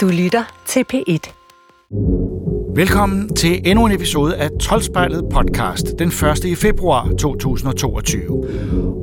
[0.00, 1.32] Du lytter til P1.
[2.74, 6.44] Velkommen til endnu en episode af Tolspejlet podcast, den 1.
[6.44, 8.44] i februar 2022.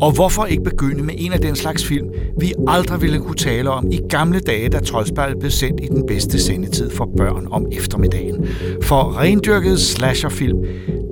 [0.01, 3.69] Og hvorfor ikke begynde med en af den slags film, vi aldrig ville kunne tale
[3.69, 7.65] om i gamle dage, da Tolspejlet blev sendt i den bedste sendetid for børn om
[7.71, 8.47] eftermiddagen.
[8.83, 10.57] For rendyrket slasherfilm,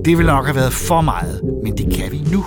[0.06, 2.46] det ville nok have været for meget, men det kan vi nu.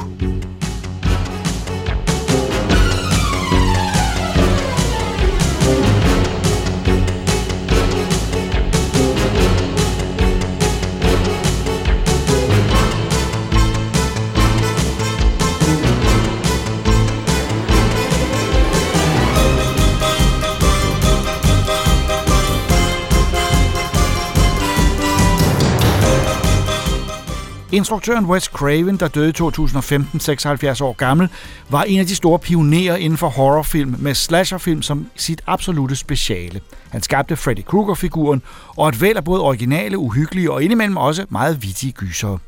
[27.72, 31.28] Instruktøren Wes Craven, der døde i 2015, 76 år gammel,
[31.68, 36.60] var en af de store pionerer inden for horrorfilm med slasherfilm som sit absolute speciale.
[36.90, 38.42] Han skabte Freddy Krueger-figuren
[38.76, 42.38] og et væld af både originale, uhyggelige og indimellem også meget vittige gysere.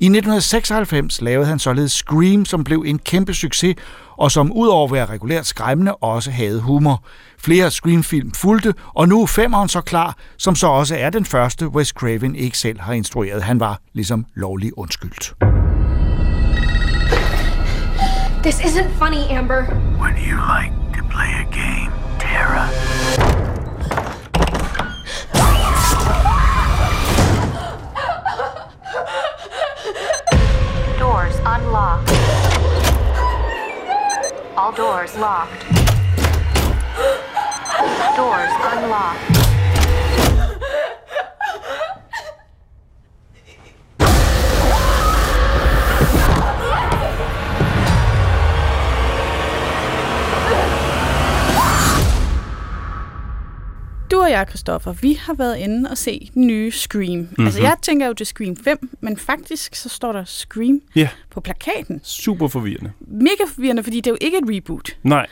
[0.00, 3.76] I 1996 lavede han således Scream, som blev en kæmpe succes,
[4.18, 7.04] og som udover at være regulært skræmmende, også havde humor.
[7.38, 11.68] Flere Scream-film fulgte, og nu er femeren så klar, som så også er den første,
[11.68, 13.42] Wes Craven ikke selv har instrueret.
[13.42, 15.34] Han var ligesom lovlig undskyldt.
[18.42, 19.64] This isn't funny, Amber.
[19.98, 22.97] Would you like to play a game, Tara?
[34.68, 35.62] All doors locked.
[38.16, 39.37] Doors unlocked.
[54.10, 57.18] Du og jeg, Christoffer, vi har været inde og se den nye Scream.
[57.18, 57.44] Mm-hmm.
[57.46, 61.08] Altså, jeg tænker jo, det er Scream 5, men faktisk så står der Scream Ja,
[61.30, 62.00] på plakaten.
[62.04, 62.92] super forvirrende.
[63.00, 64.96] Mega forvirrende, fordi det er jo ikke et reboot.
[65.02, 65.26] Nej,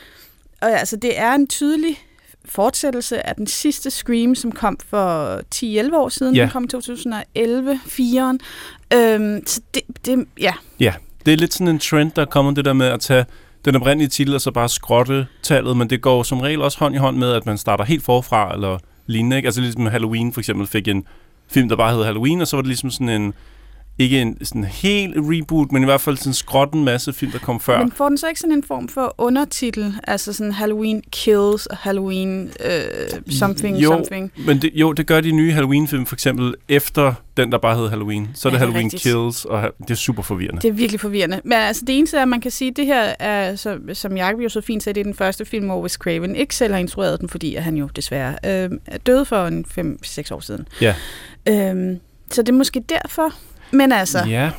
[0.62, 1.98] Og altså, det er en tydelig
[2.44, 6.34] fortsættelse af den sidste Scream, som kom for 10-11 år siden.
[6.34, 6.42] Ja.
[6.42, 8.38] Den kom i 2011, 4'eren.
[8.96, 10.94] Øhm, så det, det, ja, ja.
[11.26, 13.24] Det er lidt sådan en trend, der er kommet det der med at tage
[13.66, 16.94] den oprindelige titel og så bare skrotte tallet, men det går som regel også hånd
[16.94, 19.36] i hånd med, at man starter helt forfra eller lignende.
[19.36, 19.46] Ikke?
[19.46, 21.04] Altså ligesom Halloween for eksempel fik en
[21.48, 23.34] film, der bare hed Halloween, og så var det ligesom sådan en,
[23.98, 27.60] ikke en sådan helt reboot, men i hvert fald sådan skrotten masse film, der kom
[27.60, 27.78] før.
[27.78, 29.94] Men får den så ikke sådan en form for undertitel?
[30.04, 32.72] Altså sådan Halloween Kills og Halloween øh,
[33.30, 34.32] something jo, something.
[34.36, 37.88] Men det, jo, det gør de nye Halloween-film for eksempel efter den, der bare hed
[37.88, 38.28] Halloween.
[38.34, 39.02] Så er Ja, det er Halloween rigtigt.
[39.02, 40.60] Kills, og det er super forvirrende.
[40.60, 41.40] Det er virkelig forvirrende.
[41.44, 44.16] Men altså det eneste er, at man kan sige, at det her er, så, som
[44.16, 46.72] Jacob jo så fint sagde, det er den første film, hvor Wes Craven ikke selv
[46.72, 49.64] har instrueret den, fordi han jo desværre øh, er død for en
[50.04, 50.68] 5-6 år siden.
[50.80, 50.94] Ja.
[51.48, 53.34] Øhm, så det er måske derfor.
[53.70, 54.50] Men altså, Ja,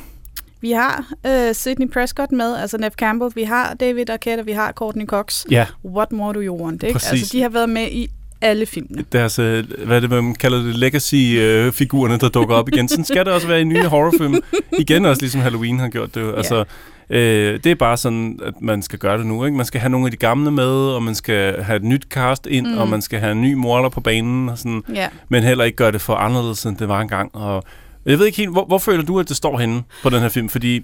[0.60, 4.52] vi har øh, Sidney Prescott med, altså Nev Campbell, vi har David Arquette, og vi
[4.52, 5.44] har Courtney Cox.
[5.50, 5.66] ja.
[5.84, 6.92] What more do you want, ikke?
[6.92, 7.10] Præcis.
[7.12, 8.08] Altså, de har været med i
[8.40, 9.04] alle filmene.
[9.12, 12.88] deres, øh, hvad er det, man kalder det, legacy-figurerne, der dukker op igen.
[12.88, 14.34] Sådan skal det også være i nye horrorfilm.
[14.78, 16.20] Igen også ligesom Halloween har gjort det.
[16.20, 16.32] jo.
[16.34, 16.64] Altså,
[17.10, 19.44] øh, det er bare sådan, at man skal gøre det nu.
[19.44, 19.56] Ikke?
[19.56, 22.46] Man skal have nogle af de gamle med, og man skal have et nyt cast
[22.46, 22.78] ind, mm.
[22.78, 25.08] og man skal have en ny morder på banen, og sådan, Ja.
[25.28, 27.30] men heller ikke gøre det for anderledes, end det var engang.
[27.34, 27.64] Og
[28.10, 30.28] jeg ved ikke helt, hvor, hvor føler du, at det står henne på den her
[30.28, 30.48] film?
[30.48, 30.82] Fordi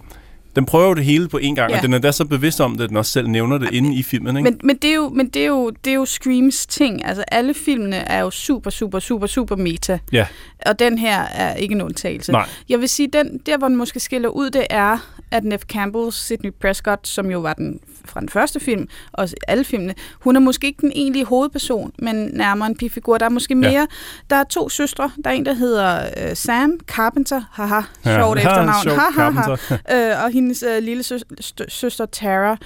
[0.57, 1.77] den prøver jo det hele på en gang, Ja.
[1.77, 3.95] og den er da så bevidst om det, at den også selv nævner det inde
[3.95, 4.37] i filmen.
[4.37, 4.51] Ikke?
[4.51, 7.05] Men, men, det er jo, men det, er jo, det er jo Screams ting.
[7.05, 9.99] Altså alle filmene er jo super, super, super, super meta.
[10.13, 10.27] Ja.
[10.67, 12.33] Og den her er ikke en undtagelse.
[12.33, 12.49] Nej.
[12.69, 14.99] Jeg vil sige, den, der hvor den måske skiller ud, det er,
[15.31, 19.65] at Nev Campbell, Sidney Prescott, som jo var den fra den første film, og alle
[19.65, 23.19] filmene, hun er måske ikke den egentlige hovedperson, men nærmere en bifigur.
[23.19, 23.87] Der er måske mere, ja.
[24.31, 25.11] der er to søstre.
[25.25, 29.57] Der er en, der hedder øh, Sam Carpenter, haha, sjovt Ja, efternavn, ha, ha,
[29.91, 30.17] ha.
[30.19, 32.57] Øh, og hendes øh, lille sø- stø- søster Tara.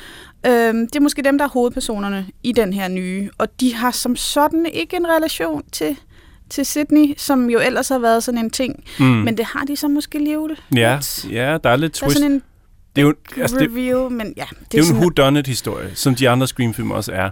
[0.47, 3.91] Øh, det er måske dem, der er hovedpersonerne i den her nye, og de har
[3.91, 5.97] som sådan ikke en relation til
[6.51, 8.85] til Sydney, som jo ellers har været sådan en ting.
[8.99, 9.05] Mm.
[9.07, 10.59] Men det har de så måske alligevel.
[10.77, 11.27] Ja, lidt.
[11.33, 12.19] ja, der er lidt Der er twist.
[12.19, 12.43] sådan en
[12.99, 14.45] det er jo, altså, det, reveal, men ja.
[14.51, 17.31] Det, det er jo en whodunit-historie, som de andre Scream-film også er.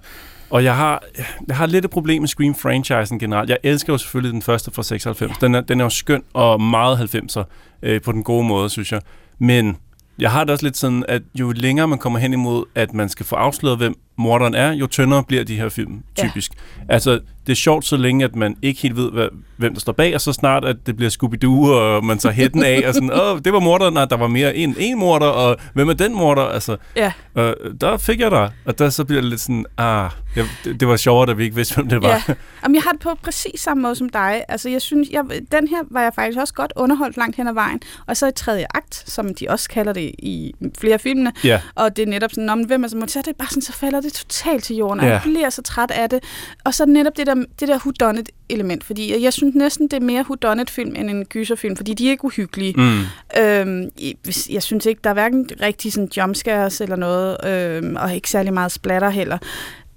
[0.51, 1.03] Og jeg har,
[1.49, 3.51] jeg har lidt et problem med Scream-franchisen generelt.
[3.51, 5.39] Jeg elsker jo selvfølgelig den første fra 96.
[5.39, 7.43] Den er, den er jo skøn og meget 90'er
[7.83, 9.01] øh, på den gode måde, synes jeg.
[9.39, 9.77] Men
[10.19, 13.09] jeg har det også lidt sådan, at jo længere man kommer hen imod, at man
[13.09, 16.53] skal få afsløret, hvem morderen er, jo tyndere bliver de her film typisk.
[16.89, 16.93] Ja.
[16.95, 17.11] Altså,
[17.47, 20.15] det er sjovt så længe, at man ikke helt ved, hvad, hvem der står bag,
[20.15, 23.39] og så snart, at det bliver Scooby-Doo, og man tager hætten af, og sådan, åh,
[23.45, 26.43] det var morderen, nej, der var mere en, en morder, og hvem er den morder?
[26.43, 27.13] Altså, Ja.
[27.35, 30.81] og der fik jeg dig, og der så bliver det lidt sådan, ah, det, det,
[30.81, 32.09] det var sjovere, da vi ikke vidste, hvem det var.
[32.29, 32.35] Ja.
[32.63, 34.43] Jamen, jeg har det på præcis samme måde som dig.
[34.49, 35.23] Altså, jeg synes, jeg,
[35.53, 37.81] den her var jeg faktisk også godt underholdt langt hen ad vejen.
[38.07, 41.33] Og så i tredje akt, som de også kalder det i flere filmene.
[41.45, 41.61] Ja.
[41.75, 43.63] Og det er netop sådan, "Nå, men hvem er så så er det bare sådan,
[43.63, 45.01] så falder det totalt til jorden.
[45.01, 45.13] Og Ja.
[45.13, 46.23] jeg bliver så træt af det.
[46.65, 48.85] Og så det netop det der, det der whodunit element.
[48.85, 52.11] Fordi jeg, synes næsten, det er mere whodunit film end en gyserfilm, fordi de er
[52.11, 52.75] ikke uhyggelige.
[52.77, 53.01] Mm.
[53.43, 53.91] Øhm,
[54.51, 58.53] jeg synes ikke, der er hverken rigtig sådan jumpscares eller noget, øhm, og ikke særlig
[58.53, 59.39] meget splatter heller.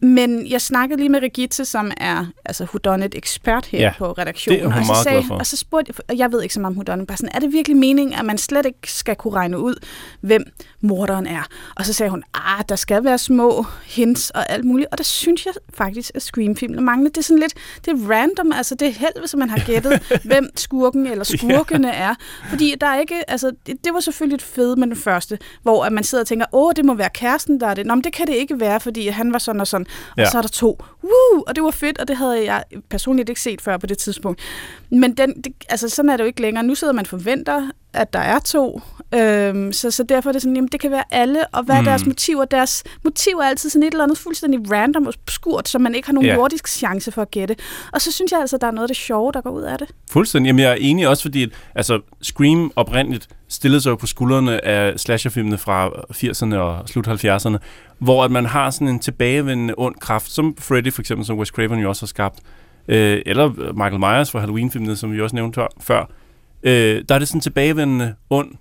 [0.01, 4.11] Men jeg snakkede lige med Regitte, som er altså whodunit ekspert her Ja, ja, på
[4.11, 4.59] redaktionen.
[4.59, 5.23] det er hun og så sagde.
[5.29, 7.39] Og så spurgte jeg, og jeg ved ikke så meget om whodunit, bare sådan, er
[7.39, 9.75] det virkelig meningen, at man slet ikke skal kunne regne ud,
[10.21, 10.43] hvem
[10.81, 11.43] morderen er?
[11.75, 14.87] Og så sagde hun, ah, der skal være små hints og alt muligt.
[14.91, 17.09] Og der synes jeg faktisk, at Scream-filmene mangler.
[17.09, 17.53] Det er sådan lidt,
[17.85, 21.91] det er random, altså det er held, hvis man har gættet, hvem skurken eller skurkene
[21.91, 22.15] er.
[22.49, 25.83] Fordi der er ikke, altså det, det var selvfølgelig et fede med den første, hvor
[25.83, 27.85] at man sidder og tænker, åh, det må være kæresten, der er det.
[27.85, 29.85] Nå, men det kan det ikke være, fordi han var sådan og sådan.
[30.11, 30.29] Og Ja.
[30.29, 30.83] så er der to.
[31.03, 31.43] Woo!
[31.47, 34.41] Og det var fedt, og det havde jeg personligt ikke set før på det tidspunkt.
[34.89, 36.63] Men den, det, altså, sådan er det jo ikke længere.
[36.63, 38.81] Nu sidder man og forventer, at der er to.
[39.15, 41.79] Øhm, så, så derfor er det sådan, jamen det kan være alle, og hvad er
[41.79, 41.85] Mm.
[41.85, 42.45] deres motiver?
[42.45, 46.07] Deres motiver er altid sådan et eller andet fuldstændig random og obskurt, som man ikke
[46.07, 46.37] har nogen yeah.
[46.37, 47.55] jordisk chance for at gætte.
[47.93, 49.61] Og så synes jeg altså, at der er noget af det sjove, der går ud
[49.61, 49.87] af det.
[50.11, 50.47] Fuldstændig.
[50.49, 54.65] Jamen, jeg er enig også, fordi at, altså, Scream oprindeligt stillede sig jo på skuldrene
[54.65, 57.57] af slasherfilmene fra 80'erne og slut 70'erne,
[57.99, 61.47] hvor at man har sådan en tilbagevendende ond kraft, som Freddy for eksempel, som Wes
[61.49, 62.39] Craven jo også har skabt,
[62.87, 66.05] øh, eller Michael Myers fra Halloween-filmene, som vi også nævnte før.
[66.63, 68.51] Øh, der er det sådan en tilbagevendende ond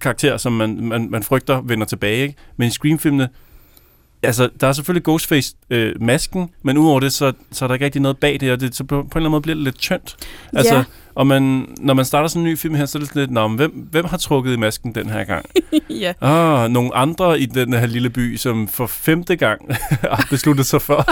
[0.00, 2.22] karakter, som man, man, man frygter vender tilbage.
[2.22, 2.34] Ikke?
[2.56, 3.28] Men i Scream-filmene,
[4.22, 8.18] altså, der er selvfølgelig Ghostface-masken, men udover det, så, så er der ikke rigtig noget
[8.18, 10.16] bag det, og det, så på, på en eller anden måde bliver det lidt tyndt.
[10.52, 10.84] Altså, Ja.
[11.14, 13.48] og man, når man starter sådan en ny film her, så er det lidt, Nå,
[13.48, 15.46] hvem, hvem har trukket i masken den her gang?
[15.90, 16.12] ja.
[16.20, 19.60] Ah, nogle andre i den her lille by, som for femte gang
[20.12, 21.04] har besluttet sig for,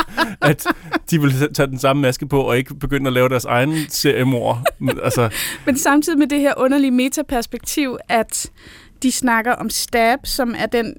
[0.44, 0.66] at
[1.10, 4.62] de vil tage den samme maske på, og ikke begynde at lave deres egen seriemor.
[5.02, 5.28] Altså,
[5.66, 8.50] Men samtidig med det her underlige metaperspektiv, at
[9.02, 10.94] de snakker om Stab, som er den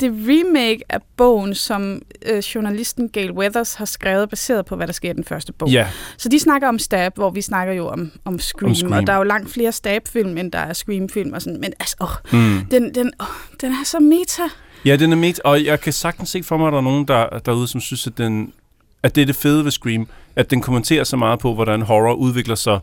[0.00, 4.92] det remake af bogen, som øh, journalisten Gail Weathers har skrevet, baseret på, hvad der
[4.92, 5.68] sker i den første bog.
[5.68, 5.86] ja,
[6.18, 8.92] Så de snakker om Stab, hvor vi snakker jo om, om, Scream, Om Scream.
[8.92, 11.32] og der er jo langt flere Stab-film, end der er Scream-film.
[11.32, 11.60] Og sådan.
[11.60, 12.64] Men altså, åh, mm.
[12.70, 13.26] den, den, åh,
[13.60, 14.42] den er så meta.
[14.84, 17.08] ja, den er midt, og jeg kan sagtens se for mig, at der er nogen
[17.08, 18.52] der, derude, som synes, at, den,
[19.02, 22.12] at det er det fede ved Scream, at den kommenterer så meget på, hvordan horror
[22.14, 22.80] udvikler sig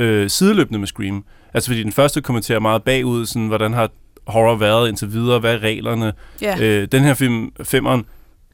[0.00, 1.24] øh, sideløbende med Scream.
[1.54, 3.90] Altså fordi den første kommenterer meget bagud, sådan, hvordan har
[4.30, 6.12] horror været indtil videre, hvad er reglerne,
[6.42, 6.56] Ja.
[6.60, 8.04] Øh, den her film, femmeren,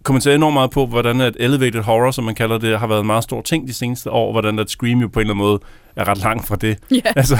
[0.02, 3.06] kommenterer enormt meget på, hvordan at elevated horror, som man kalder det, har været en
[3.06, 5.60] meget stor ting de seneste år, hvordan at Scream jo på en eller anden måde
[5.96, 6.78] er ret langt fra det.
[6.90, 7.00] Ja.
[7.16, 7.36] Altså,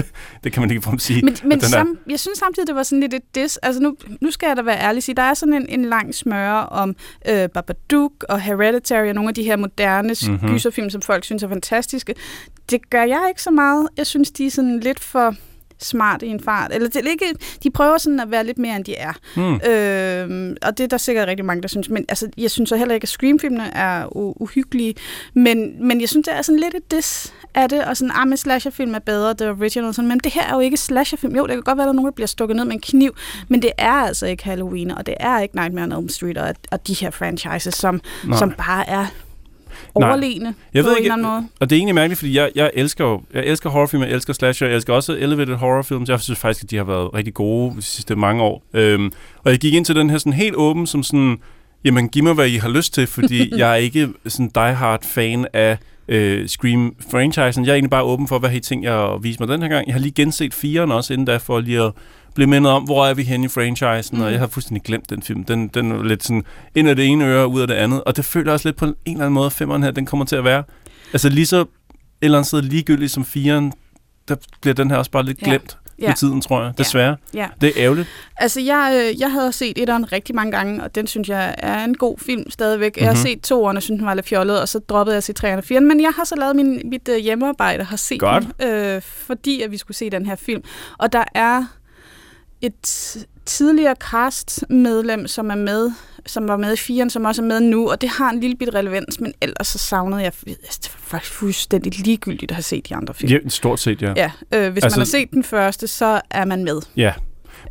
[0.44, 1.22] det kan man ikke frem sige.
[1.22, 3.56] Men, men er, sam, jeg synes samtidig, det var sådan lidt et dis.
[3.56, 6.14] Altså nu, nu skal jeg da være ærlig sige, der er sådan en, en lang
[6.14, 6.96] smøre om
[7.28, 10.32] øh, Babadook og Hereditary og nogle af de her moderne Mhm.
[10.32, 10.48] mm-hmm.
[10.54, 12.14] gyserfilm, som folk synes er fantastiske.
[12.70, 13.88] Det gør jeg ikke så meget.
[13.96, 15.34] Jeg synes, de er sådan lidt for
[15.82, 16.74] smart i en fart.
[16.74, 17.24] Eller det ikke,
[17.62, 19.12] de prøver sådan at være lidt mere, end de er.
[19.34, 21.88] hmm, Øh, og det er der sikkert rigtig mange, der synes.
[21.88, 24.94] Men altså, jeg synes så heller ikke, at Scream-filmene er uhyggelige.
[25.34, 27.84] Men, men jeg synes, det er sådan lidt et dis af det.
[27.84, 29.94] Og sådan, ah, men slasherfilm er bedre, det er original.
[29.94, 31.36] Sådan, men det her er jo ikke slasherfilm.
[31.36, 32.80] Jo, det kan godt være, at der er nogen, der bliver stukket ned med en
[32.80, 33.14] kniv.
[33.48, 36.54] Men det er altså ikke Halloween, og det er ikke Nightmare on Elm Street og,
[36.70, 38.38] og de her franchises, som, Nej.
[38.38, 39.06] som bare er
[39.98, 40.08] Nej.
[40.08, 41.48] overlegne Jeg på ved ikke, måde.
[41.60, 44.32] og det er egentlig mærkeligt, fordi jeg, jeg elsker jo, jeg elsker horrorfilm, jeg elsker
[44.32, 47.76] slasher, jeg elsker også elevated horrorfilm, jeg synes faktisk, at de har været rigtig gode
[47.76, 48.62] de sidste mange år.
[48.74, 49.12] Øhm,
[49.44, 51.38] og jeg gik ind til den her sådan helt åben, som sådan,
[51.84, 55.46] jamen giv mig, hvad I har lyst til, fordi jeg er ikke sådan die-hard fan
[55.52, 57.64] af øh, Scream-franchisen.
[57.64, 59.68] Jeg er egentlig bare åben for, hvad I tænkt jer at vise mig den her
[59.68, 59.86] gang.
[59.86, 61.92] Jeg har lige genset firen også inden da, for lige at
[62.34, 64.24] blive mindet om, hvor er vi henne i franchisen, mm.
[64.24, 65.44] og jeg har fuldstændig glemt den film.
[65.44, 66.44] Den, den er lidt sådan
[66.74, 68.76] ind af det ene øre, ud af det andet, og det føler jeg også lidt
[68.76, 70.62] på en eller anden måde, at femmeren her, den kommer til at være.
[71.12, 71.66] Altså lige så et
[72.22, 73.72] eller andet sted ligegyldigt som firen,
[74.28, 75.46] der bliver den her også bare lidt Ja.
[75.48, 76.06] glemt Ja.
[76.06, 76.72] med tiden, tror jeg.
[76.78, 77.16] Desværre.
[77.34, 77.46] Ja.
[77.60, 78.08] Det er ærgerligt.
[78.36, 81.84] Altså, jeg, øh, jeg havde set etteren rigtig mange gange, og den synes jeg er
[81.84, 82.92] en god film stadigvæk.
[82.96, 83.02] Mm-hmm.
[83.04, 83.22] Jeg har Mhm.
[83.26, 85.56] set toeren og synes, den var lidt fjollet, og så droppede jeg at se 3'eren
[85.56, 85.80] og 4'eren.
[85.80, 88.44] Men jeg har så lavet min, mit øh, hjemmearbejde og har set Godt.
[88.60, 90.62] den, øh, fordi at vi skulle se den her film.
[90.98, 91.64] Og der er
[92.62, 95.90] et tidligere cast-medlem, som er med,
[96.26, 98.56] som var med i 4'eren, som også er med nu, og det har en lille
[98.56, 102.88] bit relevans, men ellers så savnede jeg, det var faktisk fuldstændig ligegyldigt at have set
[102.88, 103.32] de andre film.
[103.32, 104.12] Ja, stort set, ja.
[104.16, 106.80] Ja, øh, hvis Altså- man har set den første, så er man med.
[106.96, 107.12] Ja.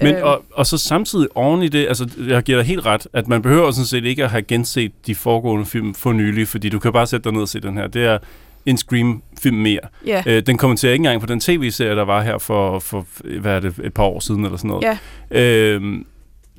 [0.02, 0.24] Men, Øh.
[0.24, 3.42] og, og så samtidig oven i det, altså jeg giver dig helt ret, at man
[3.42, 6.94] behøver sådan set ikke at have genset de foregående film for nylig, fordi du kan
[6.94, 7.88] bare sætte dig ned og se den her.
[7.88, 8.18] Det er
[8.66, 9.80] en Scream-film mere.
[10.06, 10.24] Ja.
[10.26, 13.06] Øh, den kommenterer ikke engang på den tv-serie, der var her for, for
[13.40, 14.98] hvad er det, et par år siden eller sådan noget.
[15.32, 15.42] Ja.
[15.42, 16.06] Øhm,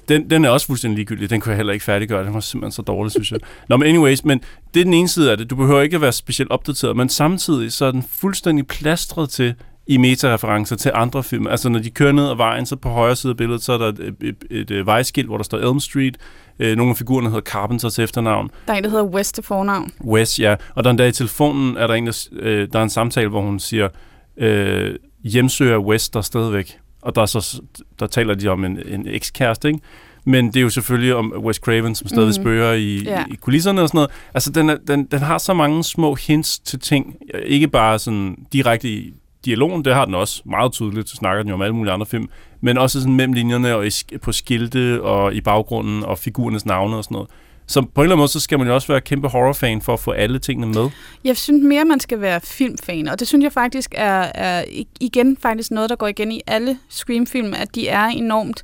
[0.09, 1.30] den, den er også fuldstændig ligegyldig.
[1.30, 2.25] Den kunne jeg heller ikke færdiggøre.
[2.25, 3.40] Den var simpelthen så dårlig, synes jeg.
[3.69, 4.40] Nå, men anyways, men
[4.75, 5.50] det er den ene side af det.
[5.50, 9.54] Du behøver ikke at være specielt opdateret, men samtidig så er den fuldstændig plastret til
[9.87, 11.47] i metareferencer til andre film.
[11.47, 13.78] Altså, når de kører ned ad vejen, så på højre side af billedet, så er
[13.78, 16.16] der et, et, et, et, et vejskilt, hvor der står Elm Street.
[16.61, 18.50] Øh, nogle af figurerne hedder Carpenter til efternavn.
[18.67, 19.93] Der er en, der hedder West til fornavn.
[20.05, 20.57] Wes, ja.
[20.75, 22.90] Og der er en dag i telefonen, er der en, der, øh, der er en
[22.90, 23.88] samtale, hvor hun siger,
[24.37, 26.79] øh, hjemsøger Wes der stadigvæk.
[27.02, 27.62] Og der, er så,
[28.00, 29.81] der taler de om en, en ekskæreste, ikke?
[30.25, 32.33] Men det er jo selvfølgelig om Wes Craven, som stadig mm.
[32.33, 33.26] spørger i, yeah.
[33.31, 34.11] i kulisserne og sådan noget.
[34.35, 37.17] Altså, den, er, den, den har så mange små hints til ting.
[37.45, 39.12] Ikke bare sådan direkte i
[39.45, 42.07] dialogen, det har den også meget tydeligt, så snakker den jo om alle mulige andre
[42.07, 42.29] film,
[42.61, 43.90] men også sådan mellem linjerne og i,
[44.23, 47.29] på skilte og i baggrunden og figurernes navne og sådan noget.
[47.67, 49.93] Så på en eller anden måde, så skal man jo også være kæmpe horrorfan for
[49.93, 50.90] at få alle tingene med.
[51.25, 54.64] Jeg synes mere, man skal være filmfan, og det synes jeg faktisk er, er
[55.00, 58.62] igen faktisk noget, der går igen i alle Scream-film, at de er enormt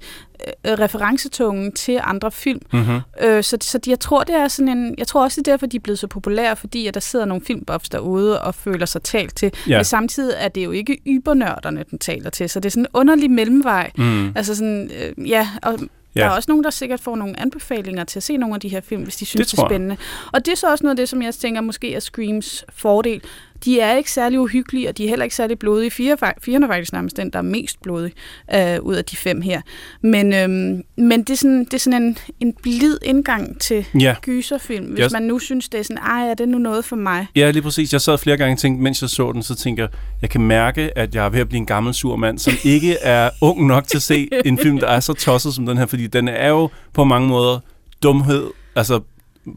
[0.67, 2.61] referencetunge til andre film.
[2.73, 3.01] Mm-hmm.
[3.21, 5.67] Øh, så, så jeg tror, det er sådan en, jeg tror også, det er derfor,
[5.67, 9.03] de er blevet så populære, fordi at der sidder nogle filmbuffs derude og føler sig
[9.03, 9.53] talt til.
[9.69, 9.79] Ja.
[9.79, 12.89] Men samtidig er det jo ikke ybernørderne, den taler til, så det er sådan en
[12.95, 13.91] underlig mellemvej.
[13.99, 14.33] Mm.
[14.37, 15.79] Altså sådan, øh, ja, og
[16.17, 16.21] Ja.
[16.21, 18.69] der er også nogen, der sikkert får nogle anbefalinger til at se nogle af de
[18.69, 19.97] her film, hvis de synes, Det det, er spændende.
[20.33, 23.21] Og det er så også noget af det, som jeg tænker måske er Screams fordel.
[23.67, 25.91] De er ikke særlig uhyggelige, og de er heller ikke særlig blodige.
[25.91, 28.13] Fire, fire er faktisk nærmest den, der er mest blodig
[28.55, 29.61] øh, ud af de fem her.
[30.01, 34.15] Men, øhm, men det er sådan, det er sådan en, en blid indgang til Ja.
[34.23, 36.97] gyserfilm, hvis Jeg- man nu synes, det er sådan, ej, er det nu noget for
[36.97, 37.27] mig?
[37.37, 37.93] Ja, lige præcis.
[37.93, 39.91] Jeg sad flere gange og tænkte, mens jeg så den, så tænker jeg,
[40.23, 42.97] jeg kan mærke, at jeg er ved at blive en gammel sur mand, som ikke
[43.03, 45.87] er ung nok til at se en film, der er så tosset som den her,
[45.87, 47.59] fordi den er jo på mange måder
[48.03, 48.47] dumhed,
[48.77, 49.01] altså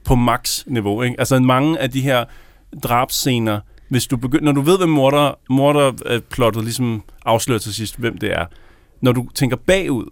[0.05, 1.01] på max niveau.
[1.03, 1.15] Ikke?
[1.19, 2.25] Altså mange af de her
[2.83, 3.59] drabscener,
[3.89, 8.31] hvis du begynder, når du ved, hvem morder, morderplottet ligesom afslører til sidst, hvem det
[8.31, 8.46] er,
[9.01, 10.05] når du tænker bagud,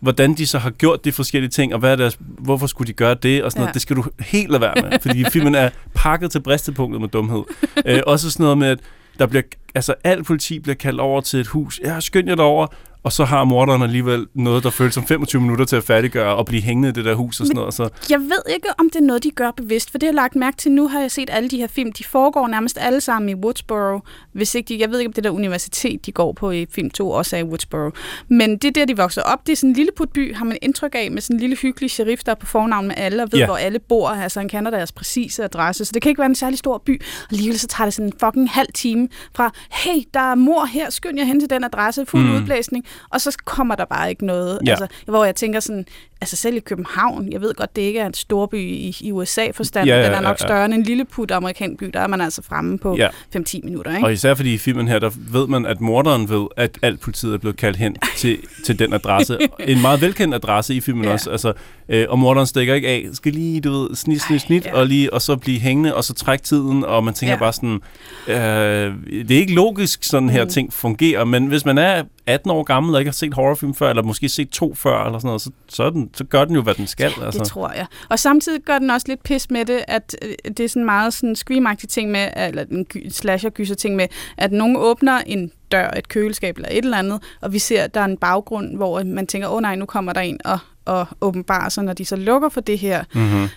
[0.00, 2.92] hvordan de så har gjort de forskellige ting, og hvad er deres, hvorfor skulle de
[2.92, 3.62] gøre det, og sådan ja.
[3.62, 3.64] Ja.
[3.64, 7.08] noget, det skal du helt lade være med, fordi filmen er pakket til bristepunktet med
[7.08, 7.42] dumhed.
[7.86, 8.78] øh, også sådan noget med, at
[9.18, 9.42] der bliver,
[9.74, 12.66] altså alt politi bliver kaldt over til et hus, ja, skynd jer derover,
[13.04, 16.46] og så har morderen alligevel noget, der føles som 25 minutter til at færdiggøre og
[16.46, 17.74] blive hængende i det der hus og sådan noget.
[17.74, 20.14] Så, Jeg ved ikke, om det er noget, de gør bevidst, for det har jeg
[20.14, 20.72] lagt mærke til.
[20.72, 21.92] Nu har jeg set alle de her film.
[21.92, 24.00] De foregår nærmest alle sammen i Woodsboro.
[24.32, 26.90] Hvis ikke de, jeg ved ikke, om det der universitet, de går på i film
[26.90, 27.90] 2, også er i Woodsboro.
[28.28, 29.46] Men det er der, de vokser op.
[29.46, 31.90] Det er sådan en lille putby, har man indtryk af, med sådan en lille hyggelig
[31.90, 33.48] sheriff, der er på fornavn med alle, og ved, yeah.
[33.48, 34.08] hvor alle bor.
[34.08, 35.84] Altså, han kender deres præcise adresse.
[35.84, 37.02] Så det kan ikke være en særlig stor by.
[37.02, 40.64] Og alligevel så tager det sådan en fucking halv time fra, hey, der er mor
[40.64, 42.34] her, skynd jer hen til den adresse, fuld mm.
[42.34, 42.84] udblæsning.
[43.10, 44.58] Og så kommer der bare ikke noget.
[44.66, 44.70] Ja.
[44.70, 45.86] Altså, hvor jeg tænker sådan,
[46.20, 49.86] altså selv i København, jeg ved godt, det ikke er en storby i, i USA-forstand,
[49.88, 50.46] Ja, ja, ja, den er nok ja, ja.
[50.48, 53.08] større end en lille put amerikansk by, der er man altså fremme på ja.
[53.36, 54.06] 5-10 minutter, ikke?
[54.06, 57.34] og især fordi i filmen her, der ved man, at morderen ved, at alt politiet
[57.34, 59.38] er blevet kaldt hen til, til den adresse.
[59.60, 61.12] En meget velkendt adresse i filmen Ja.
[61.12, 61.30] også.
[61.30, 61.52] Altså,
[61.88, 63.06] øh, og morderen stikker ikke af.
[63.12, 64.74] Skal lige, du ved, snit, snit, snit, ja.
[64.74, 67.38] og, lige, og så blive hængende, og så trække tiden, og man tænker Ja.
[67.38, 67.80] bare sådan,
[68.28, 68.94] øh,
[69.28, 70.50] det er ikke logisk, sådan her Mm.
[70.50, 73.90] ting fungerer, men hvis man er 18 år gammel og ikke har set horrorfilm før,
[73.90, 76.62] eller måske set to før, eller sådan noget, så, så, den, så gør den jo,
[76.62, 77.12] hvad den skal.
[77.22, 77.38] Altså.
[77.38, 77.86] det tror jeg.
[78.10, 81.14] Og samtidig gør den også lidt pis med det, at øh, det er sådan meget
[81.14, 85.90] sådan scream ting med, eller en gy- slasher ting med, at nogen åbner en dør,
[85.90, 89.04] et køleskab eller et eller andet, og vi ser, at der er en baggrund, hvor
[89.04, 92.04] man tænker, åh oh, nej, nu kommer der en og, og åbenbarer sig, når de
[92.04, 93.42] så lukker for det her Mm-hmm.
[93.42, 93.48] øh,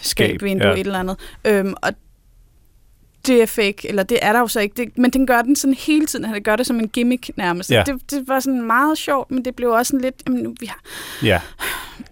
[0.00, 0.74] Skab, skabvindue, ja.
[0.74, 1.16] et eller andet.
[1.44, 1.92] Øhm, og
[3.26, 5.56] det er fake, eller det er der jo så ikke, det, men den gør den
[5.56, 7.70] sådan hele tiden, han gør det som en gimmick nærmest.
[7.70, 7.82] Ja.
[7.86, 10.66] Det, det var sådan meget sjovt, men det blev også sådan lidt, jamen, nu, vi
[10.66, 10.80] har,
[11.22, 11.40] Ja.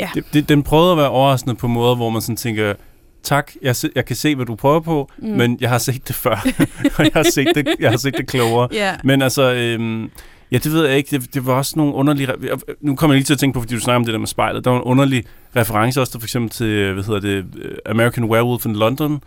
[0.00, 0.08] Ja.
[0.14, 2.74] Det, det, den prøvede at være overraskende på måder, hvor man sådan tænker,
[3.22, 5.28] tak, jeg, se, jeg kan se, hvad du prøver på, mm.
[5.28, 6.46] Men jeg har set det før,
[6.98, 8.68] og jeg har set det, jeg har set det klogere.
[8.72, 10.10] ja, Men altså, øhm,
[10.52, 13.18] ja, det ved jeg ikke, det, det var også nogle underlige, jeg- nu kommer jeg
[13.18, 14.76] lige til at tænke på, fordi du snakker om det der med spejlet, der var
[14.78, 15.24] en underlig
[15.56, 19.22] reference også, der for eksempel til, hvad hedder det, øh, American Werewolf in London,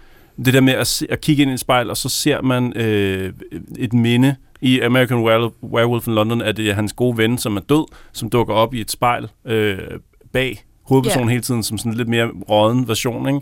[0.45, 2.73] det der med at, se, at kigge ind i et spejl, og så ser man
[2.77, 3.33] øh,
[3.79, 5.17] et minde i American
[5.63, 8.73] Werewolf, in London, at det er hans gode ven, som er død, som dukker op
[8.73, 9.77] i et spejl øh,
[10.33, 11.31] bag hovedpersonen Ja.
[11.31, 13.41] hele tiden, som sådan en lidt mere råden version, ikke?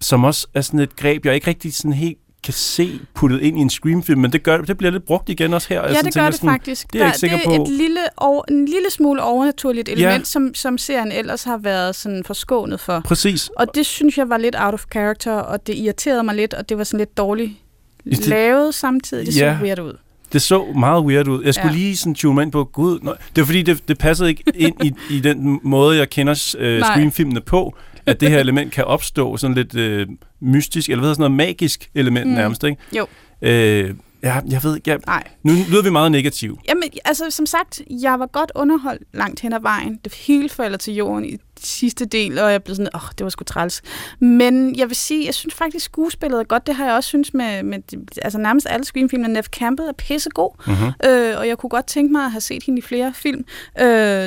[0.00, 3.58] som også er sådan et greb, jeg ikke rigtig sådan helt kan se puttet ind
[3.58, 5.82] i en Scream-film, men det, gør, det bliver lidt brugt igen også her.
[5.82, 6.92] ja sådan det gør det sådan, faktisk.
[6.92, 7.62] det er ikke Der- sikker det er på.
[7.62, 10.24] et lille, over, en lille smule overnaturligt element, Ja.
[10.24, 13.00] som, som serien ellers har været sådan forskånet for.
[13.04, 13.50] Præcis.
[13.56, 16.68] Og det synes jeg var lidt out of character, og det irriterede mig lidt, og
[16.68, 17.50] det var sådan lidt dårligt
[18.04, 19.26] Det- lavet samtidig.
[19.26, 19.58] Det så Ja.
[19.62, 19.92] weird ud.
[20.32, 21.42] Det så meget weird ud.
[21.44, 21.76] Jeg skulle Ja.
[21.78, 23.14] lige sådan tune mig ind på, gud, nej.
[23.36, 26.82] det var fordi, det, det passede ikke ind i, i den måde, jeg kender øh.
[26.82, 27.74] Scream-filmene på,
[28.08, 30.06] at det her element kan opstå, sådan lidt øh,
[30.40, 32.32] mystisk, eller hvad hedder sådan noget magisk element Mm.
[32.34, 32.76] nærmest, ikke?
[32.96, 33.06] Jo.
[33.42, 35.22] Øh, ja, jeg ved ikke, jeg, Nej.
[35.42, 36.56] nu lyder vi meget negative.
[36.68, 39.98] Jamen, altså, som sagt, jeg var godt underholdt langt hen ad vejen.
[40.04, 41.36] Det hele falder til jorden i
[41.66, 43.82] sidste del, og jeg blev sådan, åh, oh, det var sgu træls.
[44.20, 46.66] Men jeg vil sige, jeg synes faktisk, skuespillet er godt.
[46.66, 47.78] Det har jeg også synes med, med
[48.22, 49.32] altså nærmest alle Scream-filmene.
[49.34, 51.10] Neff Campbell er pissegod, Mm-hmm.
[51.10, 53.44] øh, og jeg kunne godt tænke mig at have set hende i flere film.
[53.80, 53.86] Øh,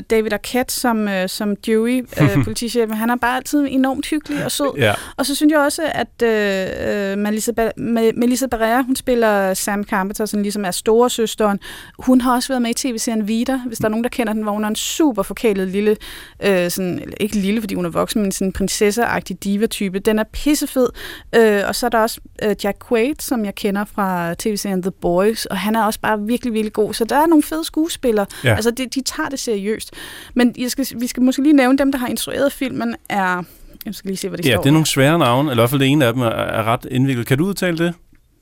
[0.09, 4.51] David Arquette som, øh, som Dewey, øh, politichef, han er bare altid enormt hyggelig og
[4.51, 4.71] sød.
[4.77, 4.93] Ja.
[5.17, 7.81] Og så synes jeg også, at øh, øh, Melissa, ba-
[8.15, 11.59] Melissa Barrera, hun spiller Sam Carpenter, som ligesom er storesøsteren.
[11.99, 14.41] Hun har også været med i tv-serien Vida, hvis der er nogen, der kender den,
[14.43, 15.97] hvor hun er en super forkælet lille,
[16.43, 19.99] øh, sådan, ikke lille, fordi hun er voksen, men sådan en prinsesseagtig diva-type.
[19.99, 20.87] Den er pissefed.
[21.35, 24.91] Øh, og så er der også øh, Jack Quaid, som jeg kender fra tv-serien The
[24.91, 26.93] Boys, og han er også bare virkelig, virkelig god.
[26.93, 28.25] Så der er nogle fede skuespillere.
[28.43, 28.55] Ja.
[28.55, 29.91] Altså, de, de tager det seriøst.
[30.33, 33.43] Men jeg skal, vi skal måske lige nævne, dem, der har instrueret filmen, er...
[33.85, 34.61] Jeg skal lige se, hvad det Ja, står.
[34.61, 36.63] det er nogle svære navne, eller i hvert fald det ene af dem er, er
[36.63, 37.27] ret indviklet.
[37.27, 37.93] Kan du udtale det?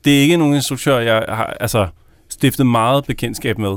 [0.04, 1.88] Det er ikke nogen instruktør, jeg har altså,
[2.28, 3.76] stiftet meget bekendtskab med.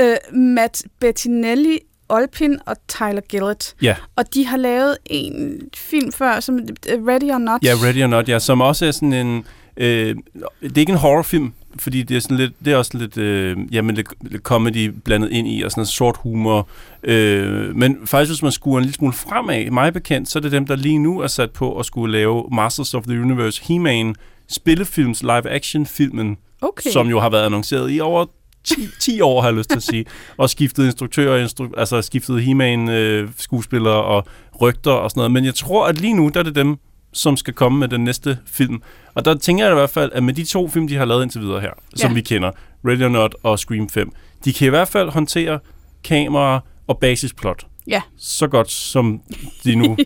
[0.00, 1.78] øh, Matt Bettinelli,
[2.08, 3.74] Olpin og Tyler Gillett.
[3.82, 3.96] Ja.
[4.16, 7.62] Og de har lavet en film før, som øh, Ready or Not.
[7.62, 9.44] Ja, Ready or Not, ja, som også er sådan en...
[9.76, 10.16] Øh,
[10.62, 13.56] det er ikke en horrorfilm, fordi det er, sådan lidt, det er også lidt, øh,
[13.72, 16.68] jamen, lidt, lidt comedy blandet ind i, og sådan noget sort humor.
[17.02, 20.52] Øh, men faktisk, hvis man skuer en lille smule fremad, mig bekendt, så er det
[20.52, 24.14] dem, der lige nu er sat på at skulle lave Masters of the Universe He-Man
[24.48, 26.90] spillefilms live-action-filmen, okay.
[26.90, 28.26] som jo har været annonceret i over
[28.64, 30.04] 10, 10 år, har jeg lyst til at sige.
[30.36, 34.26] Og skiftet instruktører, instru- altså skiftet He-Man øh, skuespillere og
[34.60, 35.32] rygter og sådan noget.
[35.32, 36.76] Men jeg tror, at lige nu, der er det dem,
[37.12, 38.82] som skal komme med den næste film.
[39.14, 41.22] Og der tænker jeg i hvert fald, at med de to film, de har lavet
[41.22, 42.14] indtil videre her, som Ja.
[42.14, 42.50] vi kender,
[42.86, 44.12] Ready or Not og Scream 5,
[44.44, 45.58] de kan i hvert fald håndtere
[46.04, 47.66] kamera og basisplot.
[47.86, 48.02] Ja.
[48.18, 49.20] Så godt, som
[49.64, 49.96] de nu...
[49.98, 50.04] ja.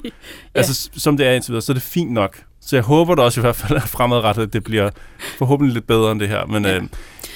[0.55, 2.43] Altså, som det er indtil videre, så er det fint nok.
[2.61, 4.91] Så jeg håber da også i hvert fald at fremadrettet, at det bliver
[5.39, 6.47] forhåbentlig lidt bedre end det her.
[6.47, 6.77] Men ja.
[6.77, 6.83] øh,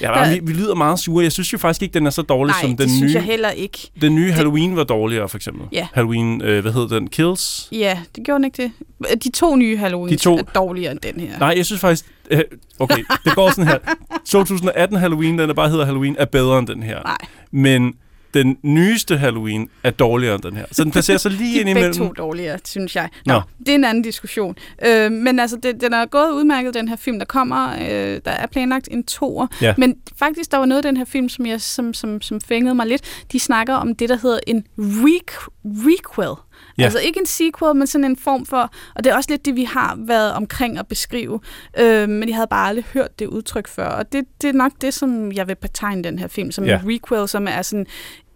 [0.01, 1.23] ja, Der- vi, vi lyder meget sure.
[1.25, 3.15] Jeg synes jo faktisk ikke, den er så dårlig Nej, som det den synes nye.
[3.15, 3.79] jeg heller ikke.
[4.01, 5.67] Den nye Halloween var dårligere, for eksempel.
[5.73, 5.87] Ja.
[5.95, 7.09] Halloween, øh, hvad hed den?
[7.11, 7.69] Kills?
[7.73, 8.73] Ja, det gjorde den ikke
[9.11, 9.25] det.
[9.25, 11.39] De to nye Halloween De to- er dårligere end den her.
[11.39, 12.05] Nej, jeg synes faktisk...
[12.31, 12.41] Øh,
[12.79, 13.79] okay, det går sådan her.
[14.27, 17.03] 2018 Halloween, den der bare hedder Halloween, er bedre end den her.
[17.03, 17.17] Nej,
[17.51, 17.95] Men
[18.35, 20.65] den nyeste Halloween er dårligere end den her.
[20.73, 22.07] Så den placerer sig lige de ind er begge imellem.
[22.09, 23.09] to dårligere, synes jeg.
[23.27, 23.41] Nå, Nå.
[23.59, 24.57] det er en anden diskussion.
[24.87, 27.73] Øh, men altså, det, den er gået udmærket, den her film, der kommer.
[27.73, 29.47] Øh, der er planlagt en toer.
[29.61, 29.75] Ja.
[29.79, 32.75] Men faktisk, der var noget af den her film, som, jeg, som, som, som fængede
[32.75, 33.03] mig lidt.
[33.33, 36.35] De snakker om det, der hedder en req- requel.
[36.79, 36.83] Ja.
[36.83, 36.85] Ja.
[36.85, 38.73] Altså ikke en sequel, men sådan en form for...
[38.95, 41.41] Og det er også lidt det, vi har været omkring at beskrive.
[41.79, 43.87] Øh, men jeg havde bare aldrig hørt det udtryk før.
[43.89, 46.81] Og det, det er nok det, som jeg vil betegne den her film som Ja.
[46.81, 47.87] en requel, som er sådan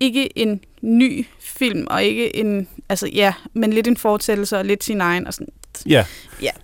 [0.00, 2.68] ikke en ny film, og ikke en...
[2.88, 5.26] Altså ja, men lidt en fortsættelse og lidt sin egen.
[5.26, 5.48] Og sådan.
[6.42, 6.54] Ja.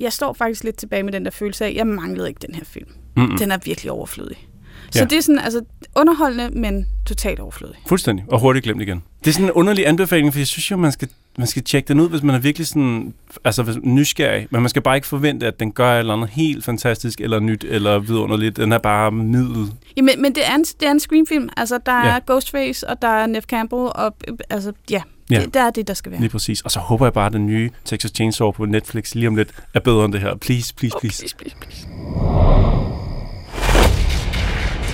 [0.00, 2.54] Jeg står faktisk lidt tilbage med den der følelse af, at jeg manglede ikke den
[2.54, 2.88] her film.
[3.16, 3.38] Mm-mm.
[3.38, 4.48] Den er virkelig overflødig.
[4.94, 5.04] Så Ja.
[5.04, 5.60] det er sådan, altså
[5.96, 7.76] underholdende, men totalt overflødig.
[7.86, 8.24] Fuldstændig.
[8.28, 9.02] Og hurtigt glemt igen.
[9.24, 11.88] Det er sådan en underlig anbefaling, for jeg synes jo, man skal, man skal tjekke
[11.88, 14.46] den ud, hvis man er virkelig sådan, altså nysgerrig.
[14.50, 17.40] Men man skal bare ikke forvente, at den gør et eller andet helt fantastisk, eller
[17.40, 18.56] nyt, eller vidunderligt.
[18.56, 19.66] Den er bare middel.
[19.96, 21.48] Jamen, men det er en, det er en screenfilm.
[21.56, 22.18] Altså, der er Ja.
[22.26, 24.16] Ghostface, og der er Neff Campbell, og
[24.50, 25.40] altså, ja, Ja.
[25.40, 26.20] Det, det er det, der skal være.
[26.20, 26.60] Lige præcis.
[26.60, 29.48] Og så håber jeg bare, at den nye Texas Chainsaw på Netflix lige om lidt
[29.74, 30.34] er bedre end det her.
[30.36, 31.18] Please, please, Oh, please.
[31.36, 33.03] please, please, please.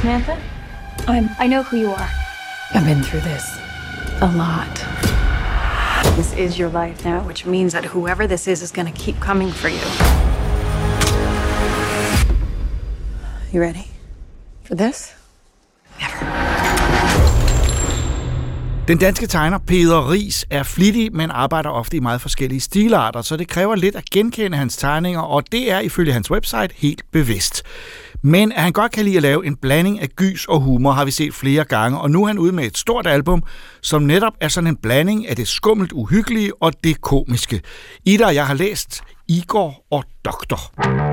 [0.01, 0.41] Samantha?
[1.09, 2.09] I'm, I know who you are.
[2.75, 3.45] I've been through this
[4.23, 4.75] a lot.
[6.17, 9.21] This is your life now, which means that whoever this is is going to keep
[9.21, 9.87] coming for you.
[13.53, 13.91] You ready?
[14.65, 15.15] For this?
[18.89, 23.37] Den danske tegner Peder Ries er flittig, men arbejder ofte i meget forskellige stilarter, så
[23.37, 27.63] det kræver lidt at genkende hans tegninger, og det er ifølge hans website helt bevidst.
[28.23, 31.05] Men at han godt kan lide at lave en blanding af gys og humor, har
[31.05, 33.43] vi set flere gange, og nu er han ude med et stort album,
[33.83, 37.61] som netop er sådan en blanding af det skummelt uhyggelige og det komiske.
[38.05, 41.10] Ida og jeg har læst Igor og Doktor.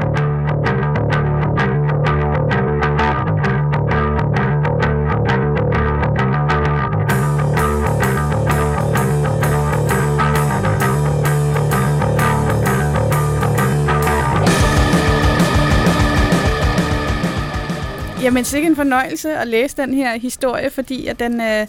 [18.27, 21.67] Jamen, sikkert en fornøjelse at læse den her historie, fordi at den, øh,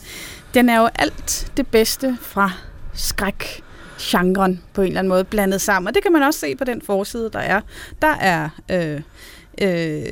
[0.55, 2.53] den er jo alt det bedste fra
[2.95, 3.63] skræk
[4.01, 5.89] genren på en eller anden måde blandet sammen.
[5.89, 7.61] Og det kan man også se på den forside, der er.
[8.03, 9.01] Der er øh,
[9.63, 10.03] øh,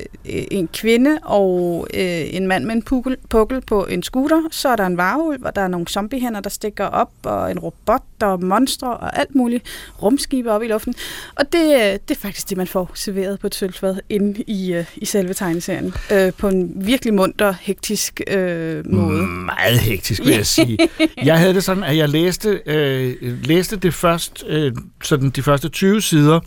[0.51, 4.41] en kvinde og øh, en mand med en pukkel, pukkel på en scooter.
[4.51, 7.59] Så er der en varulv, og der er nogle zombiehænder, der stikker op, og en
[7.59, 9.63] robot og monstre og alt muligt
[10.01, 10.95] rumskibe op i luften.
[11.35, 14.73] Og det, øh, det er faktisk det, man får serveret på et sølvfad inde i,
[14.73, 15.93] øh, i selve tegneserien.
[16.11, 19.27] Øh, på en virkelig munter, hektisk øh, måde.
[19.27, 20.77] Meget hektisk, vil jeg sige.
[21.23, 24.71] Jeg havde det sådan, at jeg læste, øh, læste det først, øh,
[25.03, 26.39] sådan de første 20 sider,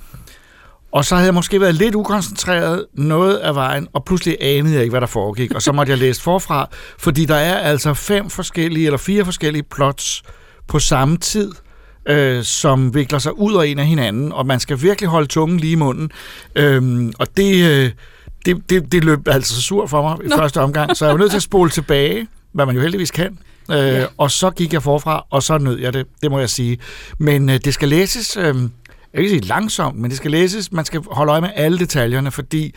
[0.93, 4.83] og så havde jeg måske været lidt ukoncentreret noget af vejen, og pludselig anede jeg
[4.83, 5.55] ikke, hvad der foregik.
[5.55, 9.63] Og så måtte jeg læse forfra, fordi der er altså fem forskellige, eller fire forskellige
[9.63, 10.23] plots
[10.69, 11.53] på samme tid,
[12.09, 15.61] øh, som vikler sig ud og ind af hinanden, og man skal virkelig holde tungen
[15.61, 16.11] lige i munden.
[16.57, 17.91] Øhm, og det, øh,
[18.47, 20.37] det, det, det løb altså så sur for mig i Nå.
[20.37, 23.39] første omgang, så jeg var nødt til at spole tilbage, hvad man jo heldigvis kan.
[23.71, 24.07] Øh, ja.
[24.19, 26.79] Og så gik jeg forfra, og så nød jeg det, det må jeg sige.
[27.19, 28.55] Men øh, det skal læses, øh,
[29.13, 31.79] jeg vil ikke sige langsomt, men det skal læses, man skal holde øje med alle
[31.79, 32.75] detaljerne, fordi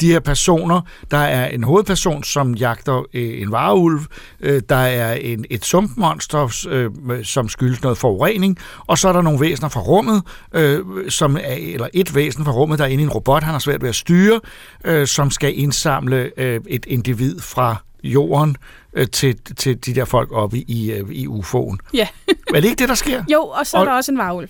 [0.00, 4.00] de her personer, der er en hovedperson, som jagter øh, en vareulv,
[4.40, 6.90] øh, der er en, et sumpmonster, øh,
[7.24, 10.22] som skyldes noget forurening, og så er der nogle væsener fra rummet,
[10.54, 13.52] øh, som er, eller et væsen fra rummet, der er inde i en robot, han
[13.52, 14.40] har svært ved at styre,
[14.84, 18.56] øh, som skal indsamle øh, et individ fra jorden
[18.94, 21.76] øh, til, til de der folk oppe i, øh, i UFO'en.
[21.94, 22.06] Ja.
[22.28, 23.24] er det ikke det, der sker?
[23.32, 24.48] Jo, og så er Og- der også en varulv.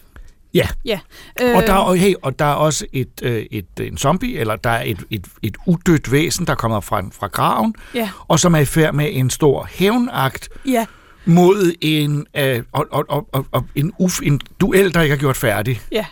[0.54, 0.68] Ja.
[0.84, 1.00] Ja.
[1.42, 1.56] Øh.
[1.56, 4.56] Og, der, er- og, hey, og der er også et, øh, et, en zombie, eller
[4.56, 8.10] der er et, et, et udødt væsen, der kommer fra, fra graven, Ja.
[8.28, 10.86] og som er i færd med en stor hævnakt Ja.
[11.24, 15.18] mod en, øh, og, og, og, og, og en, uf, en duel, der ikke er
[15.18, 15.80] gjort færdig.
[15.92, 16.04] Ja,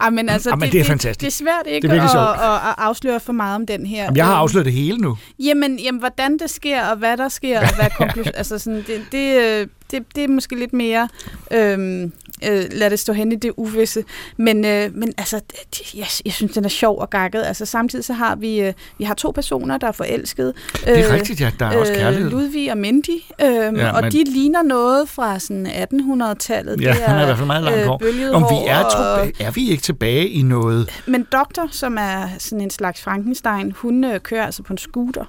[0.00, 1.20] Ej, men altså, Jamen, det er fantastisk.
[1.20, 1.30] Det, det er
[1.64, 4.02] svært ikke Det er at, at, at afsløre for meget om den her.
[4.02, 5.16] Jamen, jeg har Øh, afsløret det hele nu.
[5.38, 8.34] Jamen, jamen, hvordan det sker, og hvad der sker, og hvad konklusion...
[8.36, 11.08] altså, sådan, det, det, øh, det, det er måske lidt mere...
[11.52, 12.12] Øhm,
[12.48, 14.04] øh, lad det stå hen i det uvisse.
[14.36, 17.42] Men, øh, men altså, det, jeg, jeg synes, den er sjov og gakket.
[17.42, 20.52] Altså, samtidig så har vi, øh, vi har to personer, der er forelskede.
[20.84, 21.50] Det er rigtigt, ja.
[21.58, 22.30] Der er også kærlighed.
[22.30, 23.08] Ludvig og Mindy.
[23.42, 26.80] Øhm, Ja, og men- de ligner noget fra sådan 1800-tallet.
[26.82, 27.98] Ja, Det han er i hvert fald meget langt hår.
[27.98, 28.90] bølget Om vi er, og-
[29.22, 31.02] tilbage, er vi ikke tilbage i noget...
[31.06, 35.24] men Doktor, som er sådan en slags Frankenstein, hun øh, kører altså på en scooter.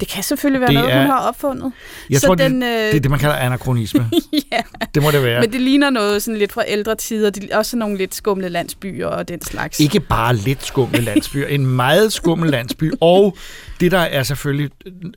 [0.00, 1.72] Det kan selvfølgelig være Det noget, er- hun har opfundet.
[2.10, 4.10] Jeg Så tror, den, det, øh, det er det, man kalder anachronisme.
[4.52, 4.60] ja.
[4.94, 5.40] Det må det være.
[5.40, 7.30] Men det ligner noget sådan lidt fra ældre tider.
[7.50, 9.80] Er også nogle lidt skumle landsbyer og den slags.
[9.80, 12.92] Ikke bare lidt skummel landsby, en meget skummel landsby.
[13.00, 13.36] Og
[13.80, 14.70] det der er selvfølgelig,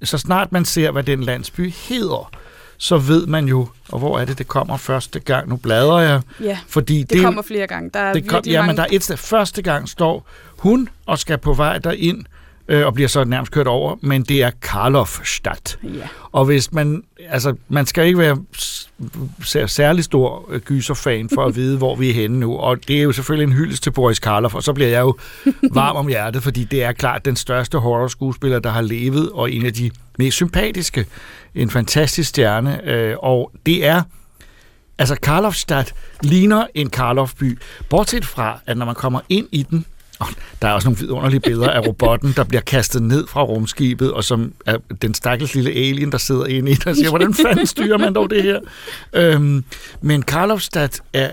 [0.03, 2.31] så snart man ser, hvad den landsby hedder,
[2.77, 5.49] så ved man jo, og hvor er det, det kommer første gang.
[5.49, 6.21] Nu bladrer jeg.
[6.41, 7.89] Ja, fordi det, det kommer flere gange.
[7.93, 8.67] Der er det kom, ja, mange...
[8.67, 9.17] men der er et sted.
[9.17, 12.25] Første gang står hun og skal på vej derind,
[12.67, 15.79] øh, og bliver så nærmest kørt over, men det er Karlofstadt.
[15.83, 16.07] Ja.
[16.31, 18.37] Og hvis man, altså, man skal ikke være
[19.67, 22.57] særlig stor øh, gyserfan for at vide, hvor vi er henne nu.
[22.57, 25.17] Og det er jo selvfølgelig en hyldest til Boris Karloff, og så bliver jeg jo
[25.71, 29.65] varm om hjertet, fordi det er klart den største horror-skuespiller, der har levet, og en
[29.65, 31.05] af de mest sympatiske.
[31.55, 34.01] En fantastisk stjerne, øh, og det er
[34.99, 39.85] Altså, Karlofstadt ligner en Karloffby, bortset fra, at når man kommer ind i den,
[40.19, 40.27] og
[40.61, 44.23] der er også nogle vidunderlige billeder af robotten, der bliver kastet ned fra rumskibet, og
[44.23, 47.97] som er den stakkels lille alien, der sidder inde i og siger, hvordan fanden styrer
[47.97, 48.59] man dog det her?
[49.13, 49.63] Øhm,
[50.01, 51.29] men Karlofstadt er,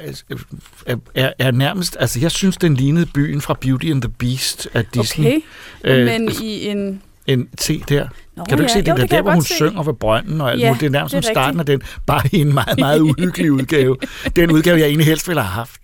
[0.86, 4.68] er, er, er nærmest, altså jeg synes, den lignede byen fra Beauty and the Beast
[4.74, 5.26] af Disney.
[5.26, 5.40] Okay,
[5.84, 7.02] Øh, men i en...
[7.26, 8.08] en se der.
[8.36, 8.78] Nå, kan du ikke ja.
[8.78, 9.54] se det Jo, der, det der hvor hun se.
[9.54, 10.80] synger ved brønden og alt Ja, muligt.
[10.80, 13.52] Det er nærmest som det er starten af den, bare i en meget, meget uhyggelig
[13.52, 13.96] udgave.
[14.36, 15.80] Den udgave, jeg egentlig helst ville have haft.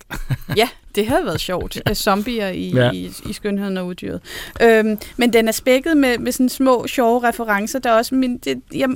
[0.56, 1.82] Ja, det havde været sjovt.
[1.86, 2.84] Af Zombier i, Ja.
[2.84, 2.90] ja.
[2.92, 4.20] i, i Skønheden og Uddyret.
[4.62, 7.78] Øhm, men den er spækket med, med sådan små, sjove referencer.
[7.78, 8.88] Der er også min, det, jeg,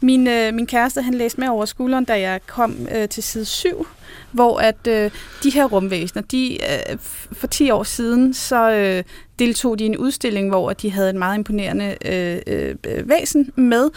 [0.00, 3.44] min, øh, min kæreste, han læste med over skulderen, da jeg kom øh, til side
[3.44, 3.86] 7,
[4.32, 5.10] hvor at øh,
[5.42, 6.98] de her rumvæsener, de, øh,
[7.32, 9.02] for 10 år siden, så øh,
[9.38, 13.90] deltog de i en udstilling, hvor de havde en meget imponerende øh, øh, væsen med,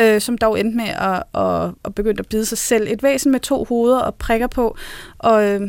[0.00, 2.88] øh, som dog endte med at, at, at begynde at bide sig selv.
[2.90, 4.76] Et væsen med to hoveder og prikker på,
[5.18, 5.60] og øh,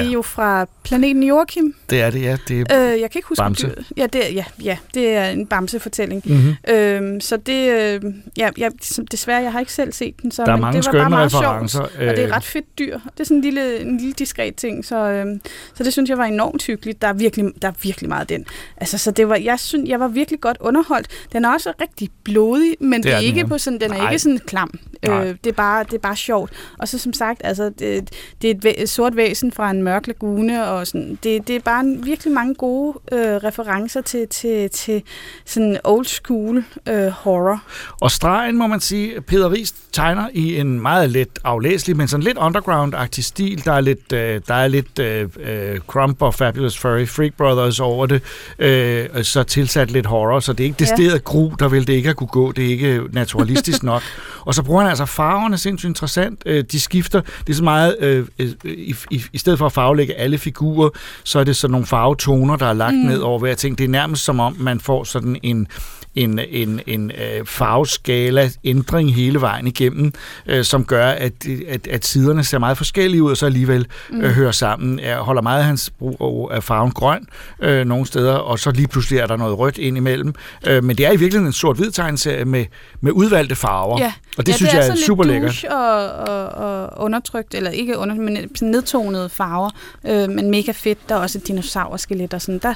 [0.00, 1.74] det er jo fra planeten Joachim.
[1.90, 2.36] Det er det, ja.
[2.48, 3.74] Det er, Øh, jeg kan ikke huske Bamse.
[3.96, 6.22] Ja, det, er- ja, ja, det er en bamse-fortælling.
[6.24, 6.54] Mhm.
[6.74, 8.00] Øhm, så det, øh,
[8.36, 8.70] ja, jeg,
[9.10, 10.30] desværre, jeg har ikke selv set den.
[10.30, 12.28] Så, Der er men mange det var bare meget referencer, Sjovt, og det er øh.
[12.28, 12.98] et ret fedt dyr.
[12.98, 15.26] Det er sådan en lille, en lille diskret ting, så, øh,
[15.74, 17.02] så det synes jeg var enormt hyggeligt.
[17.02, 18.44] Der er virkelig, der er virkelig meget den.
[18.76, 21.06] Altså, så det var, jeg synes, jeg var virkelig godt underholdt.
[21.32, 23.46] Den er også rigtig blodig, men Det det er er den, ikke ja.
[23.46, 24.10] på sådan, den er Nej.
[24.10, 24.78] ikke sådan klam.
[25.02, 25.10] Øh,
[25.44, 26.52] det, er bare, det er bare sjovt.
[26.78, 28.10] Og så som sagt, altså, det,
[28.42, 31.56] det er et, væ- et sort væsen fra en mørk lagune, og sådan, det, det
[31.56, 35.02] er bare en, virkelig mange gode øh, referencer til, til, til
[35.44, 37.62] sådan old school øh, horror.
[38.00, 42.24] Og stregen, må man sige, Peter Ries tegner i en meget let aflæselig, men sådan
[42.24, 43.64] lidt underground-agtig stil.
[43.64, 47.80] Der er lidt, øh, der er lidt øh, øh, Crump og Fabulous Furry Freak Brothers
[47.80, 48.22] over det,
[48.58, 51.18] øh, og så tilsat lidt horror, så det er ikke decideret ja.
[51.18, 52.52] gru, der vil det ikke at kunne gå.
[52.52, 54.02] Det er ikke naturalistisk nok.
[54.40, 56.42] Og så bruger han altså farverne sindssygt interessant.
[56.46, 59.72] Øh, de skifter, det er så meget, øh, øh, i, i, i stedet for at
[59.72, 60.88] farvelægge alle figurer,
[61.24, 63.00] så er det sådan nogle farvetoner, der er lagt mm.
[63.00, 63.78] ned over hver ting.
[63.78, 65.68] Det er nærmest som om, man får sådan en
[66.14, 70.12] en, en, en øh, farveskala ændring hele vejen igennem,
[70.46, 71.32] øh, som gør, at,
[71.68, 74.98] at, at siderne ser meget forskellige ud, og så alligevel øh, hører sammen.
[74.98, 77.26] Jeg holder meget af hans brug af farven grøn
[77.60, 80.34] øh, nogle steder, og så lige pludselig er der noget rødt ind imellem.
[80.66, 82.64] Øh, men det er i virkeligheden en sort-hvid tegneserie med,
[83.00, 84.12] med udvalgte farver, Ja.
[84.38, 85.64] Og det ja, synes det er jeg er super lidt lækkert.
[85.64, 89.70] og, og, og undertrykt, eller ikke under, men nedtonede farver,
[90.06, 91.08] øh, men mega fedt.
[91.08, 92.58] Der er også et dinosaur-skelet og sådan.
[92.58, 92.74] Der,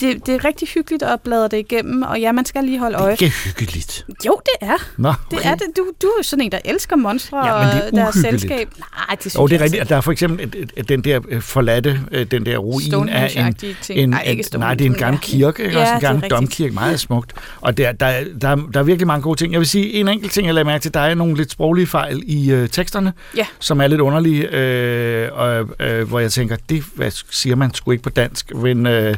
[0.00, 2.96] det, det er rigtig hyggeligt at bladre det igennem, og ja, man skal lige holde
[2.98, 3.12] øje.
[3.12, 4.06] Det er ikke hyggeligt.
[4.26, 4.76] Jo, det er.
[4.96, 5.66] Nå, Det er det.
[5.76, 8.68] Du, du er sådan en, der elsker monstre Ja, og deres selskab.
[8.78, 11.42] Nej, det synes Og det er rigtigt, at der er for eksempel den der øh,
[11.42, 13.54] forladte, øh, den der ruin af en,
[13.90, 15.74] en, Nej, ikke nej, det er en gammel kirke, ikke?
[15.74, 17.32] ja, også en gammel domkirke, meget smukt.
[17.60, 19.52] Og der, der, der, der er virkelig mange gode ting.
[19.52, 21.86] Jeg vil sige, en enkelt ting, jeg lagde mærke til, der er nogle lidt sproglige
[21.86, 23.46] fejl i øh, teksterne, Ja.
[23.58, 27.90] som er lidt underlige, øh, og, øh, hvor jeg tænker, det hvad siger man sgu
[27.90, 29.14] ikke på dansk, men, øh,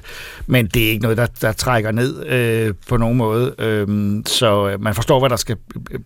[0.47, 3.55] men det er ikke noget, der, der trækker ned øh, på nogen måde.
[3.59, 3.87] Øh,
[4.27, 5.57] så man forstår, hvad der skal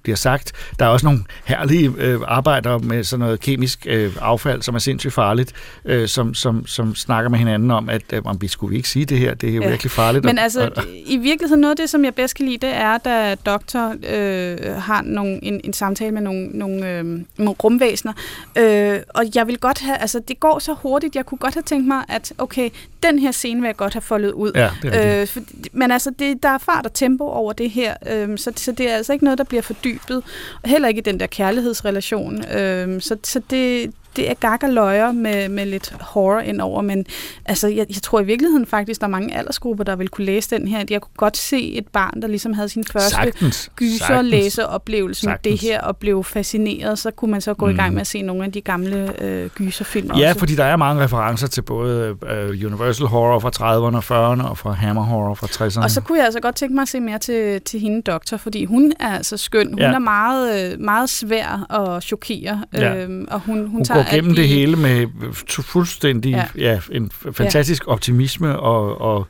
[0.02, 0.52] bliver sagt.
[0.78, 4.78] Der er også nogle herlige øh, arbejder med sådan noget kemisk øh, affald, som er
[4.78, 5.52] sindssygt farligt,
[5.84, 9.04] øh, som, som, som snakker med hinanden om, at øh, om vi skulle ikke sige
[9.04, 9.68] det her, det er jo Ja.
[9.68, 10.24] virkelig farligt.
[10.24, 12.76] Men Og- altså, og- i virkeligheden noget af det, som jeg bedst kan lide, det
[12.76, 18.12] er, da doktor øh, har nogle, en, en samtale med nogle, nogle, øh, nogle rumvæsener.
[18.58, 21.62] Øh, og jeg vil godt have, altså det går så hurtigt, jeg kunne godt have
[21.62, 22.70] tænkt mig, at okay,
[23.02, 24.52] den her scene vil jeg godt have foldet ud.
[24.54, 25.40] Ja, det er øh, for,
[25.72, 28.90] men altså, det, der er fart og tempo over det her, øh, så, så det
[28.90, 30.22] er altså ikke noget, der bliver fordybet.
[30.64, 32.44] Heller ikke i den der kærlighedsrelation.
[32.44, 37.06] Øh, så, så det, det er gak og løjer med, med lidt horror indover, men
[37.46, 40.50] altså, jeg, jeg tror i virkeligheden faktisk, der er mange aldersgrupper, der vil kunne læse
[40.56, 40.84] den her.
[40.90, 43.32] Jeg kunne godt se et barn, der ligesom havde sin første
[43.76, 47.72] gyserlæseoplevelse med det her, og blev fascineret, så kunne man så gå mm.
[47.72, 50.38] i gang med at se nogle af de gamle øh, gyserfilm Ja, også.
[50.38, 54.58] fordi der er mange referencer til både øh, Universal Horror fra 30'erne og 40'erne, og
[54.58, 55.82] fra Hammer Horror fra 60'erne.
[55.84, 58.36] Og så kunne jeg altså godt tænke mig at se mere til, til hende doktor,
[58.36, 59.68] fordi hun er altså skøn.
[59.68, 59.92] Hun Ja.
[59.92, 62.96] er meget, øh, meget svær at chokere, Ja.
[62.96, 65.08] øhm, og hun, hun, hun tager gennem alt i- det hele med øh,
[65.50, 66.44] fu- fuldstændig Ja.
[66.72, 66.80] ja.
[66.92, 67.92] En fantastisk ja.
[67.92, 68.58] optimisme.
[68.58, 69.26] Og, og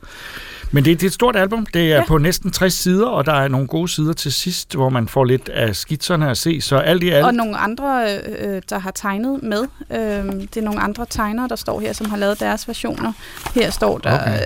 [0.70, 1.66] men det, det er et stort album.
[1.66, 1.94] Det er Ja.
[1.94, 2.04] ja.
[2.06, 5.24] på næsten 60 sider, og der er nogle gode sider til sidst, hvor man får
[5.24, 6.60] lidt af skitserne at se.
[6.60, 7.26] Så alt i alt...
[7.26, 8.08] Og nogle andre,
[8.38, 9.62] øh, der har tegnet med.
[9.90, 9.98] Øh,
[10.40, 13.12] det er nogle andre tegnere, der står her, som har lavet deres versioner.
[13.54, 14.38] Her står der, okay.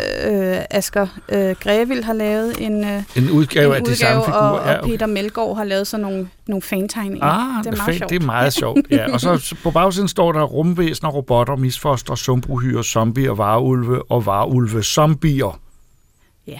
[0.47, 4.40] øh, Asger øh, Grevild har lavet en, øh, en udgave en af de samme figurer.
[4.42, 4.90] og, og Ja, okay.
[4.90, 7.26] Peter Melgaard har lavet sådan nogle, nogle fantegninger.
[7.26, 8.10] Ah, det er meget fan, sjovt.
[8.10, 8.80] det er meget sjovt.
[8.90, 9.12] Ja.
[9.12, 15.60] Og så på bagsiden står der rumvæsener, robotter, misfoster, sumbruhyre, zombier, varulve og varulve zombier.
[16.46, 16.58] Ja.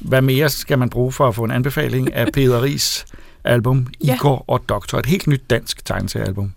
[0.00, 3.06] Hvad mere skal man bruge for at få en anbefaling af Peter Ries
[3.44, 4.14] album Ja.
[4.14, 4.98] Igor og Doktor?
[4.98, 6.52] Et helt nyt dansk tegneseriealbum.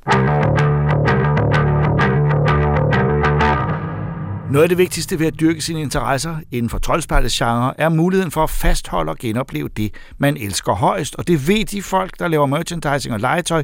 [4.52, 8.32] Noget af det vigtigste ved at dyrke sine interesser inden for troldspejlets genre er muligheden
[8.32, 11.16] for at fastholde og genopleve det, man elsker højst.
[11.16, 13.64] Og det ved de folk, der laver merchandising og legetøj.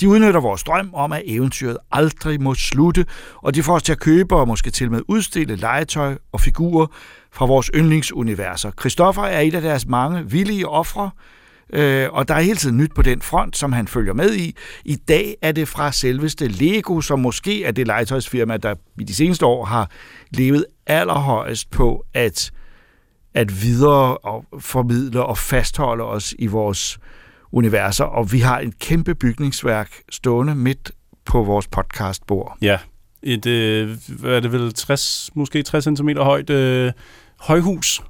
[0.00, 3.92] De udnytter vores drøm om, at eventyret aldrig må slutte, og de får os til
[3.92, 6.86] at købe og måske til med udstille legetøj og figurer
[7.32, 8.70] fra vores yndlingsuniverser.
[8.80, 11.10] Christoffer er et af deres mange villige ofre,
[11.72, 14.56] Øh, og der er hele tiden nyt på den front, som han følger med i.
[14.84, 19.14] I dag er det fra selveste Lego, som måske er det legetøjsfirma, der i de
[19.14, 19.90] seneste år har
[20.30, 22.50] levet allerhøjest på at,
[23.34, 26.98] at videre og formidle og fastholde os i vores
[27.52, 28.04] universer.
[28.04, 30.90] Og vi har et kæmpe bygningsværk stående midt
[31.24, 32.58] på vores podcastbord.
[32.62, 32.78] Ja,
[33.22, 36.92] et, øh, hvad er det vel, 60, måske 60 cm højt øh,
[37.40, 38.02] højhus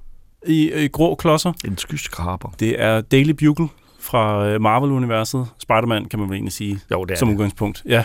[0.47, 1.53] i, i grå klodser.
[1.65, 2.49] En skyskraber.
[2.61, 3.69] Det er Daily Bugle
[4.01, 5.47] fra øh, Marvel-universet.
[5.63, 7.35] Spider-Man, kan man vel egentlig sige, Jo, det er som det.
[7.35, 7.83] udgangspunkt.
[7.89, 8.05] Ja.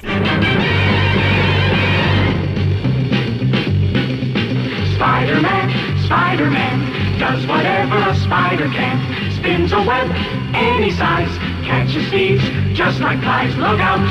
[4.95, 5.65] Spider-Man,
[6.07, 6.75] Spider-Man,
[7.23, 8.95] does whatever a spider can.
[9.39, 10.07] Spins a web
[10.53, 11.33] any size,
[11.69, 12.43] catches thieves
[12.79, 13.53] just like flies.
[13.57, 14.01] Look out,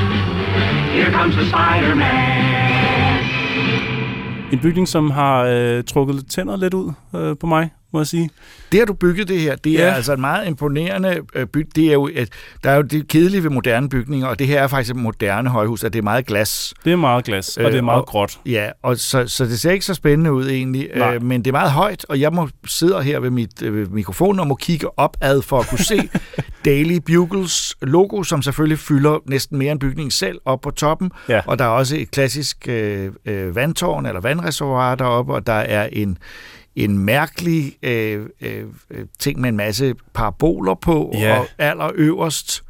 [0.95, 2.59] here comes the Spider-Man.
[4.51, 8.07] en bygning, som har øh, trukket lidt tænder lidt ud øh, på mig, må jeg
[8.07, 8.29] sige.
[8.71, 9.93] Det har du bygget det her, det er Ja.
[9.93, 11.67] altså en meget imponerende øh, byg.
[11.75, 12.29] Det er jo, et,
[12.63, 15.49] der er jo det kedelige ved moderne bygninger, og det her er faktisk et moderne
[15.49, 16.73] højhus, at det er meget glas.
[16.85, 18.39] Det er meget glas, og Øh, det er meget og- gråt.
[18.45, 21.15] Ja, og så, så det ser ikke så spændende ud egentlig, Nej.
[21.15, 24.39] øh, men det er meget højt, og jeg må sidde her ved mit øh, mikrofon
[24.39, 26.09] og må kigge opad for at kunne se
[26.65, 31.41] Daily Bugles logo, som selvfølgelig fylder næsten mere end bygningen selv op på toppen, Ja.
[31.45, 35.89] og der er også et klassisk øh, øh, vandtårn eller vandreservoir deroppe, og der er
[35.91, 36.17] en
[36.75, 41.39] en mærkelig øh, øh, øh, ting med en masse paraboler på, Ja.
[41.39, 42.63] og allerøverst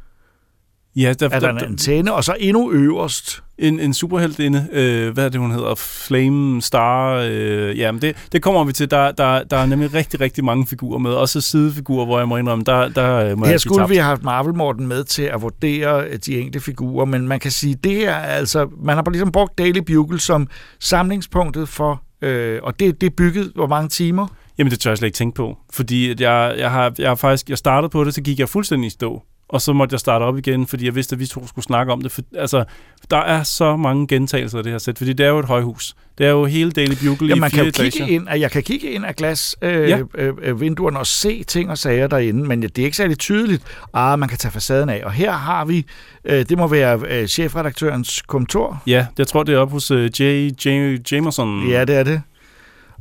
[0.96, 5.24] Ja, der, er der en antenne, og så endnu øverst en, en superheltinde, øh, hvad
[5.24, 5.74] er det, hun hedder?
[5.74, 7.14] Flame Star.
[7.30, 8.90] Øh, ja, men det, det kommer vi til.
[8.90, 11.10] Der, der, der er nemlig rigtig, rigtig mange figurer med.
[11.10, 14.04] Også sidefigurer, hvor jeg må indrømme, der, der øh, må Her jeg skulle vi have
[14.04, 17.74] haft Marvel Morten med til at vurdere øh, de enkelte figurer, men man kan sige,
[17.74, 20.48] det her er altså, man har ligesom brugt Daily Bugle som
[20.80, 24.26] samlingspunktet for, øh, og det, det er bygget hvor mange timer?
[24.58, 25.58] Jamen, det tør jeg slet ikke tænke på.
[25.72, 28.48] Fordi at jeg, jeg, har, jeg har faktisk, jeg startede på det, så gik jeg
[28.48, 29.22] fuldstændig i stå.
[29.52, 31.92] Og så måtte jeg starte op igen, fordi jeg vidste, at vi to skulle snakke
[31.92, 32.12] om det.
[32.12, 32.64] For, altså,
[33.10, 35.94] der er så mange gentagelser af det her sæt, fordi det er jo et højhus.
[36.18, 37.90] Det er jo hele Daily Bugle Ja, i man fire kan etager.
[37.90, 39.98] kigge ind, at jeg kan kigge ind af glas øh, Ja.
[40.14, 43.62] øh, øh, vinduerne og se ting og sager derinde, men det er ikke særlig tydeligt.
[43.94, 45.02] Ah, man kan tage facaden af.
[45.04, 45.86] Og her har vi,
[46.24, 48.82] øh, det må være øh, chefredaktørens kontor.
[48.86, 50.22] Ja, jeg tror, det er op hos uh, J.
[50.66, 50.96] J.
[51.12, 51.68] Jamerson.
[51.68, 52.22] Ja, det er det.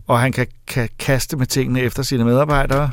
[0.07, 2.89] Og han kan, kan kaste med tingene efter sine medarbejdere.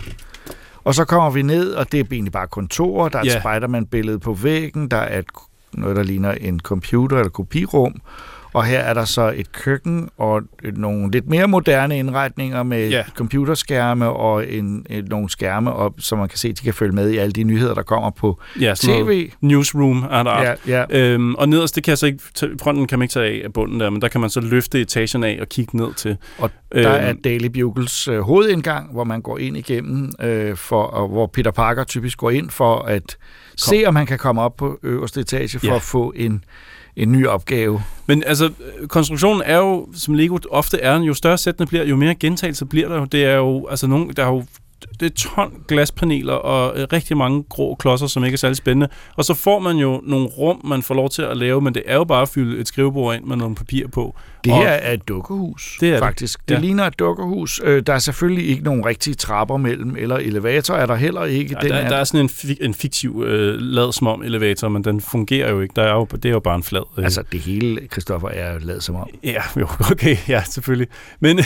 [0.86, 3.08] Og så kommer vi ned, og det er egentlig bare kontor.
[3.08, 3.40] Der er et Ja.
[3.40, 4.88] Spider-Man-billede på væggen.
[4.90, 5.26] Der er et,
[5.72, 7.94] noget, der ligner en computer eller kopirum.
[8.56, 10.42] Og her er der så et køkken og
[10.76, 13.02] nogle lidt mere moderne indretninger med Ja.
[13.16, 16.92] computerskærme og en, en, nogle skærme op, så man kan se, at de kan følge
[16.92, 19.30] med i alle de nyheder, der kommer på ja tv.
[19.40, 20.42] Newsroom er der.
[20.42, 20.84] Ja, ja.
[20.90, 22.18] Øhm, og nederst, det kan jeg så ikke,
[22.62, 24.80] fronten kan man ikke tage af af bunden der, men der kan man så løfte
[24.80, 26.16] etagen af og kigge ned til.
[26.38, 27.22] Og der er Øhm.
[27.22, 31.84] Daily Bugles øh, hovedindgang, hvor man går ind igennem, øh, for, og hvor Peter Parker
[31.84, 33.16] typisk går ind for at
[33.56, 35.74] se, om han kan komme op på øverste etage for Ja.
[35.76, 36.44] at få en,
[36.96, 37.82] en ny opgave.
[38.06, 38.50] Men altså,
[38.88, 42.88] konstruktionen er jo, som Lego ofte er, jo større sættene bliver, jo mere gentagelse bliver
[42.88, 43.04] der jo.
[43.04, 44.44] Det er jo, altså nogen, der er jo
[45.00, 48.88] det er ton glaspaneler og øh, rigtig mange grå klodser, som ikke er særlig spændende.
[49.16, 51.82] Og så får man jo nogle rum, man får lov til at lave, men det
[51.86, 54.16] er jo bare at fylde et skrivebord ind med nogle papir på.
[54.44, 56.38] Det her er et dukkehus, Det er faktisk.
[56.40, 56.54] Det, Ja.
[56.54, 57.60] det ligner et dukkehus.
[57.64, 61.54] Øh, der er selvfølgelig ikke nogen rigtige trapper mellem, eller elevator er der heller ikke.
[61.54, 64.22] Ja, Den der, er, der er sådan en, fi- en fiktiv øh, lad som om
[64.22, 65.72] elevator, men den fungerer jo ikke.
[65.76, 66.82] Der er jo, det er jo bare en flad.
[66.98, 67.04] Øh.
[67.04, 69.08] Altså, det hele, Christoffer, er lavet som om.
[69.24, 70.88] Ja, jo, okay, ja, selvfølgelig.
[71.20, 71.40] Men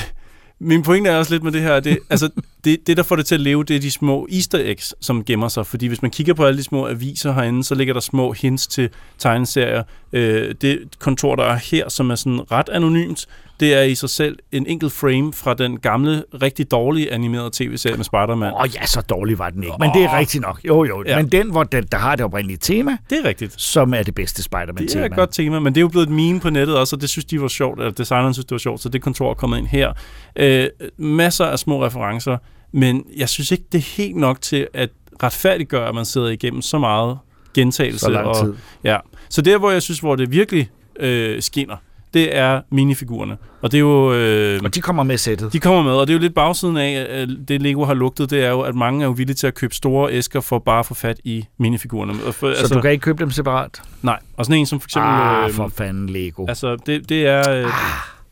[0.61, 2.31] min pointe er også lidt med det her, det, altså,
[2.65, 5.25] det, det, der får det til at leve, det er de små easter eggs, som
[5.25, 5.67] gemmer sig.
[5.67, 8.67] Fordi hvis man kigger på alle de små aviser herinde, så ligger der små hints
[8.67, 9.83] til tegneserier.
[10.13, 13.27] Øh, det kontor, der er her, som er sådan ret anonymt,
[13.61, 17.97] det er i sig selv en enkelt frame fra den gamle, rigtig dårlige animerede tv-serie
[17.97, 18.53] med Spider-Man.
[18.53, 19.77] Åh oh, ja, så dårlig var den ikke.
[19.81, 20.61] Men det er rigtigt nok.
[20.65, 21.05] Jo, jo.
[21.07, 21.17] Ja.
[21.17, 23.61] Men den, hvor den, der har det oprindelige tema, Det er rigtigt.
[23.61, 25.03] som er det bedste Det Spider-Man-tema.
[25.03, 27.01] er et godt tema, men det er jo blevet et meme på nettet også, og
[27.01, 29.35] det synes de var sjovt, eller designeren synes, det var sjovt, så det kontor er
[29.35, 29.93] kommet ind her.
[30.37, 30.67] Øh,
[30.99, 32.37] masser af små referencer,
[32.73, 34.89] men jeg synes ikke, det er helt nok til at
[35.23, 37.19] retfærdiggøre, at man sidder igennem så meget
[37.55, 37.99] gentagelse.
[37.99, 38.55] Så lang og, tid.
[38.85, 38.97] Ja.
[39.29, 40.69] Så der, hvor jeg synes, hvor det virkelig
[41.01, 41.77] øh, skinner,
[42.15, 43.37] det er minifigurerne.
[43.63, 44.13] Og det er jo...
[44.13, 45.53] Øh, Og de kommer med sættet.
[45.53, 48.31] de kommer med, og det er jo lidt bagsiden af, at det Lego har lugtet,
[48.31, 50.79] det er jo, at mange er jo villige til at købe store æsker for bare
[50.79, 52.15] at få fat i minifigurerne.
[52.15, 53.83] For, Så du kan ikke købe dem separat?
[54.03, 55.11] Nej, og sådan en som for eksempel...
[55.11, 56.47] Ah, øh, for fanden Lego.
[56.49, 57.51] Altså, det, det er...
[57.51, 57.67] Øh,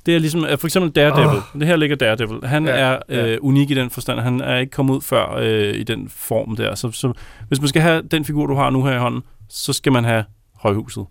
[0.06, 1.26] det er ligesom, øh, for eksempel Daredevil.
[1.54, 1.60] Oh.
[1.60, 2.44] Det her ligger Daredevil.
[2.44, 3.36] Han ja, er øh, ja.
[3.40, 4.20] unik i den forstand.
[4.20, 6.74] Han er ikke kommet ud før øh, i den form der.
[6.74, 7.12] Så, så
[7.48, 10.04] hvis man skal have den figur, du har nu her i hånden, så skal man
[10.04, 10.24] have
[10.56, 11.04] højhuset.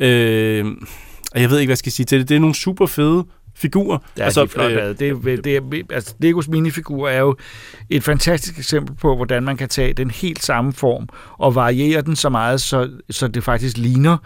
[0.00, 0.66] Øh,
[1.34, 2.28] og jeg ved ikke, hvad jeg skal sige til det.
[2.28, 3.98] Det er nogle super fede figurer.
[4.18, 7.36] Ja, altså, de er flot øh, det, er, det er, altså, Legos minifigurer er jo
[7.90, 12.16] et fantastisk eksempel på, hvordan man kan tage den helt samme form og variere den
[12.16, 14.16] så meget, så, så det faktisk ligner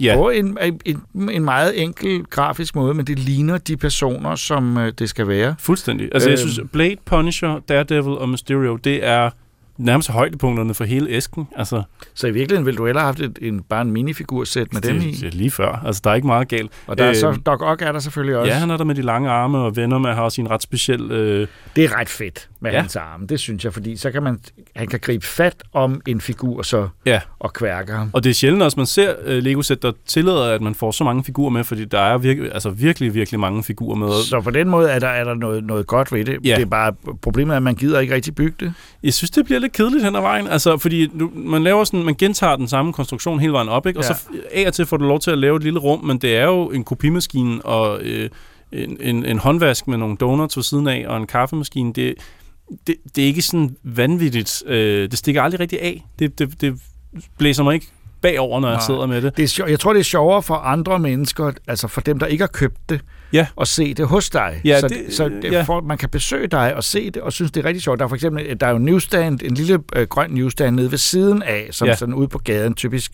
[0.00, 0.14] Ja.
[0.16, 4.92] på en, en, en meget enkel grafisk måde, men det ligner de personer, som øh,
[4.98, 5.54] det skal være.
[5.58, 6.08] Fuldstændig.
[6.12, 6.48] Altså, jeg Øhm.
[6.50, 9.30] synes, Blade, Punisher, Daredevil og Mysterio, det er
[9.78, 11.48] nærmest højdepunkterne for hele æsken.
[11.56, 11.82] Altså,
[12.14, 14.96] Så i virkeligheden ville du hellere have haft et, en, bare en minifigursæt med dem
[14.96, 14.98] i.
[15.10, 15.82] det, det er lige før.
[15.86, 16.70] Altså, der er ikke meget galt.
[16.86, 18.52] Og der er så, Øhm, Doc Ock er der selvfølgelig også.
[18.52, 21.10] Ja, han er der med de lange arme, og Venom har også en ret speciel...
[21.10, 22.80] Øh, Det er ret fedt med Ja.
[22.80, 24.40] hans arme, det synes jeg, fordi så kan man,
[24.76, 28.10] han kan gribe fat om en figur så ja, og kværke ham.
[28.12, 31.04] og det er sjældent også, man ser uh, Lego-sæt, der tillader, at man får så
[31.04, 34.08] mange figurer med, fordi der er virkelig, altså virkelig, virkelig mange figurer med.
[34.24, 36.38] Så på den måde er der, er der noget, noget godt ved det.
[36.44, 36.54] Ja.
[36.56, 36.92] Det er bare
[37.22, 38.72] problemet, er, at man gider ikke rigtig bygge det.
[39.02, 42.02] Jeg synes, det bliver lidt kedeligt hen ad vejen, altså, fordi nu, man laver sådan,
[42.04, 43.98] man gentager den samme konstruktion hele vejen op, ikke?
[44.00, 44.14] og Ja.
[44.14, 46.36] så af og til får du lov til at lave et lille rum, men det
[46.36, 48.28] er jo en kopimaskine, og øh,
[48.72, 52.14] en, en, en håndvask med nogle donuts ved siden af og en kaffemaskine, det,
[52.86, 54.62] det, det er ikke sådan vanvittigt.
[54.66, 56.04] Øh, det stikker aldrig rigtig af.
[56.18, 56.80] Det, det, det
[57.38, 57.86] blæser mig ikke
[58.20, 58.86] bagover, når jeg Nej.
[58.86, 59.36] sidder med det.
[59.36, 62.42] Det er jeg tror, det er sjovere for andre mennesker, altså for dem, der ikke
[62.42, 63.00] har købt det,
[63.32, 63.46] Ja.
[63.60, 64.60] at se det hos dig.
[64.64, 65.62] Ja, så det- så det, ja.
[65.62, 67.98] for, man kan besøge dig og se det, og synes, det er rigtig sjovt.
[67.98, 70.90] Der er for eksempel der er jo en newsstand, en lille øh, grøn newsstand nede
[70.90, 71.94] ved siden af, som Ja.
[71.94, 73.12] sådan ude på gaden, typisk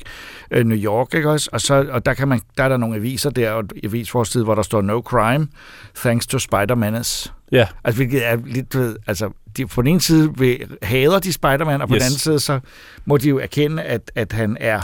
[0.51, 1.49] øh, New York, ikke også?
[1.53, 4.55] Og, så, og der, kan man, der er der nogle aviser der, og avisforside, hvor
[4.55, 5.49] der står No Crime,
[5.97, 7.33] thanks to Spider-Manes.
[7.53, 7.67] Ja.
[7.85, 11.83] Altså, hvilket er lidt, ved, altså, de, på den ene side vil, hader de Spider-Man,
[11.83, 12.01] og på Yes.
[12.03, 12.61] den anden side, så
[13.05, 14.81] må de jo erkende, at, at han er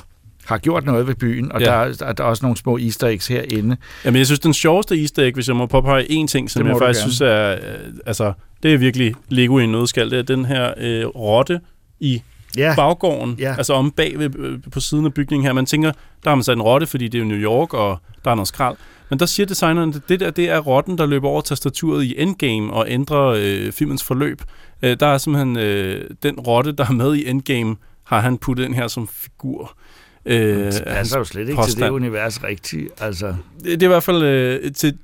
[0.50, 1.66] har gjort noget ved byen, og Ja.
[1.66, 3.76] der, er, der er også nogle små easter eggs herinde.
[4.04, 6.76] Jamen, jeg synes, den sjoveste easter egg, hvis jeg må påpege én ting, som jeg
[6.78, 7.12] faktisk gerne.
[7.12, 8.32] synes er, øh, altså,
[8.62, 11.60] det er virkelig Lego i en nødskal, det er den her øh, rotte
[12.00, 12.22] i
[12.56, 12.72] Ja.
[12.76, 13.54] baggården, Ja.
[13.58, 15.52] altså om bag ved, øh, på siden af bygningen her.
[15.52, 15.92] Man tænker,
[16.24, 18.34] der har man sat en rotte, fordi det er jo New York, og der er
[18.34, 18.76] noget skrald.
[19.10, 22.14] Men der siger designeren, at det der, det er rotten, der løber over tastaturet i
[22.18, 24.42] Endgame og ændrer øh, filmens forløb.
[24.82, 28.64] Øh, der er simpelthen øh, den rotte, der er med i Endgame, har han puttet
[28.64, 29.72] ind her som figur.
[30.26, 31.84] Øh, Det passer jo slet ikke til påstand.
[31.84, 32.88] det univers rigtigt.
[33.00, 34.98] Altså, Det, det er i hvert fald øh, til,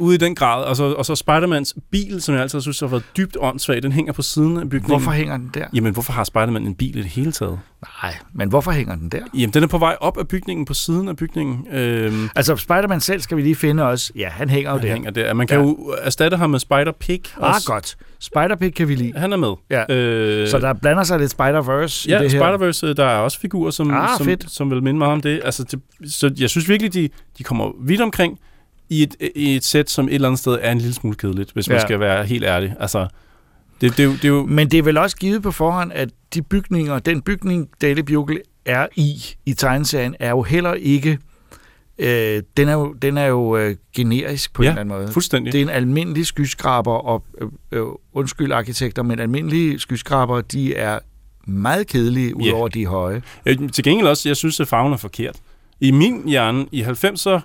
[0.00, 0.64] ude i den grad.
[0.64, 3.92] Og så, og så Spider-Mans bil, som jeg altid synes har været dybt åndssvag, den
[3.92, 4.90] hænger på siden af bygningen.
[4.90, 5.64] hvorfor hænger den der?
[5.74, 7.58] Jamen, hvorfor har Spider-Man en bil i det hele taget?
[8.02, 9.18] Nej, men hvorfor hænger den der?
[9.34, 11.66] Jamen, den er på vej op af bygningen, på siden af bygningen.
[11.72, 14.12] Øhm, Altså, Spider-Man selv skal vi lige finde også.
[14.16, 14.92] Ja, han hænger jo han der.
[14.92, 15.34] hænger der.
[15.34, 15.64] Man kan Ja.
[15.64, 17.20] jo erstatte ham med Spider-Pig.
[17.42, 17.66] Ah, også.
[17.66, 17.96] godt.
[18.24, 19.12] Spider-Pig kan vi lide.
[19.16, 19.54] Han er med.
[19.70, 19.94] Ja.
[19.94, 22.40] Øh, Så der blander sig lidt Spider-Verse Ja, i det her.
[22.56, 24.44] Spider-Verse, øh, der er også figurer, som, Ah, som, fedt.
[24.50, 25.40] som vil minde meget om det.
[25.44, 25.80] Altså, det.
[26.12, 28.38] Så jeg synes virkelig, de, de kommer vidt omkring
[28.90, 31.50] i et, i et sæt, som et eller andet sted er en lille smule kedeligt,
[31.52, 31.82] hvis man Ja.
[31.82, 32.74] skal være helt ærlig.
[32.80, 33.06] Altså,
[33.80, 34.46] det, det, det er jo...
[34.46, 38.40] Men det er vel også givet på forhånd, at de bygninger, den bygning, Daily Bugle
[38.66, 39.14] er i,
[39.46, 41.18] i tegneserien, er jo heller ikke...
[41.98, 45.12] Øh, den er jo, den er jo øh, generisk på Ja, en eller anden måde.
[45.12, 45.52] fuldstændig.
[45.52, 50.98] Det er en almindelig skyskraber, og øh, øh, undskyld arkitekter, men almindelige skyskraber, de er
[51.46, 53.22] meget kedelige, udover de er høje.
[53.46, 55.36] Øh, Til gengæld også, jeg synes, at farven er forkert.
[55.80, 57.40] I min hjerne, i 90'er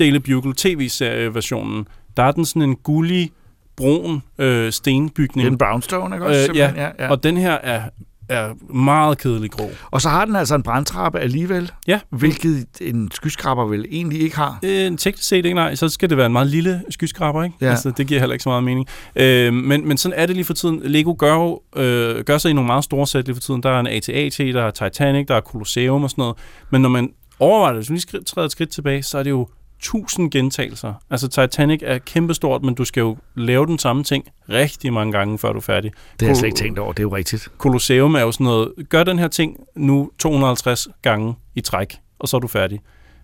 [0.00, 1.86] Daily Bugle tv-serieversionen,
[2.16, 3.30] der er den sådan en gullig,
[3.76, 5.44] brun øh, stenbygning.
[5.44, 6.50] Det er en brownstone, ikke også?
[6.50, 6.72] Øh, ja.
[6.76, 7.10] Ja, ja.
[7.10, 7.82] og den her er,
[8.28, 9.70] er meget kedelig grå.
[9.90, 12.00] Og så har den altså en brandtrappe alligevel, Ja.
[12.10, 14.58] hvilket en skyskraber vel egentlig ikke har.
[14.62, 15.74] Øh, teknisk set ikke, nej.
[15.74, 17.56] Så skal det være en meget lille skyskraber, ikke?
[17.60, 17.70] Ja.
[17.70, 18.86] Altså, det giver heller ikke så meget mening.
[19.16, 20.80] Øh, men, men sådan er det lige for tiden.
[20.84, 23.62] Lego gør, jo, øh, gør sig i nogle meget store sæt lige for tiden.
[23.62, 26.36] Der er en AT-AT, der er Titanic, der er Colosseum og sådan noget.
[26.70, 29.30] Men når man overvejer det, hvis man lige træder et skridt tilbage, så er det
[29.30, 29.48] jo
[29.82, 30.94] tusind gentagelser.
[31.10, 35.38] Altså Titanic er kæmpestort, men du skal jo lave den samme ting rigtig mange gange,
[35.38, 35.92] før du er færdig.
[36.12, 37.48] Det har jeg slet ikke tænkt over, det er jo rigtigt.
[37.58, 42.28] Colosseum er jo sådan noget, gør den her ting nu 250 gange i træk, og
[42.28, 42.80] så er du færdig.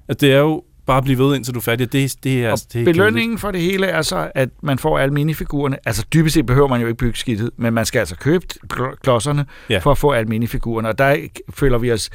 [0.09, 1.93] At det er jo bare at blive ved, indtil du er færdig.
[1.93, 4.99] Det, det er, Og det er belønningen for det hele er så, at man får
[4.99, 5.77] alle minifigurerne.
[5.87, 8.95] Altså dybest set behøver man jo ikke bygge skidtet, men man skal altså købe kl-
[9.03, 9.79] klodserne ja.
[9.79, 10.89] for at få alle minifigurerne.
[10.89, 11.17] Og der
[11.51, 12.11] føler vi os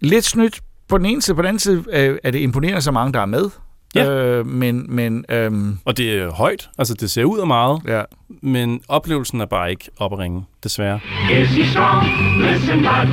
[0.00, 0.60] lidt snydt
[0.90, 1.34] på den ene side.
[1.34, 3.50] På den anden side øh, er det imponerende, så mange der er med.
[3.94, 4.10] Ja.
[4.10, 8.02] Øh, men, men øhm, Og det er højt, altså det ser ud af meget, ja.
[8.42, 11.00] men oplevelsen er bare ikke op at ringe, desværre.
[11.30, 12.06] Is he strong?
[12.40, 13.06] Listen, bud.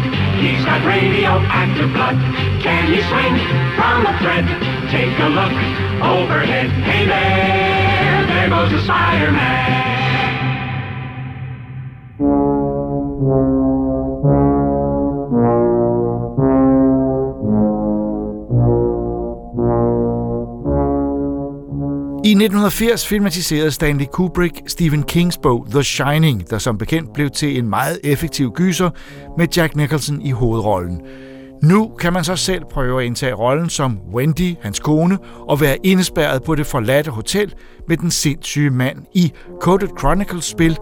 [0.44, 2.16] He's got radioactive blood.
[2.66, 3.36] Can he swing
[3.78, 4.46] from a thread?
[4.92, 5.54] Take a look
[6.14, 6.70] overhead.
[6.90, 9.88] Hey there, there goes the Spider-Man.
[22.28, 27.58] I 1980 filmatiserede Stanley Kubrick Stephen Kings bog The Shining, der som bekendt blev til
[27.58, 28.90] en meget effektiv gyser
[29.38, 31.02] med Jack Nicholson i hovedrollen.
[31.64, 35.18] Nu kan man så selv prøve at indtage rollen som Wendy, hans kone,
[35.50, 37.54] og være indespærret på det forladte hotel
[37.88, 40.78] med den sindssyge mand i Coded Chronicles spil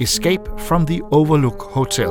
[0.00, 2.08] Escape from the Overlook Hotel.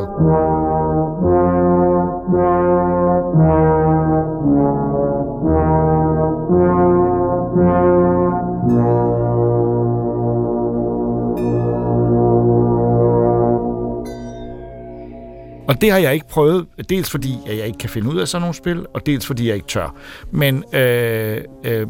[15.68, 18.28] Og det har jeg ikke prøvet, dels fordi at jeg ikke kan finde ud af
[18.28, 19.96] sådan nogle spil, og dels fordi jeg ikke tør.
[20.32, 21.88] Men øh, øh,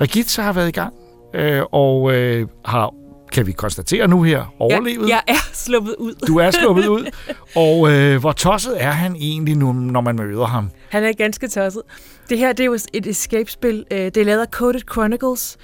[0.00, 0.94] Regitza har været i gang,
[1.34, 2.94] øh, og øh, har,
[3.32, 5.08] kan vi konstatere nu her, overlevet.
[5.08, 6.14] Jeg, jeg er sluppet ud.
[6.26, 7.10] Du er sluppet ud.
[7.56, 10.70] Og øh, hvor tosset er han egentlig nu, når man møder ham?
[10.88, 11.82] Han er ganske tosset.
[12.28, 13.84] Det her det er jo et escape-spil.
[13.90, 15.56] Øh, Det er lavet af Coded Chronicles.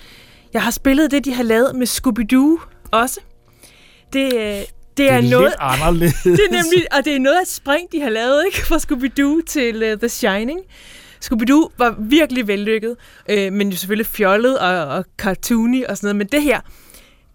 [0.53, 2.61] Jeg har spillet det, de har lavet med Scooby-Doo
[2.93, 3.21] også.
[4.13, 4.33] Det,
[4.97, 6.15] det, Det er, er noget, lidt anderledes.
[6.39, 8.77] det er nemlig, og det er noget af et spring, de har lavet ikke, fra
[8.77, 10.61] Scooby-Doo til uh, The Shining.
[11.25, 12.97] Scooby-Doo var virkelig vellykket,
[13.29, 16.17] øh, men jo selvfølgelig fjollet og, og cartoony og sådan noget.
[16.17, 16.61] Men det her,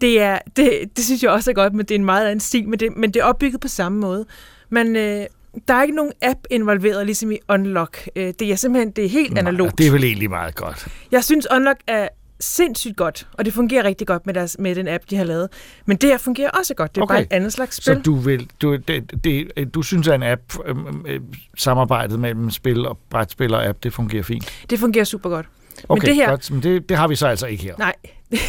[0.02, 2.40] det, er, det, det synes jeg også er godt, men det er en meget anden
[2.40, 4.26] stil, men det, men det er opbygget på samme måde.
[4.70, 5.26] Men øh,
[5.68, 8.10] der er ikke nogen app involveret, ligesom i Unlock.
[8.16, 9.78] Øh, det er simpelthen det er helt Nej, analogt.
[9.78, 10.88] Det er vel egentlig meget godt.
[11.12, 12.08] Jeg synes, Unlock er
[12.40, 15.50] sindssygt godt, og det fungerer rigtig godt med, deres, med den app, de har lavet.
[15.86, 16.96] Men det her fungerer også godt.
[16.96, 17.14] Det er okay.
[17.14, 17.96] bare et andet slags spil.
[17.96, 20.76] Så du, vil, du, det, det, du synes, at en app, øh,
[21.06, 21.22] øh,
[21.58, 24.66] samarbejdet mellem spil og brætspil og app, det fungerer fint?
[24.70, 25.46] Det fungerer super godt.
[25.90, 26.52] Okay, men det her, godt.
[26.52, 27.76] Men det, det har vi så altså ikke her.
[27.78, 27.96] Nej,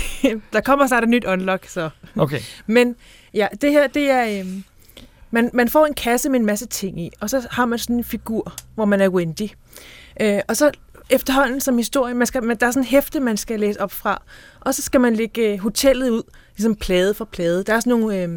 [0.53, 1.91] der kommer snart et nyt unlock, så...
[2.16, 2.41] Okay.
[2.66, 2.97] Men
[3.34, 4.41] ja, det her, det er...
[4.41, 4.64] Øhm,
[5.30, 7.97] man, man får en kasse med en masse ting i, og så har man sådan
[7.97, 9.49] en figur, hvor man er Wendy.
[10.20, 10.70] Øh, og så
[11.11, 13.93] efterhånden som historie, man skal, man, der er sådan en hæfte, man skal læse op
[13.93, 14.23] fra,
[14.61, 16.23] og så skal man lægge øh, hotellet ud,
[16.57, 17.65] ligesom plade for plade.
[17.65, 18.29] Der er sådan nogle øh,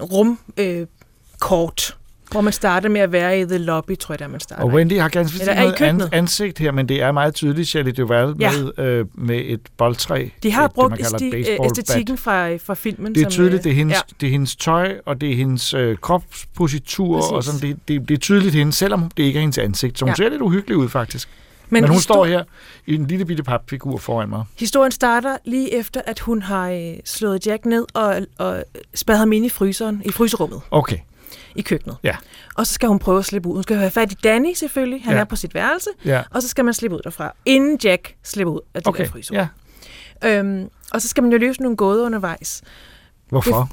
[0.00, 0.86] rum øh,
[1.38, 1.96] kort,
[2.30, 4.62] hvor man starter med at være i the lobby, tror jeg, der man starter.
[4.62, 7.92] Og Wendy har ganske vist noget an, ansigt her, men det er meget tydeligt Shelley
[7.96, 8.50] Duvall Ja.
[8.52, 10.28] med, øh, med et boldtræ.
[10.42, 11.78] De har det, brugt det, esti- et øh, bat.
[11.78, 13.14] æstetikken fra, fra filmen.
[13.14, 14.00] Det er som, tydeligt, øh, det er hendes, Ja.
[14.20, 17.32] det er hendes tøj, og det er hendes øh, kropspositur, Præcis.
[17.32, 19.98] og sådan, det, det, det er tydeligt hende, selvom det ikke er hendes ansigt.
[19.98, 20.14] Så hun ja.
[20.14, 21.28] ser lidt uhyggelig ud, faktisk.
[21.70, 22.44] Men Men, hun histor- står her
[22.86, 24.44] i en lille bitte papfigur foran mig.
[24.58, 28.64] Historien starter lige efter, at hun har øh, slået Jack ned og, og
[28.94, 30.98] spadet ham ind i fryseren, i fryserummet Okay,
[31.54, 31.96] i køkkenet.
[32.02, 32.16] ja.
[32.54, 33.54] Og så skal hun prøve at slippe ud.
[33.54, 35.02] Hun skal have fat i Danny selvfølgelig.
[35.04, 35.20] Han Ja.
[35.20, 35.90] er på sit værelse.
[36.04, 36.22] Ja.
[36.30, 39.10] Og så skal man slippe ud derfra, inden Jack slipper ud af det Okay, der
[39.10, 39.36] fryserum.
[40.22, 40.38] ja.
[40.38, 42.62] Øhm, og så skal man jo løse nogle gåder undervejs.
[43.28, 43.70] Hvorfor?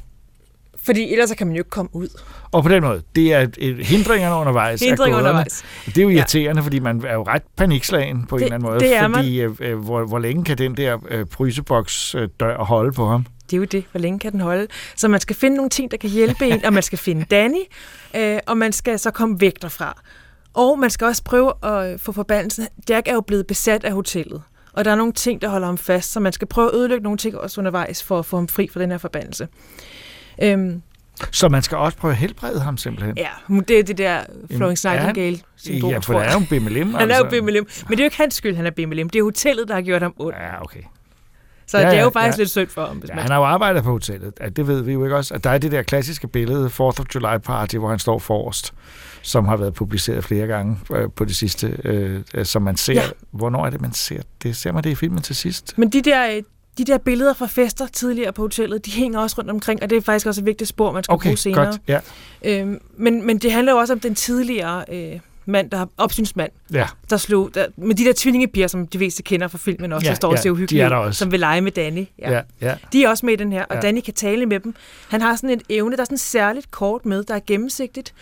[0.86, 2.08] Fordi ellers så kan man jo ikke komme ud.
[2.52, 3.48] Og på den måde, det er
[3.84, 4.80] hindringerne undervejs.
[4.80, 5.64] Hindringer undervejs.
[5.86, 6.66] Det er jo irriterende, ja.
[6.66, 8.80] fordi man er jo ret panikslagen på det, en eller anden måde.
[8.80, 9.16] det er man.
[9.16, 13.08] fordi, øh, øh, hvor, hvor længe kan den der øh, fryseboks øh, dør holde på
[13.08, 13.26] ham?
[13.50, 13.86] Det er jo det.
[13.92, 14.68] Hvor længe kan den holde?
[14.96, 17.62] Så man skal finde nogle ting, der kan hjælpe en, og man skal finde Danny,
[18.16, 20.02] øh, og man skal så komme væk derfra.
[20.54, 22.68] Og man skal også prøve at øh, få forbandelsen.
[22.90, 24.42] Jack er jo blevet besat af hotellet,
[24.74, 27.04] og der er nogle ting, der holder ham fast, så man skal prøve at ødelægge
[27.04, 29.48] nogle ting også undervejs for at få ham fri fra den her forbandelse.
[30.44, 30.82] Øhm,
[31.32, 33.18] Så man skal også prøve at helbrede ham simpelthen.
[33.18, 33.28] ja,
[33.68, 34.20] det er det der
[34.56, 36.94] Florence han- Nightingale-syndrom, Ja, for det er jo en bimmelim.
[37.00, 37.68] Han er jo bimmelim.
[37.84, 39.10] Men det er jo ikke hans skyld, han er bimmelim.
[39.10, 40.36] Det er hotellet, der har gjort ham ondt.
[40.38, 40.80] Ja, okay.
[41.68, 42.42] Så Ja, det er jo faktisk ja.
[42.42, 43.22] lidt synd for ham, hvis Ja, man...
[43.22, 44.34] han har jo arbejdet på hotellet.
[44.40, 45.34] Ja, det ved vi jo ikke også.
[45.34, 48.74] At der er det der klassiske billede, 4th of July Party, hvor han står forrest,
[49.22, 52.94] som har været publiceret flere gange øh, på det sidste, øh, øh, som man ser.
[52.94, 53.02] Ja.
[53.02, 53.08] Ja.
[53.32, 54.56] Hvornår er det, man ser det?
[54.56, 55.78] Ser man det i filmen til sidst?
[55.78, 56.44] Men de der, øh,
[56.78, 59.98] de der billeder fra fester tidligere på hotellet, de hænger også rundt omkring, og det
[59.98, 61.66] er faktisk også et vigtigt spor, man skal Okay, bruge senere.
[61.66, 61.82] godt.
[61.88, 62.00] Ja.
[62.46, 66.52] Øhm, men, men det handler jo også om den tidligere øh, mand, der har opsynsmand,
[66.74, 66.88] Ja.
[67.10, 70.10] der slog, der, med de der tvillingepiger, som de fleste kender fra filmen også, Ja,
[70.10, 71.18] der står og ja, ser de uhyggelige også.
[71.20, 72.06] som vil lege med Danny.
[72.20, 72.76] Ja, ja.
[72.94, 73.82] De er også med i den her, og Ja.
[73.82, 74.76] Danny kan tale med dem.
[75.10, 78.14] Han har sådan et evne, der er sådan særligt kort med, der er gennemsigtigt.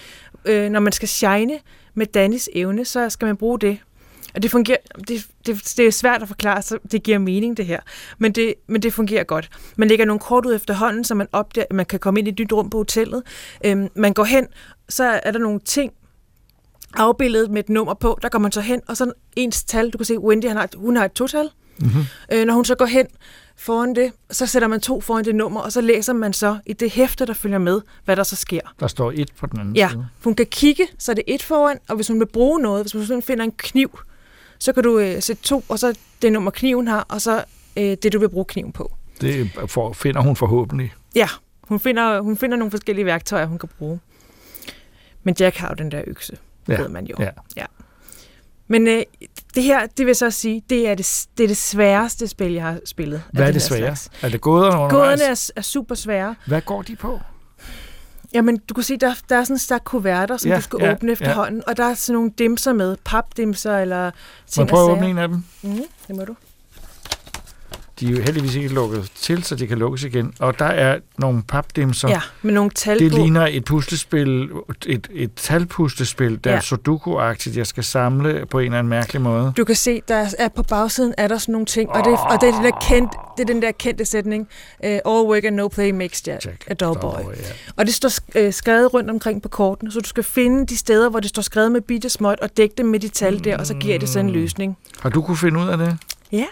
[0.46, 1.54] Øh, når man skal shine
[1.94, 3.78] med Dannys evne, så skal man bruge det.
[4.36, 4.78] Og det fungerer,
[5.08, 7.80] det, det, det er svært at forklare, så det giver mening det her.
[8.18, 9.50] Men det, men det fungerer godt.
[9.76, 12.32] Man lægger nogle kort ud efterhånden, så man opdager, at man kan komme ind i
[12.32, 13.24] et nyt rum på hotellet.
[13.66, 14.48] Øhm, man går hen,
[14.90, 15.92] så er der nogle ting,
[16.96, 19.98] afbildet med et nummer på, der går man så hen, og så ens tal, du
[19.98, 21.50] kan se, Wendy, han har, hun har et total.
[21.80, 22.02] Mm-hmm.
[22.32, 23.06] Øh, når hun så går hen
[23.58, 26.74] foran det, så sætter man to foran det nummer, og så læser man så i
[26.74, 28.60] det hæfte, der følger med, hvad der så sker.
[28.80, 30.08] Der står et på den anden Ja, side.
[30.24, 33.10] hun kan kigge, så er det et foran, og hvis hun vil bruge noget, hvis
[33.10, 34.00] hun finder en kniv,
[34.64, 37.44] så kan du øh, sætte to, og så det nummer kniven har, og så
[37.78, 38.96] øh, det, du vil bruge kniven på.
[39.22, 40.94] Det for, finder hun forhåbentlig.
[41.16, 41.28] Ja,
[41.62, 44.00] hun finder, hun finder nogle forskellige værktøjer, hun kan bruge.
[45.24, 46.38] Men Jack har jo den der økse,
[46.68, 47.16] Ja, ved man jo.
[47.20, 47.30] ja.
[47.58, 47.66] ja.
[48.68, 49.04] Men øh,
[49.56, 52.64] det her, det vil så sige, det er det, det, er det sværeste spil, jeg
[52.64, 53.24] har spillet.
[53.34, 53.96] Hvad er det svære?
[54.22, 54.92] Er det gåderne undervejs?
[55.20, 56.36] Gåderne er, er super svære.
[56.48, 57.20] Hvad går de på?
[58.34, 60.80] Jamen, du kan se, der, der er sådan en stak kuverter, som Ja, du skal
[60.82, 64.12] ja, åbne efterhånden, og der er sådan nogle dimser med, papdimser eller Må
[64.50, 65.44] ting jeg prøve at åbne en af dem?
[65.62, 66.36] Mm, det må du.
[68.00, 70.34] De er jo heldigvis ikke lukket til, så de kan lukkes igen.
[70.40, 72.10] Og der er nogle papdimser.
[72.10, 74.50] Ja, med nogle tal Det ligner et puslespil,
[74.86, 76.58] et, et talpuslespil, der Ja.
[76.58, 79.54] er Sudoku-agtigt, jeg skal samle på en eller anden mærkelig måde.
[79.58, 82.42] Du kan se, der er på bagsiden er der sådan nogle ting, og det, og
[82.42, 84.48] det er den der kendte, det er den der kendte sætning,
[84.84, 87.20] uh, all work and no play makes Jack, a dull boy.
[87.20, 87.24] ja.
[87.76, 88.10] Og det står
[88.48, 91.42] uh, skrevet rundt omkring på kortene, så du skal finde de steder, hvor det står
[91.42, 94.10] skrevet med bitte småt, og dække dem med de tal der, og så giver det
[94.10, 94.78] sådan en løsning.
[95.00, 95.98] Har du kunne finde ud af det?
[96.32, 96.46] Ja,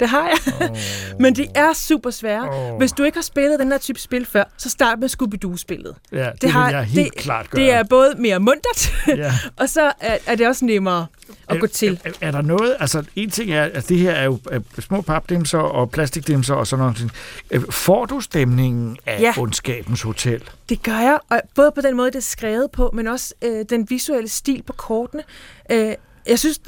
[0.00, 0.70] det har jeg.
[0.70, 0.76] Oh.
[1.20, 2.72] Men de er super svære.
[2.72, 2.78] Oh.
[2.78, 5.94] Hvis du ikke har spillet den her type spil før, så start med Scooby-Doo-spillet.
[6.12, 7.62] Ja, det, det vil jeg helt det, klart gøre.
[7.62, 9.32] Det er både mere muntert, Ja.
[9.60, 11.06] og så er, er det også nemmere
[11.48, 12.00] at gå til.
[12.04, 15.00] Er, er der noget, altså en ting er, at det her er jo er små
[15.00, 17.10] papdimser og plastikdimser og sådan noget.
[17.50, 19.34] Øh, Får du stemningen af ja.
[19.38, 20.42] ondskabens hotel?
[20.68, 23.64] Det gør jeg, og både på den måde, det er skrevet på, men også øh,
[23.70, 25.22] den visuelle stil på kortene.
[25.70, 25.94] Øh,
[26.26, 26.60] jeg synes,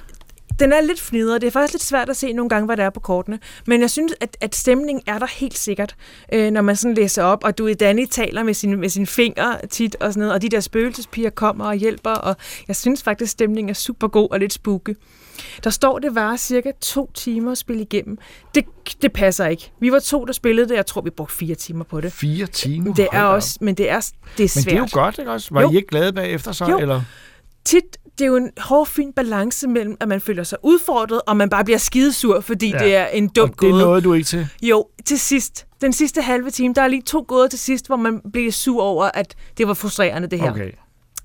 [0.58, 1.40] Den er lidt fnidret.
[1.40, 3.38] Det er faktisk lidt svært at se nogle gange, hvad der er på kortene.
[3.66, 5.96] Men jeg synes, at, at stemningen er der helt sikkert,
[6.32, 7.44] øh, når man sådan læser op.
[7.44, 10.34] Og du i Danny taler med sin, med sin finger tit og sådan noget.
[10.34, 12.10] Og de der spøgelsespiger kommer og hjælper.
[12.10, 12.36] Og
[12.68, 14.96] jeg synes faktisk, at stemningen er super god og lidt spooky.
[15.64, 18.18] Der står, det var cirka to timer at spille igennem.
[18.54, 18.64] Det,
[19.02, 19.72] det passer ikke.
[19.80, 20.74] Vi var to, der spillede det.
[20.74, 22.12] Jeg tror, vi brugte fire timer på det.
[22.12, 22.94] Fire timer?
[22.94, 24.66] Det er også, men det er, det er svært.
[24.66, 25.48] Men det er jo godt, ikke også?
[25.50, 25.70] Var Jo.
[25.72, 26.64] I ikke glade bagefter så?
[26.64, 26.78] Jo.
[26.78, 27.02] Eller?
[27.64, 31.36] tit, det er jo en hård, fin balance mellem, at man føler sig udfordret, og
[31.36, 32.78] man bare bliver skidesur, fordi Ja.
[32.78, 33.72] det er en dum Og det gåde.
[33.82, 34.48] nåede du ikke til?
[34.62, 35.66] Jo, til sidst.
[35.80, 38.82] Den sidste halve time, der er lige to gåder til sidst, hvor man bliver sur
[38.82, 40.50] over, at det var frustrerende, det her.
[40.50, 40.70] Okay.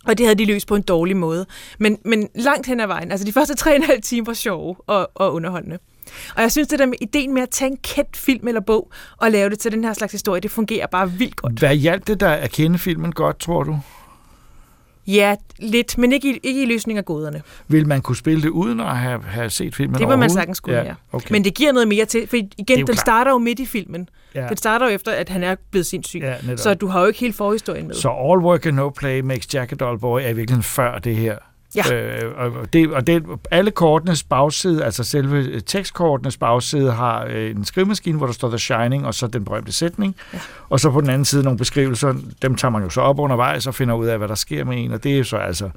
[0.08, 1.46] Og det havde de løst på en dårlig måde.
[1.80, 4.34] Men, men langt hen ad vejen, altså de første tre og en halv time var
[4.34, 5.78] sjove og, og underholdende.
[6.36, 8.92] Og jeg synes, det der med ideen med at tage en kendt film eller bog
[9.18, 11.60] og lave det til den her slags historie, det fungerer bare vildt godt.
[11.60, 13.80] Hvad hjalp det der at kende filmen godt, tror du?
[15.08, 17.42] Ja, lidt, men ikke i, ikke i løsning af gåderne.
[17.68, 20.60] Vil man kunne spille det uden at have, have set filmen Det må man sagtens
[20.60, 20.94] kunne, ja.
[21.12, 21.32] Okay.
[21.32, 23.00] Men det giver noget mere til, for igen, den klart.
[23.00, 24.10] starter jo midt i filmen.
[24.36, 24.48] Ja.
[24.48, 26.20] Den starter jo efter, at han er blevet sindssyg.
[26.20, 26.60] Ja, netop.
[26.60, 27.96] så du har jo ikke helt forhistorien med.
[27.96, 31.00] Så All Work and No Play makes Jack a Dull Boy er i virkeligheden før
[31.00, 31.38] det her.
[31.76, 31.94] Ja.
[31.94, 37.52] Øh, og det, og det, alle kortenes bagside, altså selve øh, tekstkortenes bagside, har øh,
[37.52, 40.16] en skrivemaskine, hvor der står The Shining, og så den berømte sætning.
[40.34, 40.40] Ja.
[40.70, 43.68] Og så på den anden side nogle beskrivelser, dem tager man jo så op undervejs
[43.68, 44.92] og finder ud af, hvad der sker med en.
[44.92, 45.70] Og det er så altså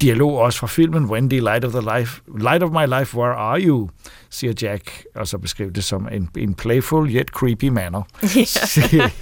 [0.00, 3.60] dialog også fra filmen, Wendy, light of, the life, light of my life, where are
[3.60, 3.88] you?
[4.30, 8.02] siger Jack, og så beskriver det som en, en playful yet creepy manner.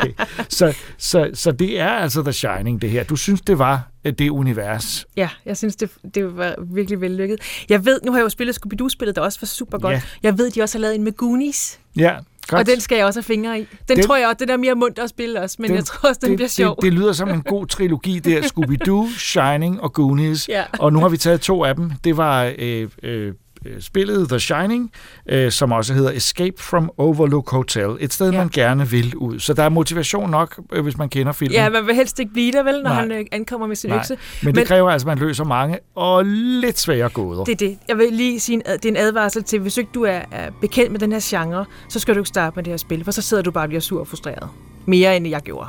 [0.59, 3.05] så, så, så det er altså The Shining, det her.
[3.05, 5.07] Du synes, det var det univers.
[5.17, 7.39] Ja, jeg synes, det, det var virkelig vellykket.
[7.69, 9.95] Jeg ved, nu har jeg jo spillet Scooby-Doo-spillet, der også var super godt.
[9.95, 10.03] Ja.
[10.23, 11.81] Jeg ved, de også har lavet en med Goonies.
[11.97, 12.17] Ja,
[12.49, 12.61] godt.
[12.61, 13.67] Og den skal jeg også have fingre i.
[13.89, 15.85] Den, den tror jeg også, den er mere mundt at spille også, men den, jeg
[15.85, 16.77] tror også, den det, bliver sjov.
[16.77, 18.41] Det, det lyder som en god trilogi der.
[18.43, 20.49] Scooby-Doo, Shining og Goonies.
[20.49, 20.63] Ja.
[20.79, 21.91] Og nu har vi taget to af dem.
[22.05, 23.33] Det var øh, øh, øh,
[23.81, 24.93] spillet The Shining,
[25.29, 27.97] øh, som også hedder Escape from Overlook Hotel.
[28.01, 28.39] Et sted, ja.
[28.39, 29.39] man gerne vil ud.
[29.39, 31.53] Så der er motivation nok, øh, hvis man kender filmen.
[31.53, 33.01] Ja, man vil helst ikke blive der, vel, når Nej.
[33.01, 33.99] han øh, ankommer med sin Nej.
[33.99, 34.17] økse.
[34.43, 37.45] Men det kræver altså, at man løser mange og lidt svære gåder.
[37.45, 37.79] Det er det.
[37.89, 40.51] Jeg vil lige sige, at det er en advarsel til, hvis ikke du er, er
[40.61, 43.11] bekendt med den her genre, så skal du ikke starte med det her spil, for
[43.11, 44.49] så sidder du bare og bliver sur og frustreret.
[44.87, 45.69] Mere end jeg gjorde.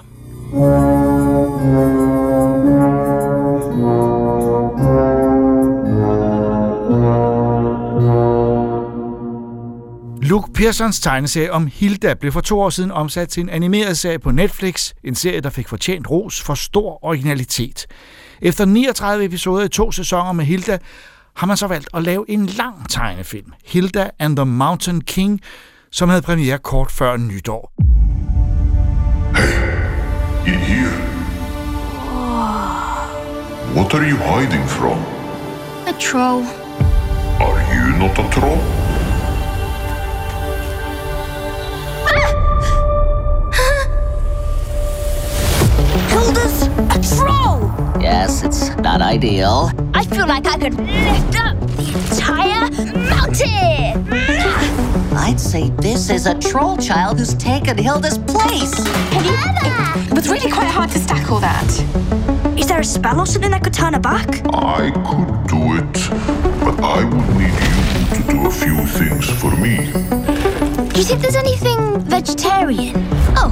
[10.55, 14.31] Pearsons tegneserie om Hilda blev for to år siden omsat til en animeret serie på
[14.31, 17.87] Netflix, en serie, der fik fortjent ros for stor originalitet.
[18.41, 20.77] Efter 39 episoder i to sæsoner med Hilda,
[21.35, 25.41] har man så valgt at lave en lang tegnefilm, Hilda and the Mountain King,
[25.91, 27.71] som havde premiere kort før nytår.
[30.47, 30.91] In here.
[33.75, 34.97] What are you hiding from?
[35.87, 36.45] A troll.
[37.39, 38.94] Are you not a troll?
[48.05, 49.71] Yes, it's not ideal.
[49.95, 52.69] I feel like I could lift up the entire
[53.09, 54.13] mountain!
[55.17, 58.73] I'd say this is a troll child who's taken Hilda's place.
[58.77, 61.67] It was really quite hard to stack all that.
[62.55, 64.29] Is there a spell or something that could turn her back?
[64.53, 65.93] I could do it,
[66.63, 69.77] but I would need you to do a few things for me.
[70.93, 72.93] Do you think there's anything vegetarian?
[73.35, 73.49] Oh,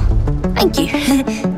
[0.54, 1.50] thank you.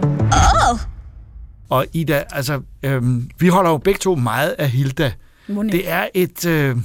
[1.68, 5.12] Og Ida, altså, øhm, vi holder jo begge to meget af Hilda.
[5.48, 5.72] Monik.
[5.72, 6.76] Det er et øh,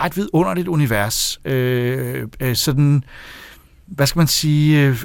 [0.00, 1.40] ret vidunderligt univers.
[1.44, 3.04] Øh, øh, sådan,
[3.86, 5.04] hvad skal man sige, øh,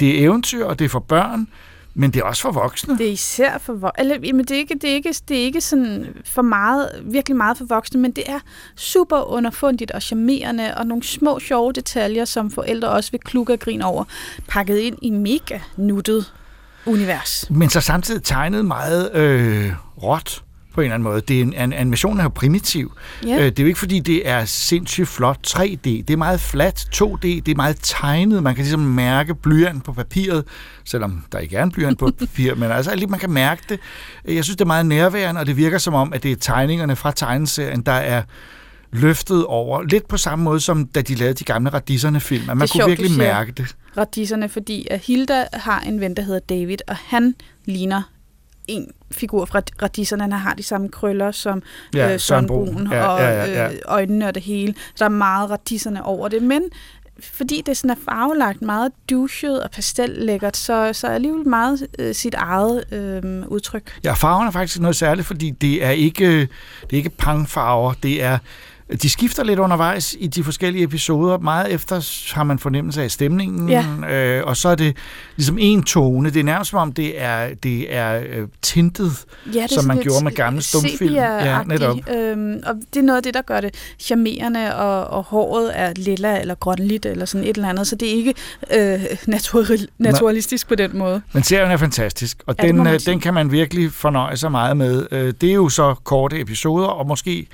[0.00, 1.48] det er eventyr, og det er for børn,
[1.94, 2.98] men det er også for voksne.
[2.98, 5.42] Det er især for vo- eller, jamen det er ikke det er ikke det er
[5.42, 8.38] ikke sådan for meget virkelig meget for voksne, men det er
[8.76, 13.58] super underfundigt og charmerende og nogle små sjove detaljer som forældre også vil klukke og
[13.58, 14.04] grine over,
[14.48, 16.32] pakket ind i mega nuttet
[16.88, 17.44] univers.
[17.50, 19.72] Men så samtidig tegnet meget øh,
[20.02, 20.42] råt
[20.78, 21.20] på en eller anden måde.
[21.20, 22.92] Det er en, an, animationen er jo primitiv.
[23.26, 23.36] Ja.
[23.36, 25.82] Øh, det er jo ikke, fordi det er sindssygt flot 3D.
[25.82, 27.20] Det er meget flat 2D.
[27.22, 28.42] Det er meget tegnet.
[28.42, 30.44] Man kan ligesom mærke blyant på papiret,
[30.84, 33.80] selvom der ikke er en blyant på papir, men altså lige man kan mærke det.
[34.24, 36.96] Jeg synes, det er meget nærværende, og det virker som om, at det er tegningerne
[36.96, 38.22] fra tegneserien, der er
[38.92, 39.82] løftet over.
[39.82, 42.46] Lidt på samme måde, som da de lavede de gamle Radisserne-film.
[42.46, 43.76] Man Det kunne sjovt, virkelig mærke det.
[43.96, 47.34] Radisserne, fordi at Hilda har en ven, der hedder David, og han
[47.64, 48.02] ligner
[48.68, 50.22] en figur fra Radisserne.
[50.22, 51.62] Han har de samme krøller som
[51.94, 52.46] Ja, øh, Søren.
[52.46, 53.72] Brun, Ja, og ja, ja, ja.
[53.72, 54.74] Øh, øjnene og det hele.
[54.94, 56.62] Så der er meget Radisserne over det, men
[57.20, 62.14] fordi det sådan er farvelagt, meget douchet og pastellækkert, så, så er alligevel meget øh,
[62.14, 63.98] sit eget øh, udtryk.
[64.04, 66.48] Ja, farven er faktisk noget særligt, fordi det er ikke, det
[66.92, 68.38] er ikke pangfarver, det er
[69.02, 71.38] De skifter lidt undervejs i de forskellige episoder.
[71.38, 73.84] Meget efter har man fornemmelse af stemningen, Ja.
[74.10, 74.96] øh, og så er det
[75.36, 76.30] ligesom en tone.
[76.30, 79.12] Det er nærmest som om, det er, det er øh, tintet,
[79.54, 81.14] Ja, det som man gjorde med gamle stumfilm.
[81.14, 81.96] Ja, netop.
[82.16, 85.92] Øhm, og det er noget af det, der gør det charmerende, og, og håret er
[85.96, 88.34] lilla eller grønligt, eller sådan et eller andet, så det er ikke
[88.74, 91.22] øh, naturali- naturalistisk på den måde.
[91.32, 94.76] Men serien er fantastisk, og Ja, den, øh, den kan man virkelig fornøje sig meget
[94.76, 95.06] med.
[95.10, 97.46] Øh, Det er jo så korte episoder, og måske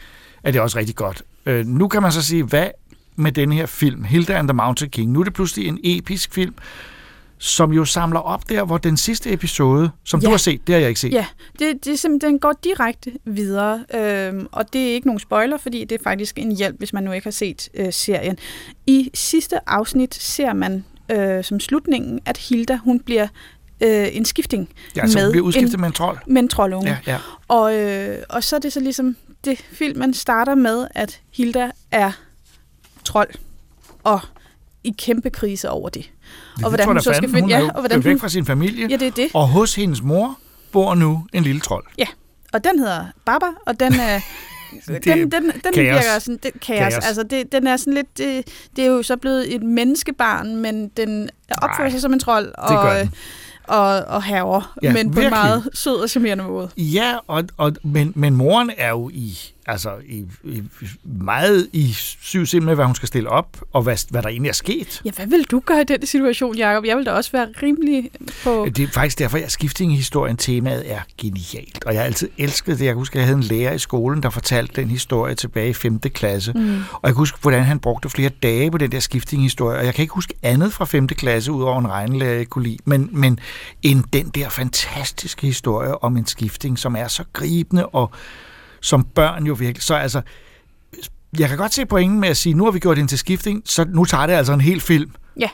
[0.45, 1.22] er det også rigtig godt.
[1.47, 2.68] Øh, Nu kan man så sige, hvad
[3.16, 5.11] med den her film, Hilda and the Mountain King?
[5.12, 6.55] Nu er det pludselig en episk film,
[7.38, 10.24] som jo samler op der, hvor den sidste episode, som ja.
[10.26, 11.12] Du har set, det har jeg ikke set.
[11.12, 11.26] Ja,
[11.59, 15.57] det, det er simpelthen, den går direkte videre, øhm, og det er ikke nogen spoiler,
[15.57, 18.38] fordi det er faktisk en hjælp, hvis man nu ikke har set øh, serien.
[18.86, 23.26] I sidste afsnit ser man øh, som slutningen, at Hilda, hun bliver
[23.80, 24.68] øh, en skifting.
[24.97, 26.18] Ja, altså hun bliver udskiftet med en trold.
[26.26, 26.88] Med en troldunge.
[27.07, 27.18] Ja, ja.
[27.49, 32.12] Og, øh, og så er det så ligesom, det filmen starter med, at Hilda er
[33.05, 33.30] trold,
[34.03, 34.20] og
[34.84, 36.11] i kæmpe krise over det.
[36.57, 37.40] Det og hvordan hun så skal finde...
[37.40, 39.30] Hun Ja, og hvordan væk hun, fra sin familie, Ja, det er det.
[39.34, 40.38] og hos hendes mor
[40.72, 41.84] bor nu en lille trold.
[41.99, 42.07] Ja,
[42.53, 44.20] og den hedder Baba, og den er...
[44.86, 45.76] Det er den, den, den kaos.
[45.76, 46.92] virker sådan, det, kaos.
[46.95, 47.07] Kaos.
[47.07, 50.88] Altså, det, den er sådan lidt, det, det er jo så blevet et menneskebarn, men
[50.88, 51.30] den
[51.62, 53.11] opfører sig som en trold, og, gør den.
[53.69, 56.71] Og, og haver, Ja, men på en meget sød og charmerende måde.
[56.77, 60.62] Ja, og, og, men, men moren er jo i, altså, i, i
[61.05, 61.93] meget i
[62.23, 65.03] syv sind med, hvad hun skal stille op, og hvad, hvad der egentlig er sket.
[65.05, 66.85] Ja, hvad vil du gøre i den situation, Jacob?
[66.85, 68.11] Jeg vil da også være rimelig
[68.45, 68.69] på...
[68.77, 71.85] Det er faktisk derfor, at skiftinghistorien temaet er genialt.
[71.85, 72.85] Og jeg har altid elsket det.
[72.85, 75.71] Jeg kan huske, at jeg havde en lærer i skolen, der fortalte den historie tilbage
[75.71, 75.99] i 5.
[75.99, 76.53] klasse.
[76.53, 76.77] Mm.
[76.93, 79.79] Og jeg kan huske, hvordan han brugte flere dage på den der skiftinghistorie.
[79.79, 81.09] Og jeg kan ikke huske andet fra 5.
[81.09, 82.79] klasse, udover en regnelærer, jeg kunne lide.
[82.85, 83.39] Men, men
[83.83, 88.11] end den der fantastiske historie om en skifting, som er så gribende, og
[88.85, 89.82] som børn jo virkelig...
[89.82, 90.22] Så altså,
[91.39, 93.62] jeg kan godt se pointen med at sige, nu har vi gjort den til skifting,
[93.64, 95.11] så nu tager det altså en hel film.
[95.41, 95.49] Ja.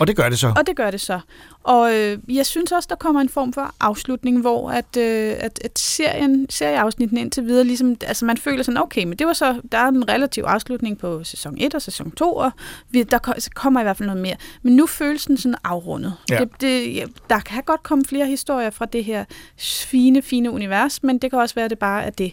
[0.00, 0.52] Og det gør det så.
[0.56, 1.20] Og det gør det så.
[1.62, 5.60] Og øh, jeg synes også, der kommer en form for afslutning, hvor at, øh, at,
[5.64, 9.60] at serien, serieafsnitten indtil videre, ligesom, altså man føler sådan, okay, men det var så,
[9.72, 12.50] der er en relativ afslutning på sæson 1 og sæson 2, og
[12.90, 14.36] vi, der så kommer i hvert fald noget mere.
[14.62, 16.14] Men nu føles den sådan afrundet.
[16.30, 16.38] Ja.
[16.38, 19.24] Det, det, ja, der kan godt komme flere historier fra det her
[19.58, 22.32] fine, fine univers, men det kan også være, at det bare er det.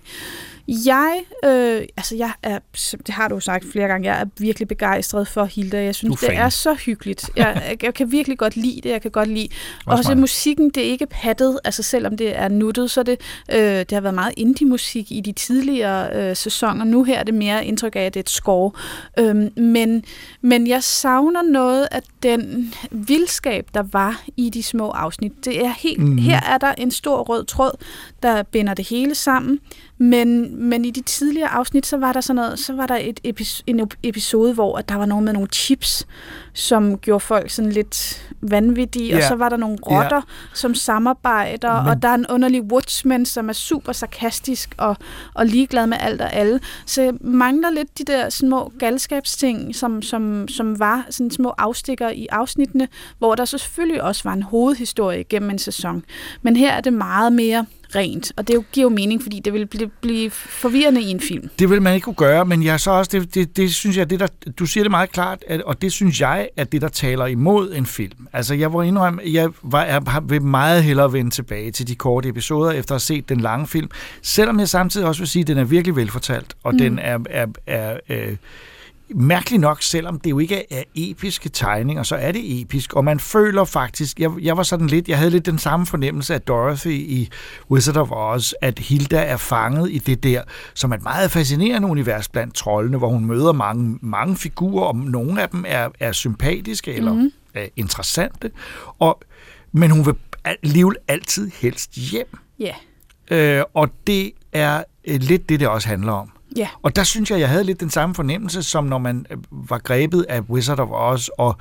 [0.68, 2.60] Jeg, øh, altså jeg er,
[3.08, 5.84] det har du jo sagt flere gange, jeg er virkelig begejstret for Hilda.
[5.84, 7.30] Jeg synes, det er så hyggeligt.
[7.36, 9.48] Jeg, jeg, kan virkelig godt lide det, jeg kan godt lide.
[9.86, 13.22] Også Også musikken, det er ikke pattet, altså selvom det er nuttet, så det,
[13.54, 16.86] øh, det har været meget indie-musik i de tidligere øh, sæsoner.
[16.86, 18.72] Nu her er det mere indtryk af, at det er et score.
[19.20, 20.04] Øhm, men,
[20.42, 25.46] men jeg savner noget af den vildskab, der var i de små afsnit.
[25.46, 26.18] Det er helt, mm.
[26.18, 27.72] Her er der en stor rød tråd,
[28.24, 29.60] der binder det hele sammen.
[29.98, 33.20] Men, men i de tidligere afsnit, så var der sådan noget, så var der et
[33.28, 36.08] epi- en episode, hvor at der var nogen med nogle chips,
[36.54, 39.28] som gjorde folk sådan lidt vanvittige, og Ja.
[39.28, 40.22] så var der nogle rotter,
[40.54, 44.98] som samarbejder, Men- og der er en underlig woodsman, som er super sarkastisk og,
[45.34, 46.60] og ligeglad med alt og alle.
[46.86, 52.10] Så jeg mangler lidt de der små galskabsting, som, som, som var sådan små afstikker
[52.10, 52.88] i afsnittene,
[53.18, 56.04] hvor der selvfølgelig også var en hovedhistorie gennem en sæson.
[56.42, 57.66] Men her er det meget mere
[57.96, 61.50] rent, og det giver jo mening, fordi det vil blive, blive forvirrende i en film.
[61.60, 64.10] Det vil man ikke kunne gøre, men jeg så også, det, det, det synes jeg,
[64.10, 64.28] det der,
[64.60, 67.74] du siger det meget klart, at, og det synes jeg, at det der taler imod
[67.74, 68.28] en film.
[68.34, 72.30] Altså jeg var indrømme, jeg var, jeg vil meget hellere vende tilbage til de korte
[72.30, 73.90] episoder, efter at have set den lange film,
[74.22, 76.78] selvom jeg samtidig også vil sige, at den er virkelig velfortalt, og mm.
[76.78, 78.36] den er, er, er øh,
[79.16, 83.20] mærkeligt nok, selvom det jo ikke er episke tegninger, så er det episk, og man
[83.20, 86.88] føler faktisk, jeg, jeg var sådan lidt, jeg havde lidt den samme fornemmelse af Dorothy
[86.92, 87.30] i
[87.72, 90.42] Wizard of Oz, at Hilda er fanget i det der,
[90.74, 94.96] som er et meget fascinerende univers blandt troldene, hvor hun møder mange, mange figurer, og
[94.96, 97.22] nogle af dem er, er sympatiske eller Mhm.
[97.22, 97.32] mm.
[97.54, 98.52] er interessante,
[99.00, 99.22] og,
[99.72, 102.38] men hun vil alligevel altid helst hjem.
[102.60, 102.74] Ja.
[103.32, 106.32] Øh, og det er øh, lidt det, det også handler om.
[106.56, 106.68] Ja.
[106.82, 109.78] Og der synes jeg, jeg havde lidt den samme fornemmelse, som når man øh, var
[109.78, 111.58] grebet af Wizard of Oz, og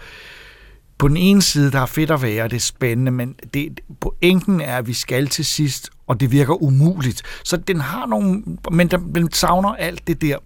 [0.99, 4.61] på den ene side, der er fedt at være, det er spændende, men det, pointen
[4.61, 7.23] er, at vi skal til sidst, og det virker umuligt.
[7.45, 10.39] Så den har nogle, men den, den savner alt det der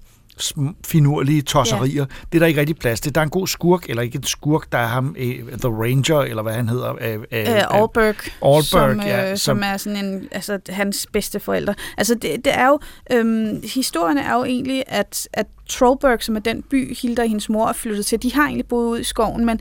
[0.86, 1.96] finurlige tosserier.
[1.96, 2.08] Yeah.
[2.32, 3.14] Det er der ikke rigtig plads til.
[3.14, 6.20] Der er en god skurk, eller ikke en skurk, der er ham, eh, The Ranger,
[6.20, 6.94] eller hvad han hedder.
[7.00, 7.46] Eh, Øh,
[7.80, 11.74] Allberg, Allberg, som, ja, øh, som er sådan en, altså hans bedste forældre.
[11.98, 12.78] Altså det, det er jo,
[13.12, 17.48] øhm, historien er jo egentlig, at, at Trollberg, som er den by, Hilda og hendes
[17.48, 19.60] mor er flyttet til, de har egentlig boet ud i skoven, men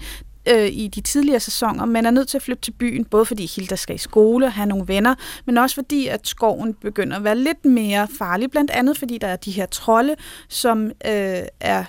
[0.50, 3.46] øh, i de tidligere sæsoner, men er nødt til at flytte til byen, både fordi
[3.56, 7.24] Hilda skal i skole og have nogle venner, men også fordi, at skoven begynder at
[7.24, 10.16] være lidt mere farlig, blandt andet fordi der er de her trolde,
[10.48, 11.84] som øh, er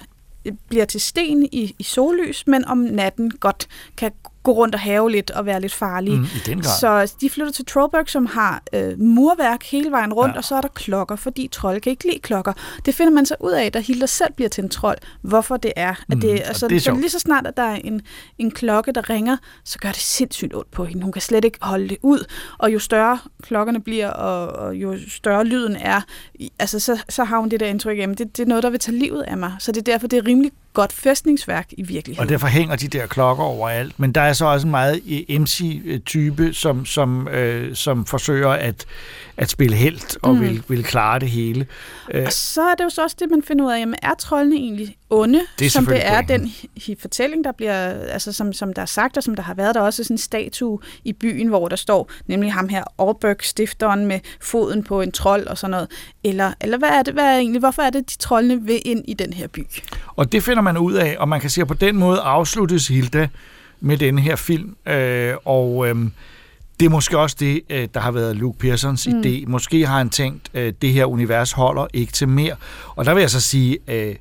[0.68, 4.12] bliver til sten i, i sollys, men om natten godt kan
[4.42, 6.16] gå rundt og have lidt og være lidt farlige.
[6.16, 7.04] Mm, i den grad.
[7.06, 10.38] Så de flytter til Trollberg, som har øh, murværk hele vejen rundt, ja.
[10.38, 12.52] og så er der klokker, fordi trolde kan ikke lide klokker.
[12.84, 15.72] Det finder man så ud af, da Hilda selv bliver til en trold, hvorfor det
[15.76, 15.90] er.
[15.90, 18.02] At Mm, det, altså, det er så lige så snart, at der er en,
[18.38, 21.02] en klokke, der ringer, så gør det sindssygt ondt på hende.
[21.02, 22.24] Hun kan slet ikke holde det ud,
[22.58, 26.00] og jo større klokkerne bliver, og, og jo større lyden er,
[26.58, 28.80] altså, så, så har hun det der indtryk at det, det er noget, der vil
[28.80, 29.54] tage livet af mig.
[29.58, 32.26] Så det er derfor, det er rimelig godt fæstningsværk i virkeligheden.
[32.26, 34.00] Og derfor hænger de der klokker overalt.
[34.00, 38.86] Men der er så også en meget eh, MC-type, som, som, øh, som forsøger at,
[39.36, 40.40] at spille helt og Mm.
[40.40, 40.44] mm.
[40.48, 41.66] vil, vil klare det hele.
[42.10, 44.14] Øh, Og så er det jo så også det, man finder ud af, jamen er
[44.18, 46.52] troldene egentlig onde, Det som det er pointen.
[46.86, 49.74] den fortælling, der bliver, altså som, som der er sagt, og som der har været,
[49.74, 53.36] der er også sådan en statue i byen, hvor der står, nemlig ham her, Orberg,
[53.42, 55.88] stifteren med foden på en trold og sådan noget.
[56.24, 59.04] Eller, eller hvad er det, hvad er egentlig, hvorfor er det, de troldene vil ind
[59.08, 59.66] i den her by?
[60.16, 62.88] Og det finder man ud af, og man kan sige, at på den måde afsluttes
[62.88, 63.28] Hilda
[63.80, 64.76] med den her film.
[64.88, 65.94] Øh, og øh,
[66.80, 69.20] det er måske også det, øh, der har været Luke Pearsons Mm.
[69.20, 69.44] idé.
[69.46, 72.56] Måske har han tænkt, øh, det her univers holder ikke til mere.
[72.96, 74.14] Og der vil jeg så sige, øh,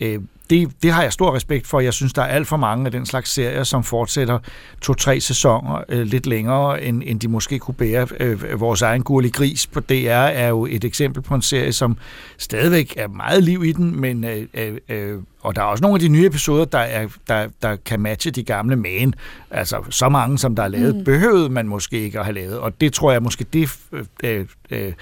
[0.00, 0.20] øh,
[0.50, 1.80] det, det har jeg stor respekt for.
[1.80, 4.38] Jeg synes, der er alt for mange af den slags serier, som fortsætter
[4.82, 8.06] to-tre sæsoner øh, lidt længere, end, end de måske kunne bære.
[8.20, 11.96] Øh, vores egen Gurli Gris på DR er jo et eksempel på en serie, som
[12.38, 15.94] stadigvæk er meget liv i den, men øh, øh, øh, og der er også nogle
[15.94, 19.14] af de nye episoder, der, er, der, der kan matche de gamle, men
[19.50, 21.04] altså så mange, som der er lavet, Mm.
[21.04, 22.58] behøvede man måske ikke at have lavet.
[22.58, 24.92] Og det tror jeg måske, det øh, øh, øh,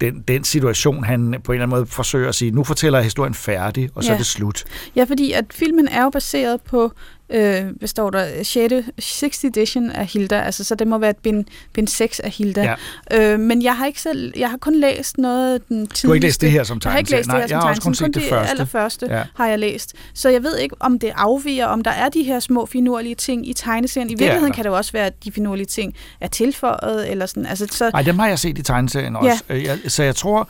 [0.00, 3.04] den, den situation, han på en eller anden måde forsøger at sige, nu fortæller jeg
[3.04, 4.14] historien færdig, og så Ja.
[4.14, 4.64] er det slut.
[4.96, 6.92] Ja, fordi at filmen er jo baseret på,
[7.30, 8.74] øh, hvad står der, 6.
[8.98, 9.44] 6.
[9.44, 12.74] edition af Hilda, altså så det må være et bind, bind 6 af Hilda.
[13.10, 13.32] Ja.
[13.32, 16.06] Øh, men jeg har ikke selv, jeg har kun læst noget af den tidligste.
[16.06, 17.18] Du har ikke læst det her som Jeg har ikke tegneserie?
[17.18, 18.50] læst det Nej, her som jeg har også kun tegneserie, set det første.
[18.50, 19.22] allerførste Ja.
[19.36, 19.94] har jeg læst.
[20.14, 23.48] Så jeg ved ikke, om det afviger, om der er de her små finurlige ting
[23.48, 24.10] i tegneserien.
[24.10, 27.46] I virkeligheden kan det jo også være, at de finurlige ting er tilføjet, eller sådan.
[27.46, 29.42] Altså, så, Nej, dem har jeg set i tegneserien også.
[29.50, 29.54] Ja.
[29.54, 30.48] Jeg, så jeg tror,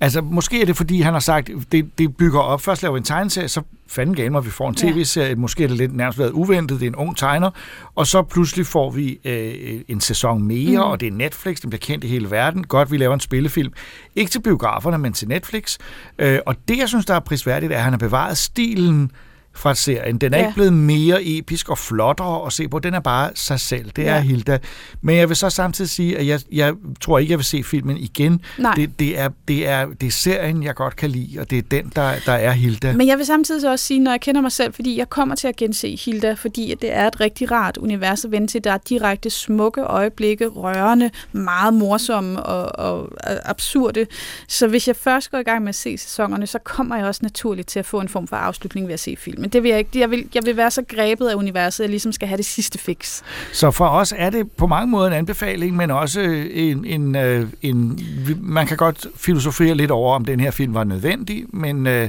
[0.00, 2.60] altså måske er det fordi, han har sagt, det, det bygger op.
[2.60, 4.90] Først laver vi en tegneserie, så fanden gav mig, vi får en Ja.
[4.92, 5.34] tv-serie.
[5.34, 7.50] Måske er det lidt nærmest været uventet, det er en ung tegner.
[7.94, 10.90] Og så pludselig får vi øh, en sæson mere, Mm.
[10.90, 12.64] og det er Netflix, den bliver kendt i hele verden.
[12.66, 13.72] Godt, vi laver en spillefilm.
[14.16, 15.78] Ikke til biograferne, men til Netflix.
[16.18, 19.10] Øh, og det, jeg synes, der er prisværdigt, er, at han har bevaret stilen
[19.58, 20.18] fra serien.
[20.18, 20.44] Den er Ja.
[20.44, 22.78] ikke blevet mere episk og flottere at se på.
[22.78, 23.90] Den er bare sig selv.
[23.96, 24.20] Det er Ja.
[24.20, 24.58] Hilda.
[25.02, 27.96] Men jeg vil så samtidig sige, at jeg, jeg tror ikke, jeg vil se filmen
[27.96, 28.40] igen.
[28.58, 28.74] Nej.
[28.74, 31.62] Det, det, er, det, er, det er serien, jeg godt kan lide, og det er
[31.62, 32.92] den, der, der er Hilda.
[32.92, 35.34] Men jeg vil samtidig så også sige, når jeg kender mig selv, fordi jeg kommer
[35.34, 38.64] til at gense Hilda, fordi at det er et rigtig rart univers at vende til.
[38.64, 44.06] Der er direkte smukke øjeblikke, rørende, meget morsomme og, og, og absurde.
[44.48, 47.20] Så hvis jeg først går i gang med at se sæsonerne, så kommer jeg også
[47.22, 49.47] naturligt til at få en form for afslutning ved at se filmen.
[49.52, 49.90] Det vil jeg ikke.
[49.94, 52.46] Jeg vil, jeg vil være så grebet af universet, at jeg ligesom skal have det
[52.46, 53.22] sidste fix.
[53.52, 57.46] Så for os er det på mange måder en anbefaling, men også en, en, øh,
[57.62, 58.00] en
[58.40, 62.08] man kan godt filosofere lidt over, om den her film var nødvendig, men øh,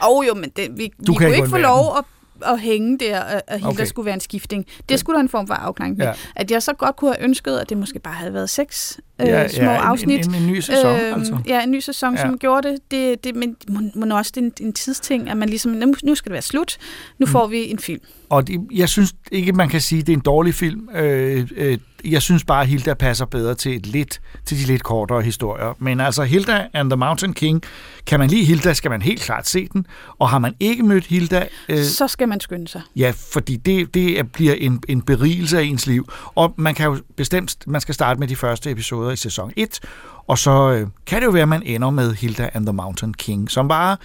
[0.00, 2.04] Og oh, jo, men det, vi, Du vi kan kunne ikke få lov at
[2.46, 3.74] at hænge der, at Hilda okay.
[3.74, 3.84] Okay.
[3.84, 4.66] skulle være en skifting.
[4.88, 6.06] Det skulle der en form for afklaring med.
[6.06, 6.12] Ja.
[6.36, 9.28] At jeg så godt kunne have ønsket, at det måske bare havde været seks øh,
[9.28, 10.26] Ja, små ja, en- afsnit.
[10.26, 11.38] en- en ny sæson, altså.
[11.46, 12.20] Ja, en ny sæson, Ja.
[12.20, 12.78] som gjorde det.
[12.90, 15.94] det, det men må, må også det er en, en tidsting, at man ligesom, nu,
[16.04, 16.78] nu skal det være slut.
[17.18, 17.32] Nu Mm.
[17.32, 18.00] får vi en film.
[18.28, 20.88] Og det, jeg synes ikke, man kan sige, at det er en dårlig film.
[20.94, 24.82] Øh, øh, jeg synes bare, at Hilda passer bedre til, et lidt, til de lidt
[24.82, 25.74] kortere historier.
[25.78, 27.62] Men altså, Hilda and the Mountain King,
[28.06, 29.86] kan man lide Hilda, skal man helt klart se den.
[30.18, 32.82] Og har man ikke mødt Hilda, øh, Så skal man skynde sig.
[32.96, 36.08] ja, fordi det, det er- bliver en, en berigelse af ens liv.
[36.34, 39.80] Og man kan jo bestemt, man skal starte med de første episoder i sæson 1,
[40.26, 43.14] og så øh, kan det jo være, at man ender med Hilda and the Mountain
[43.14, 43.96] King, som bare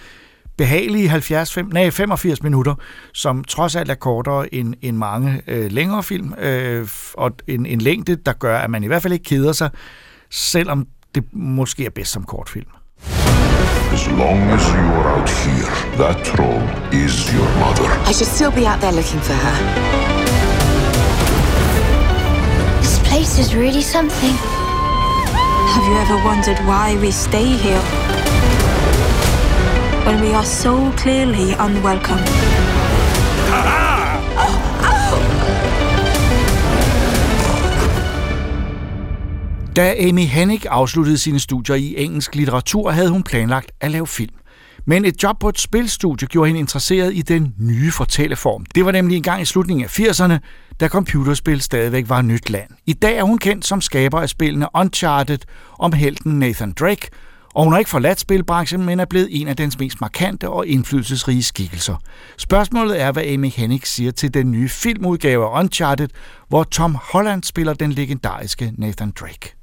[0.56, 2.74] behagelige 70, fem, nej, 85 minutter,
[3.12, 7.80] som trods alt er kortere end, end mange øh, længere film, øh, og en, en
[7.80, 9.70] længde, der gør, at man i hvert fald ikke keder sig,
[10.30, 12.66] selvom det måske er bedst som kortfilm.
[13.92, 15.70] As long as you are out here,
[16.02, 17.88] that troll is your mother.
[18.10, 19.56] I should still be out there looking for her.
[22.82, 24.34] This place is really something.
[25.74, 28.15] Have you ever wondered why we stay here?
[30.06, 32.20] When we are so clearly unwelcome.
[39.76, 44.34] Da Amy Hennig afsluttede sine studier i engelsk litteratur, havde hun planlagt at lave film.
[44.84, 48.64] Men et job på et spilstudie gjorde hende interesseret i den nye fortælleform.
[48.74, 50.38] Det var nemlig engang i slutningen af 80'erne,
[50.80, 52.70] da computerspil stadigvæk var nyt land.
[52.86, 55.38] I dag er hun kendt som skaber af spillene Uncharted
[55.78, 57.08] om helten Nathan Drake,
[57.56, 60.66] og hun har ikke forladt spilbranchen, men er blevet en af dens mest markante og
[60.66, 61.96] indflydelsesrige skikkelser.
[62.38, 66.08] Spørgsmålet er, hvad Amy Hennig siger til den nye filmudgave af Uncharted,
[66.48, 69.54] hvor Tom Holland spiller den legendariske Nathan Drake.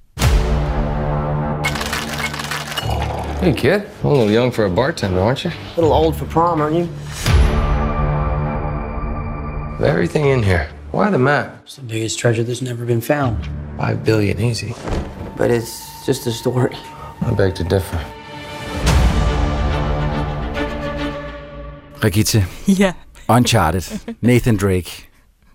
[3.42, 3.72] Hey, kid.
[4.04, 5.52] A little young for a bartender, aren't you?
[5.52, 6.88] A little old for prom, aren't you?
[9.80, 11.48] Of everything in here, why the map?
[11.66, 13.38] It's the biggest treasure that's never been found.
[13.78, 14.74] Five billion, easy.
[15.38, 16.76] But it's just a story.
[17.22, 17.98] I beg to differ.
[22.02, 22.46] Brigitte.
[22.68, 22.94] Ja.
[23.30, 24.00] Uncharted.
[24.22, 25.10] Nathan Drake.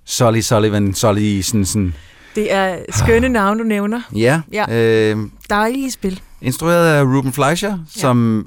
[0.05, 0.95] Solly Sullivan.
[0.95, 1.95] Solly sådan, sådan.
[2.35, 4.01] Det er skønne navne, du nævner.
[4.17, 4.41] Ja.
[4.53, 4.65] Ja.
[4.71, 5.17] Øh,
[5.51, 6.21] Dejlige spil.
[6.41, 8.01] instrueret af Ruben Fleischer, ja.
[8.01, 8.47] som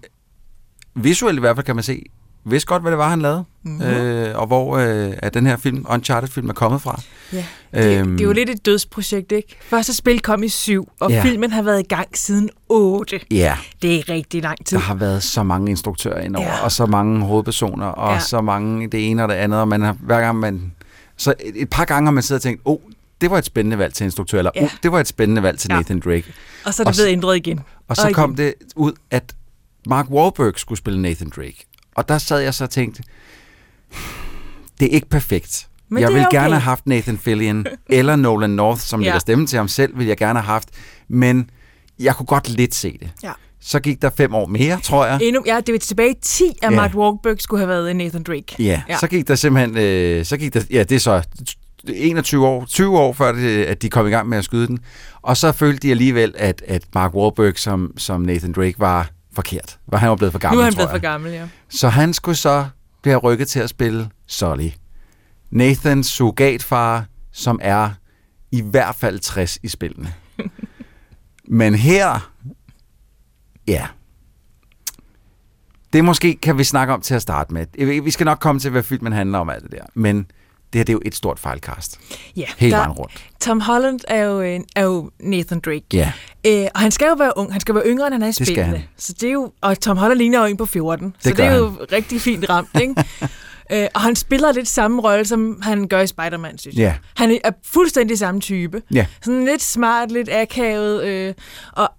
[0.95, 2.03] visuelt i hvert fald kan man se,
[2.45, 3.43] vidste godt, hvad det var, han lavede.
[3.63, 3.73] Mhm.
[3.73, 3.85] Mm-hmm.
[3.95, 7.01] Øh, og hvor øh, er den her film, Uncharted-film, er kommet fra.
[7.33, 7.45] Ja.
[7.73, 9.55] Det, Øhm, det er jo lidt et dødsprojekt, ikke?
[9.61, 11.23] Første spil kom i syv, og Ja.
[11.23, 13.19] filmen har været i gang siden 8.
[13.31, 13.57] Ja.
[13.81, 14.77] Det er rigtig lang tid.
[14.77, 16.63] Der har været så mange instruktører indover, Ja.
[16.63, 18.19] og så mange hovedpersoner, og Ja.
[18.19, 20.71] så mange det ene og det andet, og man har, hver gang man...
[21.17, 22.77] Så et, et par gange har man siddet og tænkt, oh,
[23.21, 24.63] det var et spændende valg til instruktør, eller Ja.
[24.63, 25.77] oh, det var et spændende valg til Ja.
[25.77, 26.33] Nathan Drake.
[26.65, 27.59] Og så er det blevet ændret igen.
[27.87, 28.37] Og så Og kom igen.
[28.37, 29.33] det ud, at
[29.87, 31.65] Mark Wahlberg skulle spille Nathan Drake.
[32.01, 33.03] Og der sad jeg så og tænkte,
[34.79, 35.67] det er ikke perfekt.
[35.89, 36.37] Men jeg vil okay.
[36.37, 39.05] gerne have haft Nathan Fillion eller Nolan North, som Ja.
[39.05, 40.69] lægger stemme til ham selv, vil jeg gerne have haft.
[41.09, 41.49] Men
[41.99, 43.09] jeg kunne godt lidt se det.
[43.23, 43.31] Ja.
[43.59, 45.19] Så gik der fem år mere, tror jeg.
[45.21, 46.75] Endnu, ja, det var tilbage i 10, at Ja.
[46.75, 48.55] Mark Wahlberg skulle have været Nathan Drake.
[48.59, 51.23] Ja, ja, så gik der simpelthen, øh, så gik der, ja, det er så
[51.87, 54.79] 21 år, 20 år før, det, at de kom i gang med at skyde den.
[55.21, 59.79] Og så følte de alligevel, at, at Mark Wahlberg som, som Nathan Drake var forkert.
[59.87, 61.47] Var han var blevet for gammel, nu er han blevet for gammel, ja.
[61.69, 62.65] Så han skulle så
[63.01, 64.69] blive rykket til at spille Sully.
[65.51, 67.89] Nathans surrogatfar, som er
[68.51, 70.13] i hvert fald 60 i spillene.
[71.47, 72.31] Men her,
[73.67, 73.87] ja,
[75.93, 78.01] det måske kan vi snakke om til at starte med.
[78.01, 79.85] Vi skal nok komme til, hvad filmen handler om alt det der.
[79.93, 80.31] Men
[80.73, 81.99] det her, det er jo et stort fejlcast.
[82.35, 83.11] Ja, Hele der- vejen rundt.
[83.41, 85.83] Tom Holland er jo, en- er jo Nathan Drake.
[85.93, 86.11] Ja.
[86.47, 87.51] Øh, og han skal jo være ung.
[87.51, 88.63] Han skal være yngre, end han er i spillene.
[88.63, 88.83] han.
[88.97, 91.15] Så det er jo, og Tom Holland ligner jo en på 14.
[91.19, 92.95] så det er jo rigtig fint ramt, ikke?
[93.71, 96.81] øh, og han spiller lidt samme rolle, som han gør i Spider-Man, synes jeg.
[96.83, 96.95] Ja.
[97.23, 98.81] Han er fuldstændig samme type.
[98.93, 99.05] Ja.
[99.21, 101.03] Sådan lidt smart, lidt akavet.
[101.03, 101.33] Øh,
[101.73, 101.89] og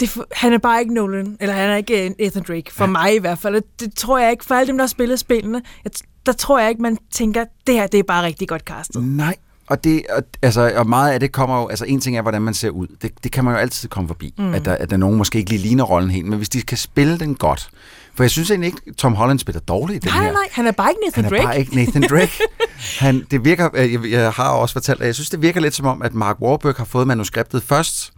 [0.00, 2.90] det, han er bare ikke Nolan, eller han er ikke øh, Nathan Drake, for ja.
[2.90, 3.62] mig i hvert fald.
[3.80, 5.90] Det tror jeg ikke, for alle dem, der har spillet spillene, jeg,
[6.26, 9.04] der tror jeg ikke, man tænker, det her det er bare rigtig godt castet.
[9.04, 12.22] Nej, og, det, og, altså, og meget af det kommer jo, altså en ting er,
[12.22, 12.86] hvordan man ser ud.
[13.02, 14.54] Det, det kan man jo altid komme forbi, Mm.
[14.54, 16.78] at, der, at der nogen måske ikke lige ligner rollen helt, men hvis de kan
[16.78, 17.70] spille den godt.
[18.14, 20.32] For jeg synes egentlig ikke, Tom Holland spiller dårligt i den Nej, her.
[20.32, 21.46] nej, han er bare ikke Nathan Han er Drake.
[21.46, 22.32] bare ikke Nathan Drake.
[22.98, 25.74] Han, det virker, øh, jeg, jeg har også fortalt, at jeg synes, det virker lidt
[25.74, 28.12] som om, at Mark Wahlberg har fået manuskriptet først,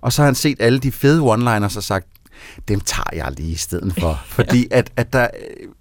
[0.00, 2.06] og så har han set alle de fede one-liners og sagt,
[2.68, 4.20] dem tager jeg lige i stedet for.
[4.36, 5.26] Fordi at, at der,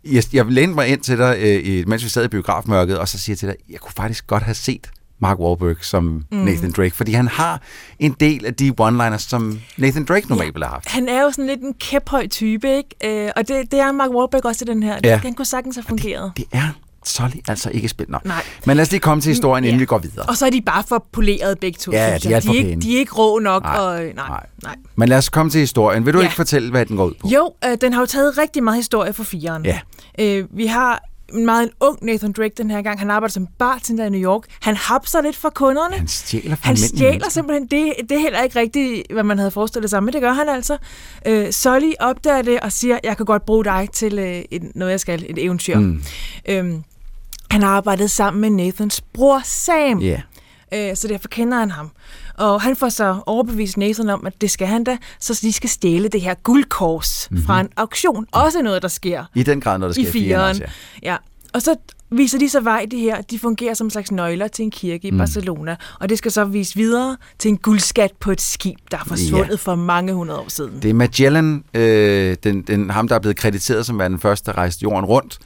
[0.06, 2.98] øh, jeg, jeg lænede mig ind til dig, øh, i- mens vi sad i biografmørket,
[3.00, 4.90] og så siger jeg til dig, jeg kunne faktisk godt have set
[5.20, 6.38] Mark Wahlberg som Mm.
[6.38, 7.62] Nathan Drake, fordi han har
[8.00, 10.90] en del af de one-liners, som Nathan Drake normalt ville have haft.
[10.90, 13.26] Han er jo sådan lidt en kæphøj type, ikke?
[13.26, 15.00] Øh, og det, det er Mark Wahlberg også i den her.
[15.04, 15.18] Ja.
[15.18, 16.32] Han kunne sagtens have fungeret.
[16.38, 16.70] Det er
[17.06, 18.12] Solly altså ikke spillet.
[18.12, 18.18] Nå.
[18.26, 18.44] Nej.
[18.66, 19.80] Men lad os lige komme til historien, inden Ja.
[19.82, 20.26] vi går videre.
[20.26, 21.92] Og så er de bare for poleret begge to.
[21.92, 23.64] Ja, de er for de, er ikke, de er ikke rå nok.
[23.64, 24.46] Nej, Og, nej, nej.
[24.64, 24.76] nej.
[24.96, 26.06] Men lad os komme til historien.
[26.06, 26.24] Vil du Ja.
[26.24, 27.28] ikke fortælle, hvad den går ud på?
[27.28, 29.66] Jo, øh, den har jo taget rigtig meget historie for fireren.
[29.66, 29.80] Ja.
[30.20, 33.00] Øh, vi har en meget ung Nathan Drake den her gang.
[33.00, 34.42] Han arbejder som bartender i New York.
[34.62, 35.96] Han hapser lidt fra kunderne.
[35.98, 37.30] Han stjæler fra Han stjæler mennesker.
[37.30, 37.68] simpelthen.
[37.68, 40.50] Det, det er heller ikke rigtigt, hvad man havde forestillet sig, men det gør han
[40.50, 40.78] altså.
[41.26, 44.92] Øh, Solly opdager det og siger, jeg kan godt bruge dig til øh, et, noget,
[44.92, 45.80] jeg skal, et eventyr.
[45.80, 46.04] Mm.
[46.50, 46.84] Øhm,
[47.52, 50.00] han har arbejdet sammen med Nathans bror Sam.
[50.00, 50.22] Ja.
[50.74, 51.92] Øh, så derfor kender han ham.
[52.38, 55.70] Og han får så overbevist Nathan om, at det skal han da, så de skal
[55.70, 57.36] stjæle det her guldkors Mhm.
[57.36, 57.46] mm-hmm.
[57.48, 58.26] fra en auktion.
[58.32, 60.32] Også noget, der sker I den grad, når der sker i.
[60.32, 60.62] Også,
[61.04, 61.12] ja.
[61.12, 61.18] ja.
[61.54, 61.76] Og så
[62.12, 63.22] viser de så vej, det her.
[63.22, 65.18] De fungerer som slags nøgler til en kirke i Mm.
[65.18, 65.76] Barcelona.
[66.00, 69.50] Og det skal så vise videre til en guldskat på et skib, der er forsvundet
[69.50, 69.56] Ja.
[69.56, 70.80] for mange hundrede år siden.
[70.82, 74.52] Det er Magellan, øh, den, den, ham der er blevet krediteret som værende den første,
[74.52, 75.40] der rejste jorden rundt.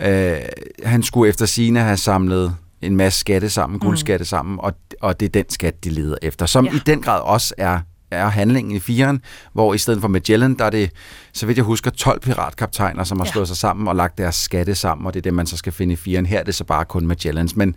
[0.00, 0.36] Øh,
[0.84, 5.26] han skulle efter sine have samlet en masse skatte sammen, guldskatte sammen, og, og det
[5.26, 6.70] er den skat, de leder efter, som Ja.
[6.70, 6.76] ja.
[6.76, 7.80] i den grad også er
[8.10, 9.22] er handlingen i firen,
[9.52, 10.90] hvor i stedet for Magellan, der er det,
[11.32, 13.32] så vidt jeg husker, 12 piratkaptajner, som har Ja.
[13.32, 15.72] slået sig sammen og lagt deres skatte sammen, og det er det, man så skal
[15.72, 16.26] finde i firen.
[16.26, 17.74] Her er det så bare kun Magellans, men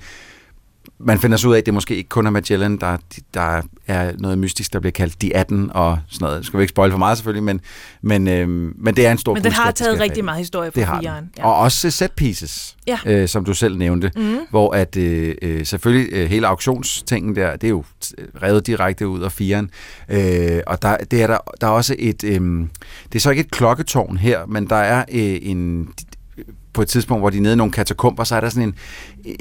[1.00, 2.98] man finder så ud af, at det måske ikke kun er Magellan, der,
[3.34, 6.38] der er noget mystisk, der bliver kaldt de 18 og sådan noget.
[6.38, 7.62] Det skal vi ikke spoil for meget selvfølgelig, men,
[8.02, 10.88] men, øh, men det er en stor Men den har taget rigtig meget historie Det
[10.88, 11.30] fra fireren.
[11.38, 11.46] Ja.
[11.46, 12.98] Og også set pieces, Ja.
[13.06, 14.38] øh, som du selv nævnte, Mhm.
[14.50, 17.84] hvor at øh, øh, selvfølgelig øh, hele auktionstingen der, det er jo
[18.18, 19.70] øh, revet direkte ud af firen.
[20.10, 22.40] Øh, og der, det er der, der er også et, øh,
[23.06, 25.90] det er så ikke et klokketårn her, men der er øh, en
[26.76, 28.76] på et tidspunkt, hvor de er nede i nogle katakomber, så er der sådan en,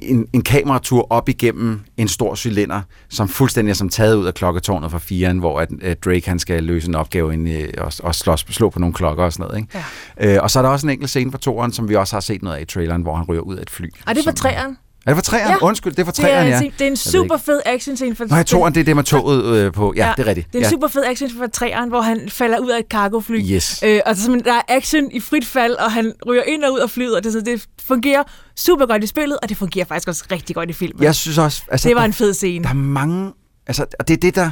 [0.03, 4.35] en, en kameratur op igennem en stor cylinder, som fuldstændig er som taget ud af
[4.35, 7.93] klokketårnet fra firen, hvor at, at Drake han skal løse en opgave ind, i- og,
[8.03, 9.59] og slås, slå på nogle klokker og sådan noget.
[9.61, 9.78] Ikke?
[10.20, 10.35] Ja.
[10.37, 12.20] Øh, og så er der også en enkelt scene fra toeren, som vi også har
[12.20, 13.87] set noget af i traileren, hvor han ryger ud af et fly.
[14.07, 14.76] Og det fra træeren.
[15.07, 15.50] Er det fra træeren?
[15.50, 15.66] Ja.
[15.66, 16.61] Undskyld, det er er, træeren, ja.
[16.62, 17.44] en- det er en super ikke.
[17.44, 18.16] fed action scene.
[18.16, 19.92] For Nå, jeg toeren, det er det med toget øh, på.
[19.96, 20.46] Ja, det er rigtigt.
[20.46, 20.70] Det er en ja.
[20.70, 23.40] super fed action fra træeren, hvor han falder ud af et cargofly.
[23.50, 23.82] Yes.
[23.86, 26.78] Øh, og så, der er action i frit fald, og han ryger ind og ud
[26.78, 28.22] af flyet, og det, så det fungerer
[28.57, 31.02] super godt i spillet, og det fungerer faktisk også rigtig godt i filmen.
[31.02, 31.62] Jeg synes også...
[31.68, 32.64] Altså, det var der- en fed scene.
[32.64, 33.32] Der er mange...
[33.66, 34.50] Altså, og det er det, der...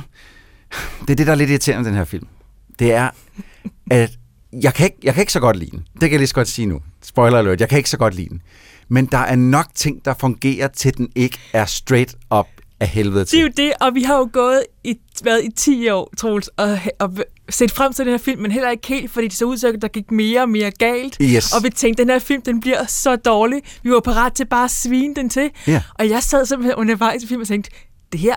[1.00, 2.26] Det er det, der er lidt irriterende med den her film.
[2.78, 3.09] Det er,
[3.90, 4.11] at
[4.62, 5.78] jeg kan, ikke, jeg kan ikke så godt lide den.
[5.92, 6.80] Det kan jeg lige så godt sige nu.
[7.05, 8.42] Spoiler alert, jeg kan ikke så godt lide den.
[8.93, 12.47] Men der er nok ting, der fungerer, til den ikke er straight up
[12.80, 13.38] af helvede til.
[13.38, 16.49] Det er jo det, og vi har jo gået i, været i 10 år, Troels,
[16.49, 17.16] og, og
[17.51, 19.66] set frem til den her film, men heller ikke helt, fordi det så ud til,
[19.66, 21.16] at der gik mere og mere galt.
[21.20, 21.53] Yes.
[21.53, 23.62] Og vi tænkte, den her film, den bliver så dårlig.
[23.82, 25.51] Vi var parat til bare at svine den til.
[25.66, 25.82] Ja.
[25.95, 27.70] Og jeg sad simpelthen undervejs i filmen og tænkte,
[28.12, 28.34] det her,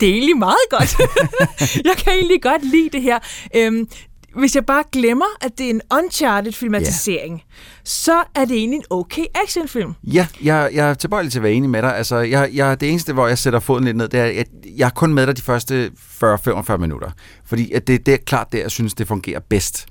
[0.00, 0.96] det er egentlig meget godt.
[1.88, 3.18] jeg kan egentlig godt lide det her.
[3.56, 3.88] Øhm,
[4.34, 7.40] hvis jeg bare glemmer, at det er en Uncharted-filmatisering, yeah.
[7.84, 9.94] så er det egentlig en okay actionfilm.
[10.04, 11.96] Ja, jeg, jeg er tilbøjelig til at være enig med dig.
[11.96, 14.86] Altså, jeg, jeg, det eneste, hvor jeg sætter foden lidt ned, det er, at jeg
[14.86, 15.90] er kun med dig de første
[16.24, 17.10] 40-45 minutter.
[17.44, 19.86] Fordi at det, det er klart det, jeg synes, det fungerer bedst.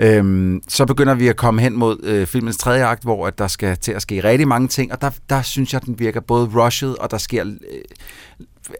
[0.00, 3.48] Øhm, så begynder vi at komme hen mod øh, filmens tredje akt, hvor at der
[3.48, 6.46] skal til at ske rigtig mange ting, og der, der synes jeg, den virker både
[6.54, 7.80] rushed, og der sker øh,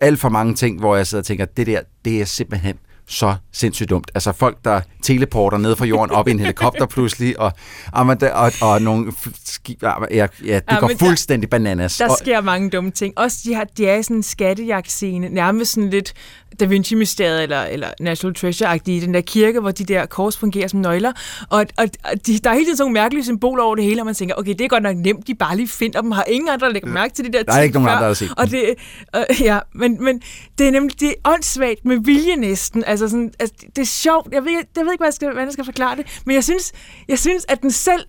[0.01, 2.77] alt for mange ting, hvor jeg sidder og tænker, det der, det er simpelthen
[3.11, 4.11] så sindssygt dumt.
[4.15, 7.53] Altså folk, der teleporter ned fra jorden op i en helikopter pludselig, og,
[7.93, 9.13] og, der- og, og nogle
[9.45, 11.97] skib, ja, ja, det Ja, går men der- fuldstændig bananas.
[11.97, 13.15] Der og, sker mange dumme ting.
[13.19, 16.13] Også de, har, de er i sådan en skattejagtscene, nærmest sådan lidt
[16.61, 20.81] Da Vinci-mysteriet eller, eller National Treasure-agtige den der kirke, hvor de der kors fungerer som
[20.81, 21.13] nøgler.
[21.51, 24.03] Og, og, og de, der er hele tiden sådan nogle mærkelige symboler over det hele,
[24.03, 26.11] og man tænker, okay, det er godt nok nemt, de bare lige finder dem.
[26.11, 27.93] Har ingen andre, der lægger mærke til de der Der er ikke nogen før.
[27.93, 28.75] andre, der har set Og det,
[29.17, 30.23] øh, ja, men, men
[30.59, 32.85] det er nemlig det er åndssvagt med vilje næsten.
[32.87, 34.33] Altså sådan, altså, det er sjovt.
[34.33, 36.45] Jeg ved, jeg ved ikke, hvad jeg skal, hvordan jeg skal forklare det, men jeg
[36.45, 36.73] synes,
[37.09, 38.03] jeg synes at den selv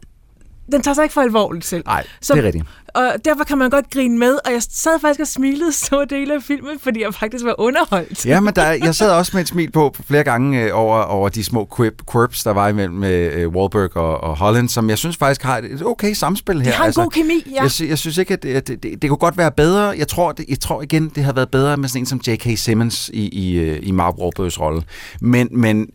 [0.72, 1.84] den tager sig ikke for alvorligt selv.
[1.86, 2.66] Nej, det er rigtigt.
[2.94, 6.34] Og derfor kan man godt grine med, og jeg sad faktisk og smilede store dele
[6.36, 8.26] af filmen, fordi jeg faktisk var underholdt.
[8.26, 10.98] Ja, men der, er- jeg sad også med et smil på flere gange øh, over,
[11.02, 14.90] over de små quip, quirps, der var imellem med øh, Wahlberg og, og Holland, som
[14.90, 16.72] jeg synes faktisk har et, okay samspil her.
[16.74, 17.62] har en god kemi, ja.
[17.62, 19.94] Jeg, sy- jeg synes ikke, at det, det, det, det kunne godt være bedre.
[19.98, 22.48] Jeg tror, det, jeg tror igen, det har været bedre med sådan en som J.K.
[22.58, 24.84] Simmons i, i, øh, i Mark Wahlbergs rolle.
[25.22, 25.88] Men, men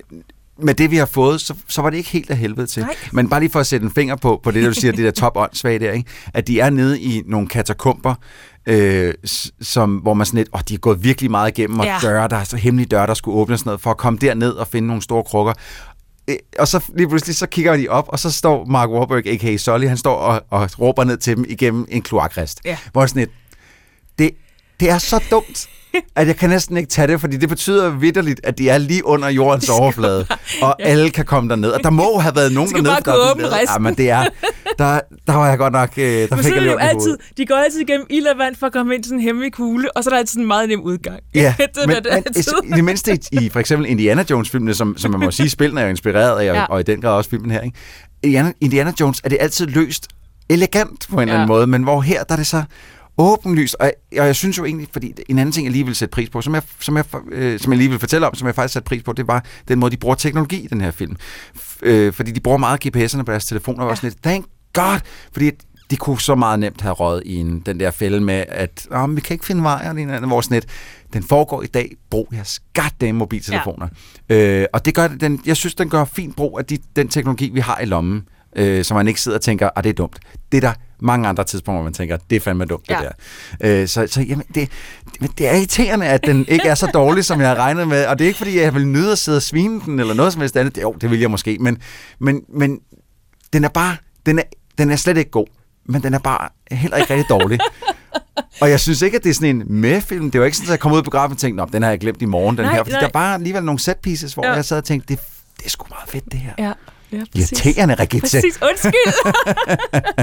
[0.59, 2.83] med det, vi har fået, så, så var det ikke helt af helvede til.
[2.83, 2.95] Nej.
[3.13, 5.05] Men bare lige for at sætte en finger på, på det, der du siger, det
[5.05, 6.11] der top åndssvage der, ikke?
[6.35, 8.15] at de er nede i nogle katakomber,
[8.67, 9.15] øh,
[9.61, 11.97] som, hvor man sådan lidt, åh, de er gået virkelig meget igennem, og Ja.
[12.03, 14.51] døre, der er så hemmelige døre, der skulle åbnes sådan noget, for at komme derned
[14.53, 15.53] og finde nogle store krukker.
[16.29, 19.57] Øh, Og så lige pludselig, så kigger de op, og så står Mark Wahlberg, a.k.a.
[19.57, 22.61] Sully, han står og, og råber ned til dem igennem en kloakrest.
[22.65, 22.77] Ja.
[22.93, 23.31] Hvor sådan lidt,
[24.19, 24.31] det,
[24.81, 25.69] det er så dumt,
[26.17, 29.07] at jeg kan næsten ikke tage det, fordi det betyder vidderligt, at de er lige
[29.07, 30.27] under jordens overflade,
[30.63, 31.71] og alle kan komme derned.
[31.71, 33.03] Og der må have været nogen skal dernede.
[33.05, 33.53] der er blevet-.
[33.75, 34.25] Ja, men det er,
[34.79, 37.55] der, der var jeg godt nok, øh, der Men fik jeg jo altid, de går
[37.55, 40.05] altid igennem ild og vand for at komme ind til sådan en hemmelig kugle, og
[40.05, 41.21] så er der altid en meget nem udgang.
[41.35, 42.07] Ja, det men, det
[42.63, 45.51] men i det mindste i, i for eksempel Indiana Jones-filmene, som, som man må sige,
[45.51, 46.65] spillene er jo inspireret af, og, Ja.
[46.65, 47.77] og i den grad også filmen her, ikke?
[48.23, 50.09] Indiana, Indiana Jones er det altid løst
[50.49, 51.55] elegant på en eller anden Ja.
[51.55, 52.63] måde, men hvor her, der er det så
[53.19, 55.95] åbenlyst, og jeg, og jeg synes jo egentlig, fordi en anden ting, jeg lige vil
[55.95, 58.47] sætte pris på, som jeg, som jeg, øh, som jeg lige vil fortælle om, som
[58.47, 60.91] jeg faktisk satte pris på, det var den måde, de bruger teknologi i den her
[60.91, 61.17] film.
[61.57, 63.95] F- øh, fordi de bruger meget GPS'erne på deres telefoner, og ja.
[63.95, 64.99] sådan lidt, thank God,
[65.33, 65.51] fordi
[65.91, 69.17] de kunne så meget nemt have røget i en, den der fælde med, at oh,
[69.17, 70.67] vi kan ikke finde vej, eller en anden, sådan lidt,
[71.13, 73.89] den foregår i dag, brug jeres goddamn mobiltelefoner.
[74.29, 74.61] Ja.
[74.61, 77.51] Øh, og det gør, den, jeg synes, den gør fint brug af de, den teknologi,
[77.55, 78.23] vi har i lommen,
[78.57, 80.19] øh, så man ikke sidder og tænker, at det er dumt.
[80.53, 82.95] Det er der mange andre tidspunkter, hvor man tænker, det er fandme dumt, ja.
[82.95, 83.13] det
[83.61, 83.83] der.
[83.83, 84.69] Øh, så så jamen, det,
[85.21, 88.07] det, det er irriterende, at den ikke er så dårlig, som jeg har regnet med,
[88.07, 90.33] og det er ikke, fordi jeg vil nyde at sidde og svine den, eller noget
[90.33, 90.79] som helst andet.
[90.83, 91.79] Jo, det vil jeg måske, men,
[92.19, 92.81] men, men
[93.53, 93.97] den er bare,
[94.27, 94.43] den er,
[94.79, 95.47] den er slet ikke god,
[95.85, 97.59] men den er bare heller ikke rigtig dårlig.
[98.61, 100.31] Og jeg synes ikke, at det er sådan en med-film.
[100.31, 102.01] Det var ikke sådan, at jeg kom ud på grafen og tænkte, den har jeg
[102.01, 102.83] glemt i morgen, den Nej, her.
[102.83, 103.01] Fordi nej.
[103.01, 104.53] der er bare alligevel nogle set pieces, hvor ja.
[104.53, 105.23] jeg sad og tænkte, det,
[105.57, 106.53] det er sgu meget fedt, det her.
[106.59, 106.73] Ja,
[107.13, 107.53] ja præcis.
[107.53, 108.21] Irriterende, Rigitte.
[108.21, 109.33] Præcis, undskyld.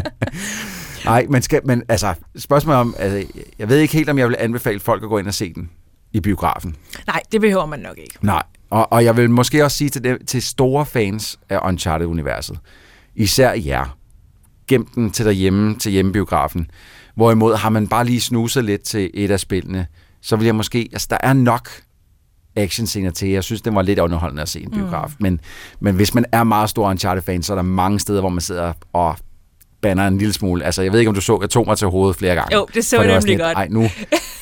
[1.05, 4.35] Nej, man skal, men altså, spørgsmålet om, altså, jeg ved ikke helt, om jeg vil
[4.39, 5.69] anbefale folk at gå ind og se den
[6.13, 6.75] i biografen.
[7.07, 8.17] Nej, det behøver man nok ikke.
[8.21, 12.59] Nej, og, og jeg vil måske også sige til, dem, til store fans af Uncharted-universet,
[13.15, 13.97] især jer,
[14.67, 16.71] gem den til derhjemme, til hjemmebiografen.
[17.15, 19.87] Hvorimod har man bare lige snuset lidt til et af spillene,
[20.21, 21.69] så vil jeg måske, altså der er nok
[22.55, 23.29] actionscener til.
[23.29, 25.09] Jeg synes, det var lidt underholdende at se en biograf.
[25.09, 25.15] Mm.
[25.19, 25.41] Men,
[25.79, 28.73] men hvis man er meget stor Uncharted-fan, så er der mange steder, hvor man sidder
[28.93, 29.15] og
[29.83, 30.65] banner en lille smule.
[30.65, 32.55] Altså, jeg ved ikke, om du så, jeg tog mig til hovedet flere gange.
[32.55, 33.57] Jo, det så jeg nemlig lidt, godt.
[33.57, 33.89] Ej, nu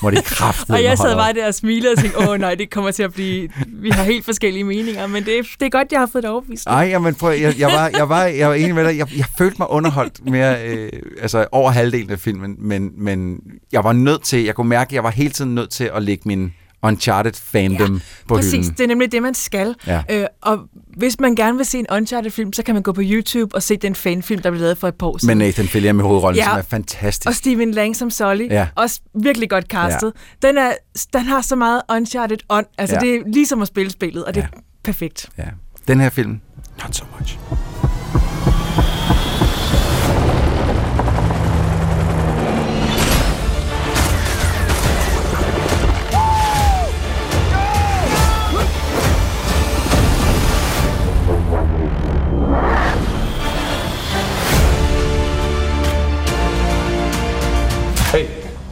[0.02, 2.40] må det kraftedeme Og jeg sad holde op." bare der og smilede og tænkte, åh
[2.40, 3.50] nej, det kommer til at blive...
[3.68, 6.68] Vi har helt forskellige meninger, men det, det er godt, jeg har fået det overbevist.
[6.68, 8.98] Ej, jamen, prøv, jeg, jeg, var, jeg, var, jeg var enig med dig.
[8.98, 10.90] Jeg, jeg følte mig underholdt mere, øh,
[11.22, 13.40] altså over halvdelen af filmen, men, men
[13.72, 16.04] jeg var nødt til, jeg kunne mærke, at jeg var hele tiden nødt til at
[16.04, 18.72] lægge min Uncharted-fandom ja, på Præcis, hylden.
[18.78, 19.76] det er nemlig det, man skal.
[19.88, 20.02] Ja.
[20.10, 20.60] Øh, og
[20.98, 23.78] hvis man gerne vil se en Uncharted-film, så kan man gå på YouTube og se
[23.78, 25.38] den fanfilm, der blev lavet for et par år Med siden.
[25.38, 26.44] Nathan Fillion med hovedrollen, Ja.
[26.50, 27.28] som er fantastisk.
[27.28, 28.48] Og Steven Lang som Sully.
[28.50, 28.68] Ja.
[28.76, 30.14] Også virkelig godt castet.
[30.44, 30.48] Ja.
[30.48, 30.72] Den, er,
[31.14, 32.66] den har så meget Uncharted ånd.
[32.78, 33.06] Altså, Ja.
[33.06, 33.12] ja.
[33.12, 34.48] det er ligesom at spille spillet, og det er
[34.84, 35.30] perfekt.
[35.38, 35.44] Ja.
[35.88, 36.40] Den her film,
[36.84, 37.38] not so much.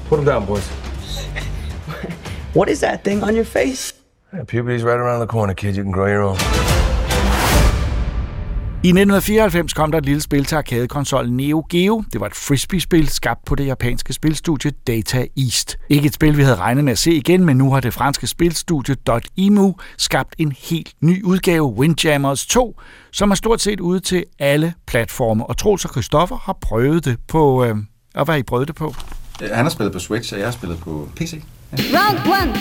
[0.10, 0.68] Put them down, boys.
[2.56, 3.94] What is that thing on your face?
[4.34, 5.76] Yeah, puberty's right around the corner, kid.
[5.76, 6.38] You can grow your own.
[8.84, 12.04] I 1994 kom der et lille spil til arkadekonsollen Neo Geo.
[12.14, 15.78] Det var et frisbee-spil skabt på det japanske spilstudie Data East.
[15.90, 18.28] Ikke et spil, vi havde regnet med at se igen, men nu har det franske
[18.28, 18.96] spilstudie
[19.38, 22.80] .emu skabt en helt ny udgave, Windjammers 2,
[23.12, 25.46] som er stort set ude til alle platforme.
[25.46, 27.66] Og Troels og Christoffer har prøvet det på...
[27.66, 27.76] Øh,
[28.16, 28.94] og hvad har I prøvet det på?
[29.42, 31.42] Han har spillet på Switch, og jeg har spillet på PC.
[31.74, 32.54] Round one.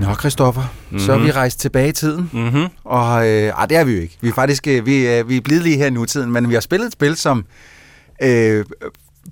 [0.00, 0.98] Nå, Christoffer, mm-hmm.
[0.98, 2.30] så er vi rejst tilbage i tiden.
[2.32, 2.66] Mm-hmm.
[2.84, 4.18] Og øh, ej, det er vi jo ikke.
[4.20, 6.54] Vi er faktisk øh, vi, øh, vi er blevet lige her i nutiden, men vi
[6.54, 7.44] har spillet et spil, som
[8.22, 8.64] øh,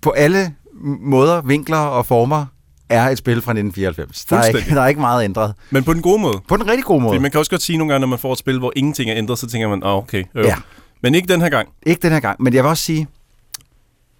[0.02, 0.55] på alle
[1.01, 2.47] måder, vinkler og former
[2.89, 4.24] er et spil fra 1994.
[4.24, 5.55] Der er, ikke, der er ikke meget ændret.
[5.70, 6.40] Men på den gode måde.
[6.48, 7.10] På den rigtig gode måde.
[7.10, 9.10] Fordi man kan også godt sige nogle gange, når man får et spil, hvor ingenting
[9.10, 10.24] er ændret, så tænker man, åh, oh, okay.
[10.35, 10.44] Øh.
[10.44, 10.55] Ja.
[11.02, 11.69] Men ikke den her gang.
[11.86, 13.06] Ikke den her gang, men jeg vil også sige,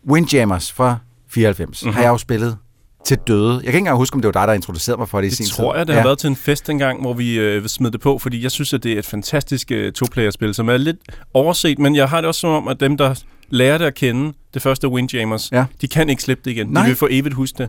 [0.09, 0.97] Windjammers fra
[1.31, 1.95] 94 mm-hmm.
[1.95, 2.57] har jeg jo spillet
[3.05, 3.53] til døde.
[3.55, 5.29] Jeg kan ikke engang huske, om det var dig, der introducerede mig for det, i
[5.31, 5.79] Det sin tror tid.
[5.79, 8.43] jeg, det har været til en fest engang, hvor vi øh, smed det på, fordi
[8.43, 10.97] jeg synes, at det er et fantastisk øh, to-player-spil, som er lidt
[11.35, 13.15] overset, men jeg har det også som om, at dem, der
[13.49, 15.65] lærer det at kende, det første Windjammers, Ja.
[15.81, 16.67] de kan ikke slippe det igen.
[16.67, 16.83] Nej.
[16.83, 17.69] De vil for evigt huske det.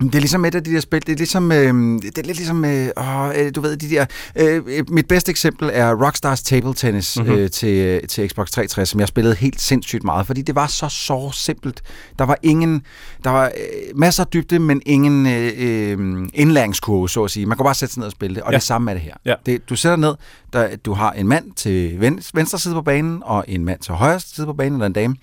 [0.00, 1.58] Det er ligesom et af de der spil, det er ligesom, øh,
[2.02, 4.06] det er lidt ligesom, øh, åh, øh, du ved, de der,
[4.36, 7.26] øh, øh, mit bedste eksempel er Rockstars Table Tennis Mhm.
[7.26, 7.40] mm-hmm.
[7.42, 10.88] øh, til, til Xbox 360, som jeg spillede helt sindssygt meget, fordi det var så
[10.88, 11.82] så simpelt.
[12.18, 12.82] Der var ingen,
[13.24, 17.46] der var øh, masser af dybde, men ingen øh, øh, indlæringskurve, så at sige.
[17.46, 18.56] Man kan bare sætte sig ned og spille det, og Ja.
[18.56, 19.14] det samme er det her.
[19.24, 19.34] Ja.
[19.46, 20.14] Det, du sætter ned,
[20.52, 23.94] der, du har en mand til ven, venstre side på banen, og en mand til
[23.94, 25.16] højre side på banen, eller en dame,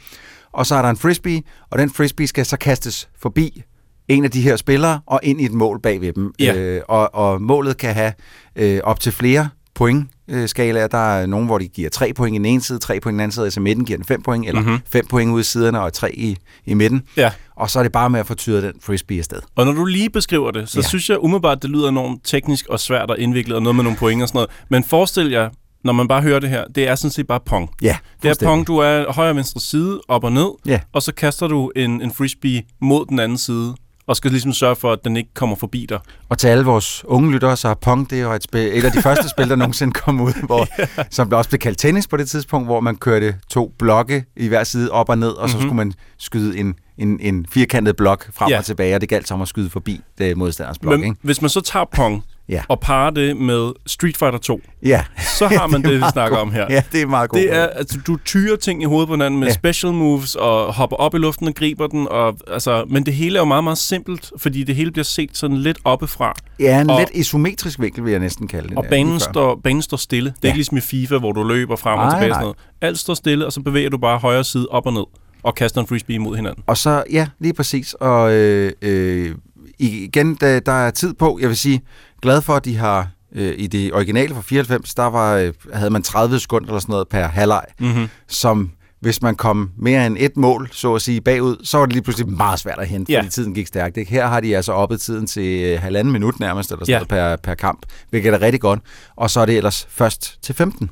[0.53, 3.63] og så er der en frisbee, og den frisbee skal så kastes forbi
[4.07, 6.34] en af de her spillere og ind i et mål bag ved dem.
[6.39, 6.53] Ja.
[6.55, 8.13] Øh, og, og målet kan have
[8.55, 10.88] øh, op til flere point øh, skalaer.
[10.88, 13.15] Der er nogen, hvor de giver 3 point i den ene side, 3 point i
[13.15, 14.77] den anden side, altså midten giver den 5 point, eller Mhm.
[14.91, 17.01] 5 point ude i siderne og 3 i, i midten.
[17.17, 17.31] Ja.
[17.55, 19.39] Og så er det bare med at få tyret den frisbee afsted.
[19.55, 20.88] Og når du lige beskriver det, så Ja.
[20.88, 23.97] synes jeg umiddelbart, det lyder enormt teknisk og svært og indviklet, og noget med nogle
[23.97, 24.49] point og sådan noget.
[24.69, 25.49] Men forestil jer,
[25.84, 27.69] når man bare hører det her, det er sådan set bare pong.
[27.81, 30.79] Ja, Det er pong, du er højre og venstre side, op og ned, Ja.
[30.93, 33.75] og så kaster du en, en frisbee mod den anden side,
[34.07, 35.99] og skal ligesom sørge for, at den ikke kommer forbi dig.
[36.29, 38.84] Og til alle vores unge lyttere, så er Pong det er jo et, spil, et
[38.84, 40.67] af de første spil, der nogensinde kom ud, hvor,
[41.11, 44.47] som blev også blev kaldt tennis på det tidspunkt, hvor man kørte to blokke i
[44.47, 45.61] hver side op og ned, og så Mhm.
[45.61, 48.57] skulle man skyde en, en, en firkantet blok frem Ja.
[48.57, 50.99] og tilbage, og det galt som at skyde forbi det modstanders blok.
[50.99, 51.15] Men ikke?
[51.21, 52.61] hvis man så tager pong Ja.
[52.67, 55.03] og parer det med Street Fighter 2, Ja.
[55.37, 56.41] så har man Det det, vi snakker god.
[56.41, 56.65] om her.
[56.69, 57.39] Ja, det er meget god.
[57.39, 59.53] Det er, altså, du tyrer ting i hovedet på hinanden med Ja.
[59.53, 62.07] special moves og hopper op i luften og griber den.
[62.07, 65.37] Og, altså, men det hele er jo meget, meget simpelt, fordi det hele bliver set
[65.37, 66.33] sådan lidt oppefra.
[66.59, 68.77] Ja, en og, lidt isometrisk vinkel, vil jeg næsten kalde det.
[68.77, 70.29] Og der, banen står, banen står stille.
[70.29, 70.47] Det er Ja.
[70.47, 72.29] ikke ligesom i FIFA, hvor du løber frem og Nej, tilbage.
[72.29, 72.35] nej.
[72.35, 72.57] Sådan noget.
[72.81, 75.03] Alt står stille, og så bevæger du bare højre side op og ned
[75.43, 76.63] og kaster en frisbee mod hinanden.
[76.67, 77.93] Og så, ja, lige præcis.
[77.93, 79.35] Og øh, øh,
[79.79, 81.37] igen, der, der er tid på.
[81.41, 81.81] Jeg vil sige,
[82.21, 85.89] glad for, at de har øh, i det originale fra 94, der var, øh, havde
[85.89, 88.07] man 30 sekunder eller sådan noget per halvleg, Mhm.
[88.27, 91.93] som hvis man kom mere end et mål, så at sige, bagud, så var det
[91.93, 93.19] lige pludselig meget svært at hente, Ja.
[93.19, 93.97] fordi tiden gik stærkt.
[93.97, 94.11] Ikke?
[94.11, 96.97] Her har de altså oppet tiden til øh, halvanden minut nærmest, eller sådan Ja.
[96.97, 97.07] noget
[97.43, 97.79] per, per kamp,
[98.09, 98.79] hvilket er rigtig godt.
[99.15, 100.89] Og så er det ellers først til 15.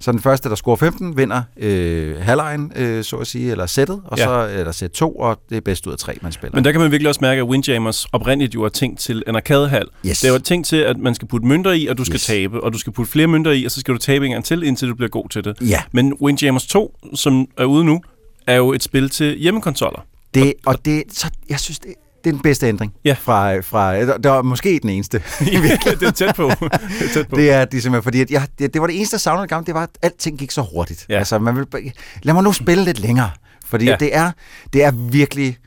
[0.00, 4.00] Så den første, der scorer 15, vinder øh, halvlejen, øh, så at sige, eller sættet,
[4.04, 4.24] og Ja.
[4.24, 6.54] så er der sæt 2, og det er bedst ud af tre, man spiller.
[6.56, 9.36] Men der kan man virkelig også mærke, at Windjammers oprindeligt jo er tænkt til en
[9.36, 9.84] arkadehal.
[10.06, 10.20] Yes.
[10.20, 12.26] Det var tænkt til, at man skal putte mønter i, og du skal Yes.
[12.26, 12.64] tabe.
[12.64, 14.62] Og du skal putte flere mønter i, og så skal du tabe en gang til,
[14.62, 15.56] indtil du bliver god til det.
[15.60, 15.82] Ja.
[15.92, 18.00] Men Windjammers 2, som er ude nu,
[18.46, 20.00] er jo et spil til hjemmekonsoller.
[20.34, 21.94] Det, og det, så, jeg synes, det,
[22.26, 22.94] det er den bedste ændring.
[23.04, 23.16] Ja.
[23.20, 25.18] Fra, fra, der var måske den eneste.
[26.00, 26.50] det er tæt på.
[26.60, 26.70] Det
[27.00, 27.36] er tæt på.
[27.36, 29.66] Det er de simpelthen, fordi at jeg, det, det var det eneste, jeg savnede gammel,
[29.66, 31.06] det var, at alting gik så hurtigt.
[31.08, 31.18] Ja.
[31.18, 31.92] Altså, man vil,
[32.22, 33.30] lad mig nu spille lidt længere,
[33.66, 33.90] fordi Ja.
[33.90, 33.96] ja.
[33.96, 34.30] det, er,
[34.72, 35.58] det er virkelig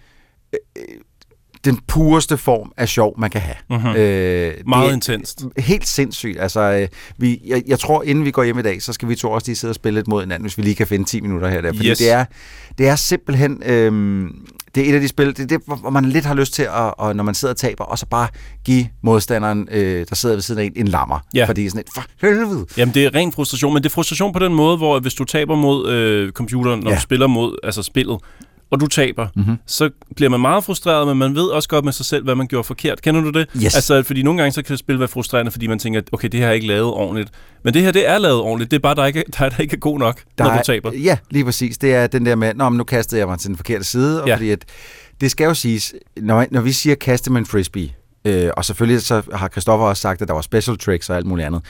[0.54, 0.84] øh, øh,
[1.66, 3.56] den pureste form af sjov, man kan have.
[3.80, 3.96] Mhm.
[3.96, 5.46] Øh, Meget intenst.
[5.58, 6.40] Helt sindssygt.
[6.42, 6.88] Altså, øh,
[7.18, 9.48] vi, jeg, jeg tror, inden vi går hjem i dag, så skal vi to også
[9.48, 11.62] lige sidde og spille lidt mod hinanden, hvis vi lige kan finde 10 minutter her.
[11.62, 11.98] Der, fordi Yes.
[11.98, 12.26] det, er,
[12.78, 13.64] det er simpelthen...
[13.66, 14.28] Øh,
[14.76, 16.64] det er et af de spil, det er det, hvor man lidt har lyst til,
[16.64, 18.28] at, og når man sidder og taber, og så bare
[18.66, 21.20] give modstanderen, øh, der sidder ved siden af en, en lammer.
[21.34, 21.46] Ja.
[21.46, 22.66] Fordi det er sådan et, for helvede.
[22.78, 25.24] Jamen, det er ren frustration, men det er frustration på den måde, hvor hvis du
[25.24, 26.96] taber mod øh, computeren, når Ja.
[26.96, 28.18] du spiller mod altså spillet,
[28.72, 29.56] og du taber, Mhm.
[29.66, 32.48] så bliver man meget frustreret, men man ved også godt med sig selv, hvad man
[32.48, 33.02] gjorde forkert.
[33.02, 33.48] Kender du det?
[33.58, 33.76] Yes.
[33.76, 36.48] Altså, fordi nogle gange så kan spil være frustrerende, fordi man tænker, okay, det her
[36.48, 37.30] er ikke lavet ordentligt.
[37.64, 38.72] Men det her, det er lavet ordentligt.
[38.72, 40.92] Det er bare, der ikke, der, der ikke er god nok, Der når du taber.
[40.94, 41.78] Ja, lige præcis.
[41.78, 44.22] Det er den der med, Nå, men nu kastede jeg mig til den forkerte side,
[44.22, 44.36] og ja.
[44.36, 44.66] fordi at,
[45.22, 47.90] det skal jo siges, når, når vi siger kaste med en frisbee,
[48.26, 51.26] øh, og selvfølgelig så har Christoffer også sagt, at der var special tricks og alt
[51.26, 51.62] muligt andet.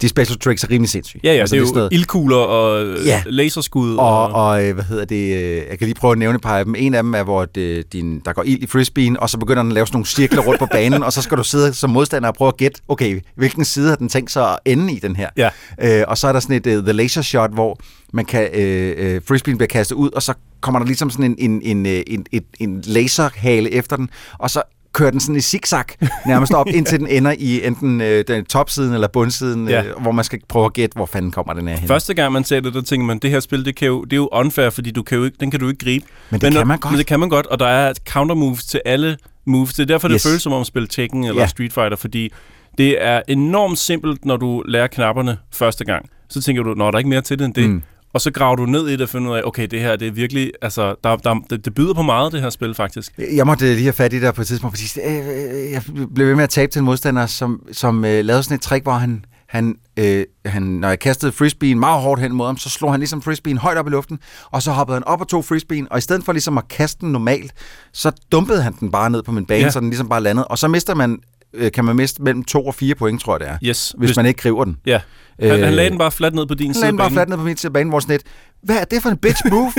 [0.00, 1.20] De special tricks er rimelig sindssyge.
[1.24, 3.00] Ja, ja, Altså, det er jo noget- ildkugler og ja.
[3.06, 3.22] Ja.
[3.26, 3.96] laserskud.
[3.96, 6.58] Og, og øh, hvad hedder det, øh, jeg kan lige prøve at nævne et par
[6.58, 6.74] af dem.
[6.78, 9.62] En af dem er, hvor det, din, der går ild i frisbeen, og så begynder
[9.62, 11.90] den at lave sådan nogle cirkler rundt på banen, og så skal du sidde som
[11.90, 14.98] modstander og prøve at gætte, okay, hvilken side har den tænkt sig at ende i
[14.98, 15.28] den her?
[15.36, 15.50] Ja.
[15.82, 17.78] Øh, og så er der sådan et uh, The Laser Shot, hvor
[18.12, 21.36] man kan, øh, øh, frisbeen bliver kastet ud, og så kommer der ligesom sådan en,
[21.38, 24.62] en, en, øh, en, en, en laserhale efter den, og så
[24.92, 25.84] kører den sådan i zigzag
[26.26, 29.82] nærmest op, indtil den ender i enten øh, den topsiden eller bundsiden, Ja.
[29.84, 31.88] øh, hvor man skal prøve at gætte, hvor fanden kommer den her hen.
[31.88, 34.12] Første gang man ser det, der tænker man, det her spil, det, kan jo, det
[34.12, 36.04] er jo unfair, fordi du kan jo ikke, den kan du ikke gribe.
[36.30, 36.92] Men det kan når- man godt.
[36.92, 39.16] Men det kan man godt, og der er counter moves til alle
[39.46, 39.74] moves.
[39.74, 40.22] Det er derfor, det Yes.
[40.26, 41.46] føles som om at spille Tekken eller Ja.
[41.48, 42.32] Street Fighter, fordi
[42.78, 46.08] det er enormt simpelt, når du lærer knapperne første gang.
[46.28, 47.70] Så tænker du, nå, der er ikke mere til det end det.
[47.70, 47.82] Mm.
[48.14, 50.08] Og så graver du ned i det og finder ud af, okay, det her, det
[50.08, 53.12] er virkelig, altså, der, der, det, det byder på meget, det her spil, faktisk.
[53.32, 55.82] Jeg måtte lige have fat i det der på et tidspunkt, fordi øh, øh, jeg
[56.14, 58.82] blev ved med at tabe til en modstander, som, som øh, lavede sådan et trick,
[58.82, 62.70] hvor han, han, øh, han, når jeg kastede frisbeen meget hårdt hen mod ham, så
[62.70, 64.18] slog han ligesom frisbeen højt op i luften,
[64.50, 67.00] og så hoppede han op og tog frisbeen, og i stedet for ligesom at kaste
[67.00, 67.52] den normalt,
[67.92, 69.70] så dumpede han den bare ned på min bane, ja.
[69.70, 71.18] så den ligesom bare landede, og så mister man,
[71.54, 73.94] øh, kan man miste mellem to og fire point, tror jeg det er, Yes.
[73.98, 74.76] hvis, hvis man ikke griber den.
[74.86, 75.00] Ja.
[75.40, 76.98] Han, han Øh, lagde den bare fladt ned på din Han side lagde af den
[76.98, 78.22] bare fladt ned på min side af banen, hvor sådan et,
[78.62, 79.72] hvad er det for en bitch move?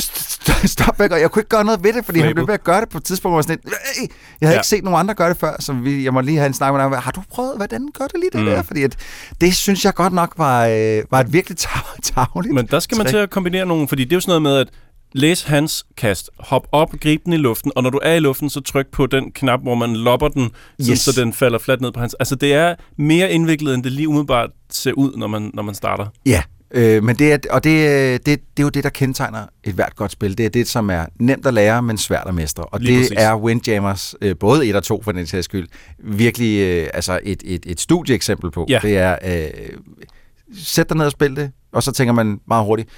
[0.00, 2.64] St- Stop og jeg kunne ikke gøre noget ved det, fordi han blev ved at
[2.64, 4.06] gøre det på et tidspunkt, hvor jeg sådan "Ej!"
[4.40, 4.60] jeg havde Ja.
[4.60, 6.72] ikke set nogen andre gøre det før, så vi, jeg må lige have en snak
[6.72, 6.92] med ham.
[6.92, 8.46] Har du prøvet, hvordan gør det lige det Mm.
[8.46, 8.62] der?
[8.62, 8.96] Fordi at,
[9.40, 12.54] det synes jeg godt nok var, øh, var et virkelig tav- tavligt.
[12.54, 14.56] Men der skal man til at kombinere nogle, fordi det er jo sådan noget med,
[14.56, 14.68] at
[15.12, 18.50] læs hans kast, hop op, grib den i luften, og når du er i luften,
[18.50, 20.50] så tryk på den knap, hvor man lopper den,
[20.90, 21.00] yes.
[21.00, 22.14] Så den falder fladt ned på hans.
[22.14, 25.74] Altså det er mere indviklet, end det lige umiddelbart ser ud, når man, når man
[25.74, 26.06] starter.
[26.26, 29.46] Ja, øh, men det er, og det, øh, det, det er jo det, der kendetegner
[29.64, 30.38] et hvert godt spil.
[30.38, 32.64] Det er det, som er nemt at lære, men svært at mestre.
[32.64, 33.16] Og Lige det præcis.
[33.20, 35.68] er Windjammers, øh, både et og to for den sags skyld,
[35.98, 38.66] virkelig øh, altså et, et, et studieeksempel på.
[38.68, 38.78] Ja.
[38.82, 39.50] Det er, øh,
[40.58, 42.88] sæt dig ned og spil det, og så tænker man meget hurtigt,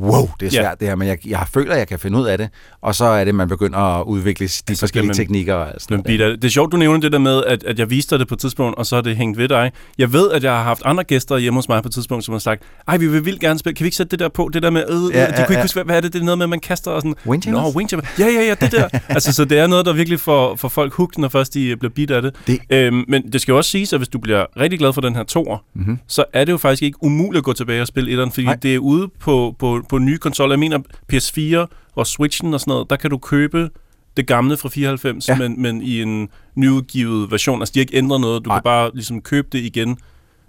[0.00, 0.62] wow, det er Ja.
[0.62, 2.48] svært det her, men jeg, jeg føler, at jeg kan finde ud af det.
[2.82, 5.54] Og så er det, man begynder at udvikle de forskellige man- teknikker.
[5.54, 6.06] Og sådan noget.
[6.06, 8.28] Peter, det er sjovt, du nævner det der med, at, at jeg viste dig det
[8.28, 9.72] på et tidspunkt, og så er det hængt ved dig.
[9.98, 12.32] Jeg ved, at jeg har haft andre gæster hjemme hos mig på et tidspunkt, som
[12.32, 14.50] har sagt, ej, vi vil vildt gerne spille, kan vi ikke sætte det der på?
[14.52, 15.62] Det der med, øh, ja, Ja, de kunne ja, ikke ja.
[15.62, 17.14] huske, hvad, er det, det er noget med, at man kaster og sådan.
[17.26, 17.62] Windjammers?
[17.74, 18.08] Nå, Windjammers.
[18.18, 18.88] Ja, ja, ja, det der.
[19.08, 21.92] altså, så det er noget, der virkelig får, får folk hooked, når først de bliver
[21.92, 22.34] bidt af det.
[22.46, 25.00] Det- Øhm, men det skal jo også siges, at hvis du bliver rigtig glad for
[25.00, 25.98] den her toer, Mhm.
[26.08, 28.56] så er det jo faktisk ikke umuligt at gå tilbage og spille etteren, fordi Nej.
[28.62, 30.52] det er ude på, på, på nye konsoller.
[30.52, 30.78] Jeg mener,
[31.12, 33.70] PS4 og Switchen og sådan noget, der kan du købe
[34.16, 35.38] det gamle fra 94, ja.
[35.38, 37.62] Men, men i en nyudgivet version.
[37.62, 38.44] Altså, de har ikke ændret noget.
[38.44, 38.58] Du Nej.
[38.58, 39.98] kan bare ligesom købe det igen.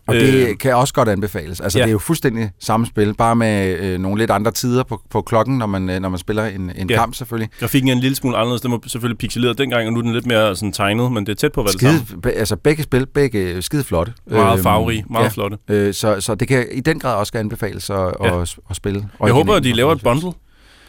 [0.07, 1.59] Og Øh, det kan også godt anbefales.
[1.61, 1.81] Altså, ja.
[1.81, 1.85] ja.
[1.85, 5.21] det er jo fuldstændig samme spil, bare med øh, nogle lidt andre tider på, på
[5.21, 6.85] klokken, når man, øh, når man spiller en, en Ja.
[6.89, 6.95] ja.
[6.99, 7.49] kamp selvfølgelig.
[7.59, 8.61] Grafikken er en lille smule anderledes.
[8.61, 11.31] Den var selvfølgelig pixeleret dengang, og nu er den lidt mere sådan tegnet, men det
[11.31, 12.21] er tæt på, hvad det Skide, samme.
[12.21, 14.13] be, altså begge spil, begge skide flotte.
[14.31, 15.57] Meget farverige, meget flotte.
[15.67, 18.27] Øh, så, så det kan i den grad også anbefales at, Ja.
[18.27, 18.41] ja.
[18.41, 19.07] at, at spille.
[19.25, 20.31] Jeg håber, at de laver et bundle.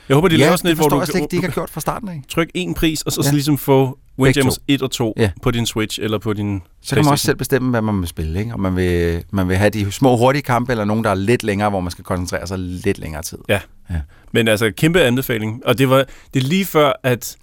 [0.09, 1.55] Jeg håber, de Ja, laver sådan et, hvor du jeg slet ikke, de ikke har
[1.55, 2.22] gjort fra starten af.
[2.28, 3.26] Tryk en pris, og så Ja.
[3.28, 3.32] ja.
[3.32, 4.62] ligesom få Windjammers to.
[4.68, 5.30] 1 og 2 Ja.
[5.43, 8.09] på din Switch eller på din Så kan man også selv bestemme, hvad man vil
[8.09, 8.39] spille.
[8.40, 8.55] Ikke?
[8.55, 11.43] Om man vil, man vil have de små, hurtige kampe, eller nogen, der er lidt
[11.43, 13.39] længere, hvor man skal koncentrere sig lidt længere tid.
[13.48, 13.60] Ja.
[13.90, 14.01] Ja.
[14.32, 15.66] Men altså, kæmpe anbefaling.
[15.66, 16.05] Og det var
[16.35, 17.36] det lige før, at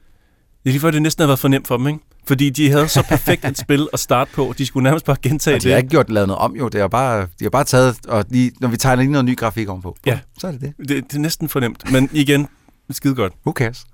[0.64, 2.00] det lige før, det næsten havde været for nemt for dem, ikke?
[2.28, 4.54] Fordi de havde så perfekt et spil at starte på.
[4.58, 5.72] De skulle nærmest bare gentage Og de det.
[5.72, 6.68] har ikke gjort lavet noget om, jo.
[6.68, 9.38] Det er bare, de har bare taget, og lige, når vi tegner lige noget ny
[9.38, 10.20] grafik ovenpå, Ja.
[10.40, 10.74] så er det det.
[10.78, 10.90] det.
[10.90, 11.92] Det er næsten for nemt.
[11.92, 12.48] Men igen,
[12.92, 13.34] skide godt.
[13.46, 13.86] Who cares?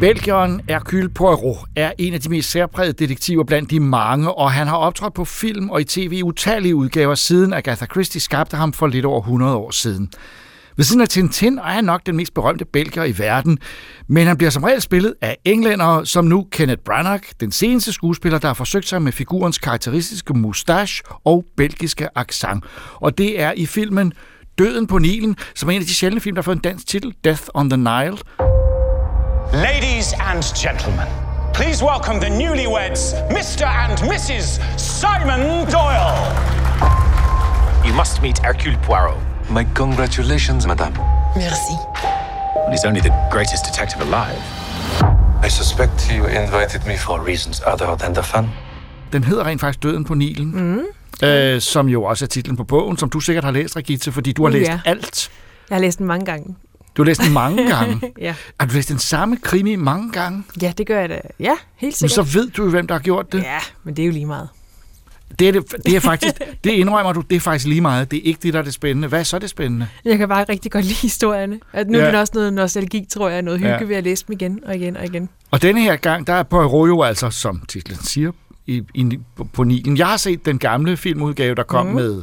[0.00, 4.66] Belgieren Hercule Poirot er en af de mest særprægede detektiver blandt de mange, og han
[4.66, 8.72] har optrådt på film og i tv i utallige udgaver siden Agatha Christie skabte ham
[8.72, 10.10] for lidt over 100 år siden.
[10.76, 13.58] Ved siden af Tintin er han nok den mest berømte belgier i verden,
[14.08, 18.38] men han bliver som regel spillet af englændere, som nu Kenneth Branagh, den seneste skuespiller,
[18.38, 22.64] der har forsøgt sig med figurens karakteristiske mustache og belgiske accent.
[22.94, 24.12] Og det er i filmen
[24.58, 26.86] Døden på Nilen, som er en af de sjældne film, der har fået en dansk
[26.86, 28.45] titel, Death on the Nile.
[29.52, 31.06] Ladies and gentlemen,
[31.54, 33.64] please welcome the newlyweds, Mr.
[33.66, 34.58] and Mrs.
[34.78, 36.18] Simon Doyle.
[37.86, 39.16] You must meet Hercule Poirot.
[39.50, 40.94] My congratulations, madame.
[41.36, 41.74] Merci.
[42.70, 44.42] He's only the greatest detective alive.
[45.44, 48.48] I suspect you invited me for reasons other than the fun.
[49.12, 50.52] Den hedder rent faktisk Døden på Nilen,
[51.22, 51.26] mm.
[51.28, 54.32] øh, som jo også er titlen på bogen, som du sikkert har læst, Regitze, fordi
[54.32, 54.80] du har Uh, læst ja.
[54.84, 55.30] alt.
[55.70, 56.56] Jeg har læst den mange gange.
[56.96, 58.12] Du har læst den mange gange.
[58.20, 58.34] ja.
[58.60, 60.42] Har du læst den samme krimi mange gange?
[60.62, 61.20] ja, det gør jeg da.
[61.40, 62.10] Ja, helt Men sikkert.
[62.28, 63.38] så ved du jo, hvem der har gjort det.
[63.42, 64.48] Ja, men det er jo lige meget.
[65.38, 68.10] Det er, det, det er faktisk, det indrømmer du, det er faktisk lige meget.
[68.10, 69.08] Det er ikke det, der er det spændende.
[69.08, 69.88] Hvad er så det spændende?
[70.04, 71.60] Jeg kan bare rigtig godt lide historierne.
[71.72, 72.04] At nu Ja.
[72.04, 73.84] er det også noget nostalgi, tror jeg, noget hygge Ja.
[73.84, 75.28] ved at læse dem igen og igen og igen.
[75.50, 78.32] Og denne her gang, der er Poirot jo altså, som titlen siger,
[78.66, 79.18] i, i,
[79.52, 79.96] på, Nilen.
[79.96, 81.94] Jeg har set den gamle filmudgave, der kom mm.
[81.94, 82.22] med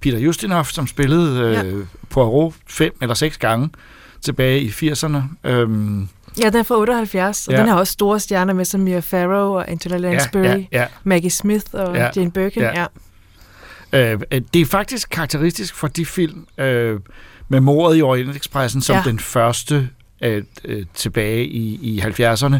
[0.00, 1.84] Peter Justinov, som spillede øh, Ja.
[2.10, 3.68] Poirot fem eller seks gange
[4.22, 5.16] tilbage i 80'erne.
[5.44, 6.08] Øhm,
[6.40, 7.60] Ja, den er fra 78, og Ja.
[7.60, 10.86] den har også store stjerner med, som Mia Farrow og Angela Lansbury, ja, ja.
[11.04, 12.62] Maggie Smith og Ja, Jane Birkin.
[12.62, 12.86] ja.
[13.92, 14.12] Ja.
[14.12, 17.00] Øh, øh, det er faktisk karakteristisk for de film øh,
[17.48, 19.02] med mordet i Orientexpressen som Ja.
[19.04, 19.10] ja.
[19.10, 19.88] den første
[20.22, 22.56] øh, øh, tilbage i, i 70'erne,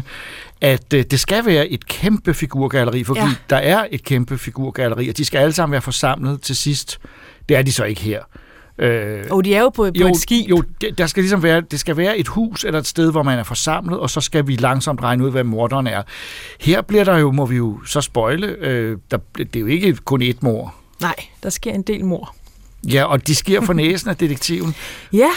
[0.61, 3.25] at øh, det skal være et kæmpe figurgalleri, fordi Ja.
[3.25, 3.33] ja.
[3.49, 6.99] der er et kæmpe figurgalleri, og de skal alle sammen være forsamlet til sidst.
[7.49, 8.21] Det er de så ikke her.
[8.77, 10.49] Øh, Og de er jo på, på jo, et skib.
[10.49, 10.63] Jo,
[10.97, 13.43] der skal ligesom være, det skal være et hus eller et sted, hvor man er
[13.43, 16.03] forsamlet, og så skal vi langsomt regne ud, hvad morderen er.
[16.59, 19.93] Her bliver der jo, må vi jo så spøjle, øh, der, det er jo ikke
[19.95, 20.75] kun ét mor.
[21.01, 22.35] Nej, der sker en del mor.
[22.91, 24.75] Ja, og de sker for næsen af detektiven.
[25.13, 25.29] Ja,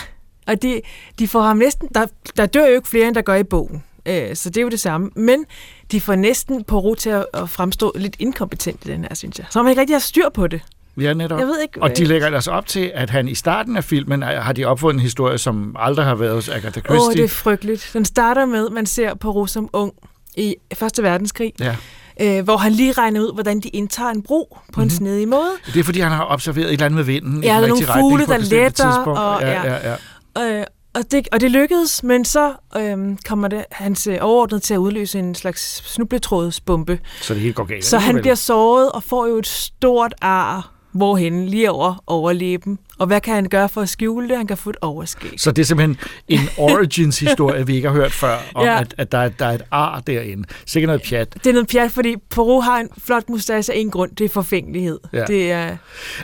[0.46, 0.80] og de,
[1.18, 1.88] de får ham næsten...
[1.94, 2.06] Der,
[2.36, 3.82] der dør jo ikke flere, end der gør i bogen.
[4.06, 5.10] Øh, så det er jo det samme.
[5.16, 5.44] Men
[5.92, 9.38] de får næsten på ro til at, at fremstå lidt inkompetent i den her, synes
[9.38, 9.46] jeg.
[9.50, 10.60] Så man ikke rigtig har styr på det.
[11.01, 11.39] Ja, netop.
[11.39, 13.85] Jeg ved ikke, og de hvad- lægger altså op til, at han i starten af
[13.85, 17.23] filmen er- har de opfundet en historie, som aldrig har været hos Agatha Åh, Christie.
[17.23, 17.90] det er frygteligt.
[17.93, 19.93] Den starter med, at man ser Poirot som ung
[20.36, 21.77] i Første Verdenskrig, Ja.
[22.20, 24.82] øh, hvor han lige regner ud, hvordan de indtager en bro på mm-hmm.
[24.82, 25.51] en snedig måde.
[25.74, 27.43] Det er, fordi han har observeret et eller andet med vinden.
[27.44, 29.74] i Ja, der er nogle fugle, der letter, og, ja, ja.
[29.74, 29.97] ja,
[30.36, 30.59] ja.
[30.60, 30.64] Øh,
[30.94, 34.78] og, det, og det lykkedes, men så øhm, kommer det hans øh, overordnede til at
[34.78, 36.98] udløse en slags snubletrådsbombe.
[37.20, 37.85] Så det hele går galt.
[37.85, 42.78] Så han bliver såret og får jo et stort ar, hvorhen lige over overlæben.
[42.98, 44.36] Og hvad kan han gøre for at skjule det?
[44.36, 45.31] Han kan få et overskæg.
[45.36, 45.98] Så det er simpelthen
[46.28, 48.81] en origins-historie, vi ikke har hørt før, om Ja.
[48.81, 50.44] at, at der, er, der er et ar derinde.
[50.66, 51.35] Sikkert noget pjat.
[51.35, 54.10] Det er noget pjat, fordi Poirot har en flot mustache af en grund.
[54.16, 54.98] Det er forfængelighed.
[55.12, 55.24] Ja.
[55.24, 55.77] Det er...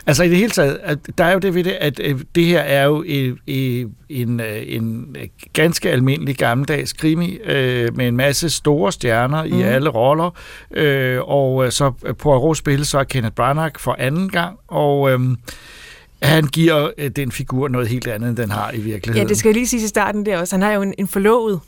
[0.05, 2.45] Altså i det hele taget, at der er jo det ved det, at øh, det
[2.45, 3.03] her er jo
[3.47, 5.15] øh, en, øh, en
[5.53, 9.59] ganske almindelig gammeldags krimi øh, med en masse store stjerner mm.
[9.59, 10.29] i alle roller,
[10.71, 15.19] øh, og øh, så Poirot spilles så Kenneth Branagh for anden gang, og øh,
[16.23, 19.27] han giver øh, den figur noget helt andet, end den har i virkeligheden.
[19.27, 20.55] Ja, det skal jeg lige sige i starten der også.
[20.55, 21.59] Han har jo en, en forlovet.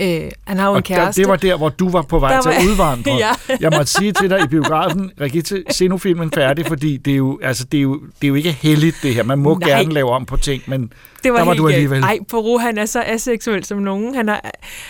[0.00, 1.22] Øh, han har jo en og der, kæreste.
[1.22, 3.12] det var der, hvor du var på vej Der til at udvandre.
[3.18, 3.30] Ja.
[3.60, 7.16] Jeg måtte sige til dig i biografen, Rigitte, se nu filmen færdig, fordi det er
[7.16, 9.22] jo, altså, det er jo, det er jo ikke heldigt det her.
[9.22, 9.68] Man må Nej.
[9.70, 12.02] gerne lave om på ting, men Det var der var helt du alligevel.
[12.02, 14.14] Ej, Poirot, han er så aseksuel som nogen.
[14.14, 14.40] Han, er,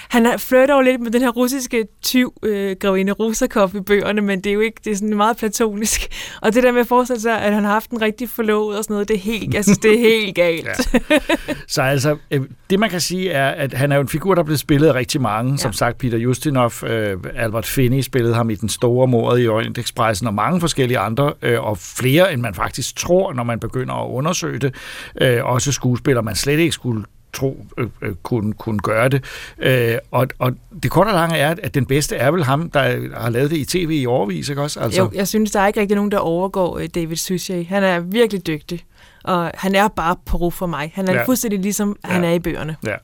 [0.08, 4.20] han er flirter jo lidt med den her russiske tyv, øh, grevinde Rusakov i bøgerne,
[4.20, 6.00] men det er jo ikke, det er sådan meget platonisk.
[6.42, 8.84] Og det der med at forestille sig, at han har haft en rigtig forlovet og
[8.84, 10.66] sådan noget, det er helt, synes, det er helt galt.
[10.66, 11.18] Ja.
[11.66, 12.40] Så altså, øh,
[12.70, 14.88] det man kan sige er, at han er jo en figur, der er blevet spillet
[14.88, 15.50] af rigtig mange.
[15.50, 15.56] Ja.
[15.56, 20.26] Som sagt, Peter Justinov, øh, Albert Finney spillede ham i Den Store Mordet i Orientekspressen,
[20.26, 24.10] og mange forskellige andre, øh, og flere end man faktisk tror, når man begynder at
[24.10, 24.74] undersøge det.
[25.20, 29.24] Øh, også skuespillere, man slet ikke skulle tro øh, øh, kunne, kunne gøre det.
[29.58, 32.80] Øh, og, og det korte og lange er, at den bedste er vel ham, der
[33.20, 34.80] har lavet det i tv i overvis, ikke også?
[34.80, 35.02] Altså...
[35.02, 37.66] Jo, jeg synes, der er ikke rigtig nogen, der overgår øh, David Suchet.
[37.66, 38.84] Han er virkelig dygtig
[39.28, 40.92] og han er bare Poirot for mig.
[40.94, 41.24] Han er ja.
[41.24, 42.12] fuldstændig ligesom ja.
[42.12, 42.76] han er i bøgerne.
[42.86, 42.94] Ja.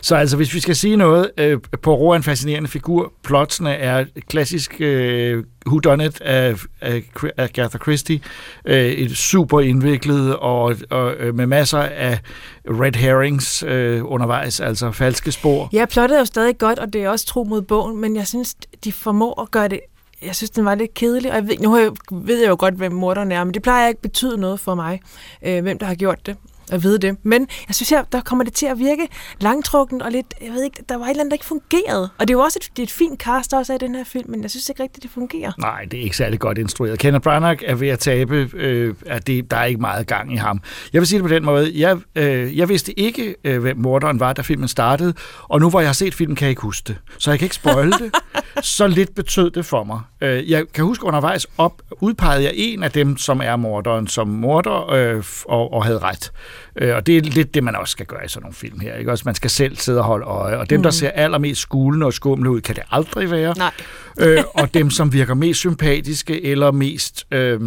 [0.00, 3.12] Så altså, hvis vi skal sige noget, øh, Poirot er en fascinerende figur.
[3.22, 7.02] Plotsene er klassisk øh, whodunit af, af
[7.36, 8.20] Agatha Christie.
[8.64, 12.18] Øh, et super indviklet og, og øh, med masser af
[12.66, 15.68] red herrings øh, undervejs, altså falske spor.
[15.72, 18.26] Ja, plottet er jo stadig godt, og det er også tro mod bogen, men jeg
[18.26, 19.80] synes, de formår at gøre det
[20.22, 22.74] jeg synes, den var lidt kedelig, og jeg ved, nu jeg, ved jeg jo godt,
[22.74, 25.00] hvem morderen er, men det plejer ikke at betyde noget for mig,
[25.42, 26.36] øh, hvem der har gjort det
[26.70, 27.16] at vide det.
[27.22, 29.08] Men jeg synes, her, der kommer det til at virke
[29.40, 32.08] langtrukken og lidt, jeg ved ikke, der var et eller andet, der ikke fungerede.
[32.18, 34.04] Og det er jo også et, det er et fint cast også af den her
[34.04, 35.52] film, men jeg synes ikke rigtigt, det fungerer.
[35.58, 36.98] Nej, det er ikke særlig godt instrueret.
[36.98, 40.36] Kenneth Branagh er ved at tabe, øh, at det, der er ikke meget gang i
[40.36, 40.60] ham.
[40.92, 44.20] Jeg vil sige det på den måde, jeg, øh, jeg vidste ikke, øh, hvem morderen
[44.20, 46.84] var, da filmen startede, og nu hvor jeg har set filmen, kan jeg ikke huske
[46.86, 46.96] det.
[47.18, 48.14] Så jeg kan ikke spoile det.
[48.62, 50.00] Så lidt betød det for mig.
[50.20, 54.28] Øh, jeg kan huske undervejs op, udpegede jeg en af dem, som er morderen, som
[54.28, 56.32] morder øh, og, og havde ret.
[56.76, 58.94] Øh, og det er lidt det, man også skal gøre i sådan nogle film her.
[58.94, 59.10] Ikke?
[59.10, 60.56] Også man skal selv sidde og holde øje.
[60.56, 60.82] Og dem, mm.
[60.82, 63.54] der ser allermest skulende og skumle ud, kan det aldrig være.
[63.58, 63.72] Nej.
[64.18, 67.26] øh, og dem, som virker mest sympatiske eller mest...
[67.30, 67.60] Øh,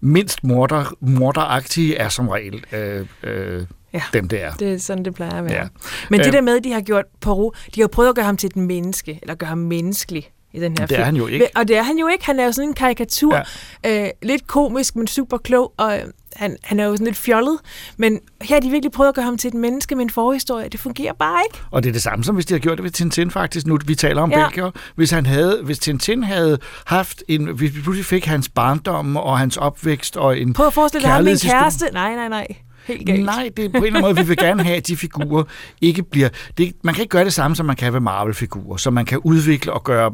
[0.00, 4.52] mindst morder, morderagtige er som regel øh, øh, ja, dem, det er.
[4.52, 5.54] det er sådan, det plejer at være.
[5.54, 5.68] Ja.
[6.10, 8.36] Men det øh, der med, de har gjort Poirot, de har prøvet at gøre ham
[8.36, 11.00] til et menneske, eller gøre ham menneskelig i den her det film.
[11.00, 11.48] er han jo ikke.
[11.56, 12.26] Og det er han jo ikke.
[12.26, 13.42] Han er jo sådan en karikatur.
[13.84, 14.04] Ja.
[14.04, 16.00] Øh, lidt komisk, men super klog, og
[16.36, 17.58] han, han er jo sådan lidt fjollet.
[17.96, 20.68] Men her har de virkelig prøvet at gøre ham til et menneske med en forhistorie.
[20.68, 21.64] Det fungerer bare ikke.
[21.70, 23.66] Og det er det samme, som hvis de har gjort det ved Tintin faktisk.
[23.66, 24.46] Nu vi taler om ja.
[24.46, 24.70] Belgier.
[24.94, 27.46] Hvis, han havde, hvis Tintin havde haft en...
[27.46, 31.12] Hvis vi pludselig fik hans barndom og hans opvækst og en Prøv at forestille dig
[31.12, 31.84] ham med en kæreste.
[31.92, 32.46] Nej, nej, nej
[32.84, 33.24] helt galt.
[33.24, 35.44] Nej, det er på en eller anden måde, vi vil gerne have, at de figurer
[35.80, 36.28] ikke bliver...
[36.58, 39.18] Det, man kan ikke gøre det samme, som man kan ved Marvel-figurer, så man kan
[39.18, 40.12] udvikle og gøre,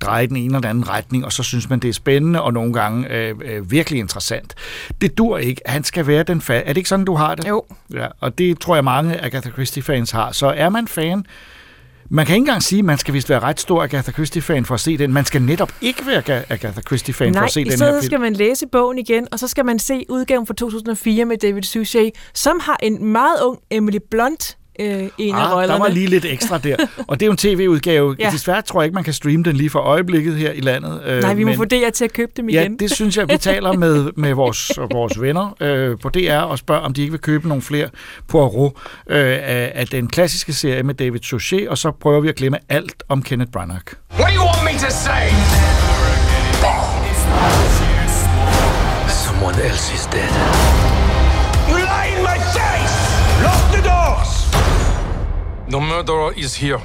[0.00, 2.72] dreje den ene eller anden retning, og så synes man, det er spændende og nogle
[2.72, 4.54] gange øh, øh, virkelig interessant.
[5.00, 5.60] Det dur ikke.
[5.66, 6.62] Han skal være den fan.
[6.66, 7.48] Er det ikke sådan, du har det?
[7.48, 7.64] Jo.
[7.94, 10.32] Ja, og det tror jeg, mange Agatha Christie-fans har.
[10.32, 11.26] Så er man fan,
[12.08, 14.74] man kan ikke engang sige, at man skal vist være ret stor Agatha Christie-fan for
[14.74, 15.12] at se den.
[15.12, 17.90] Man skal netop ikke være Agatha Christie-fan for at se den her film.
[17.90, 21.24] Nej, i skal man læse bogen igen, og så skal man se udgaven fra 2004
[21.24, 25.72] med David Suchet, som har en meget ung Emily Blunt øh, en ah, af rollerne.
[25.72, 26.76] Der var lige lidt ekstra der.
[27.06, 28.16] Og det er jo en tv-udgave.
[28.20, 28.30] ja.
[28.30, 31.00] Desværre tror jeg ikke, man kan streame den lige for øjeblikket her i landet.
[31.06, 32.72] Øh, Nej, vi må men, få DR til at købe dem igen.
[32.72, 36.58] Ja, det synes jeg, vi taler med, med vores, vores venner øh, på DR og
[36.58, 37.88] spørger, om de ikke vil købe nogle flere
[38.28, 38.72] Poirot
[39.10, 42.58] øh, af, af den klassiske serie med David Suchet, og så prøver vi at glemme
[42.68, 43.84] alt om Kenneth Branagh.
[44.18, 45.24] What do you want me to say?
[49.08, 50.63] Someone else is dead.
[55.70, 56.80] The murderer is here.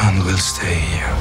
[0.00, 1.16] And will stay here.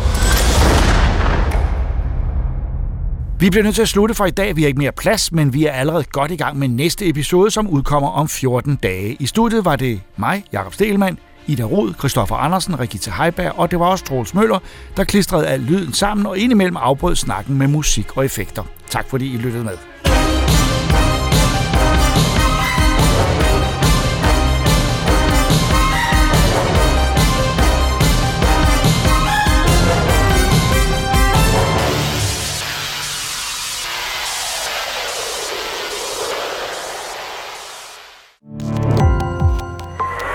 [3.40, 4.56] Vi bliver nødt til at slutte for i dag.
[4.56, 7.52] Vi har ikke mere plads, men vi er allerede godt i gang med næste episode,
[7.52, 9.18] som udkommer om 14 dage.
[9.20, 13.80] I studiet var det mig, Jakob Stelmann, Ida Rod, Christoffer Andersen, Rigitte Heiberg, og det
[13.80, 14.60] var også Troels Møller,
[14.98, 18.64] der klistrede al lyden sammen og indimellem afbrød snakken med musik og effekter.
[18.90, 19.95] Tak fordi I lyttede med.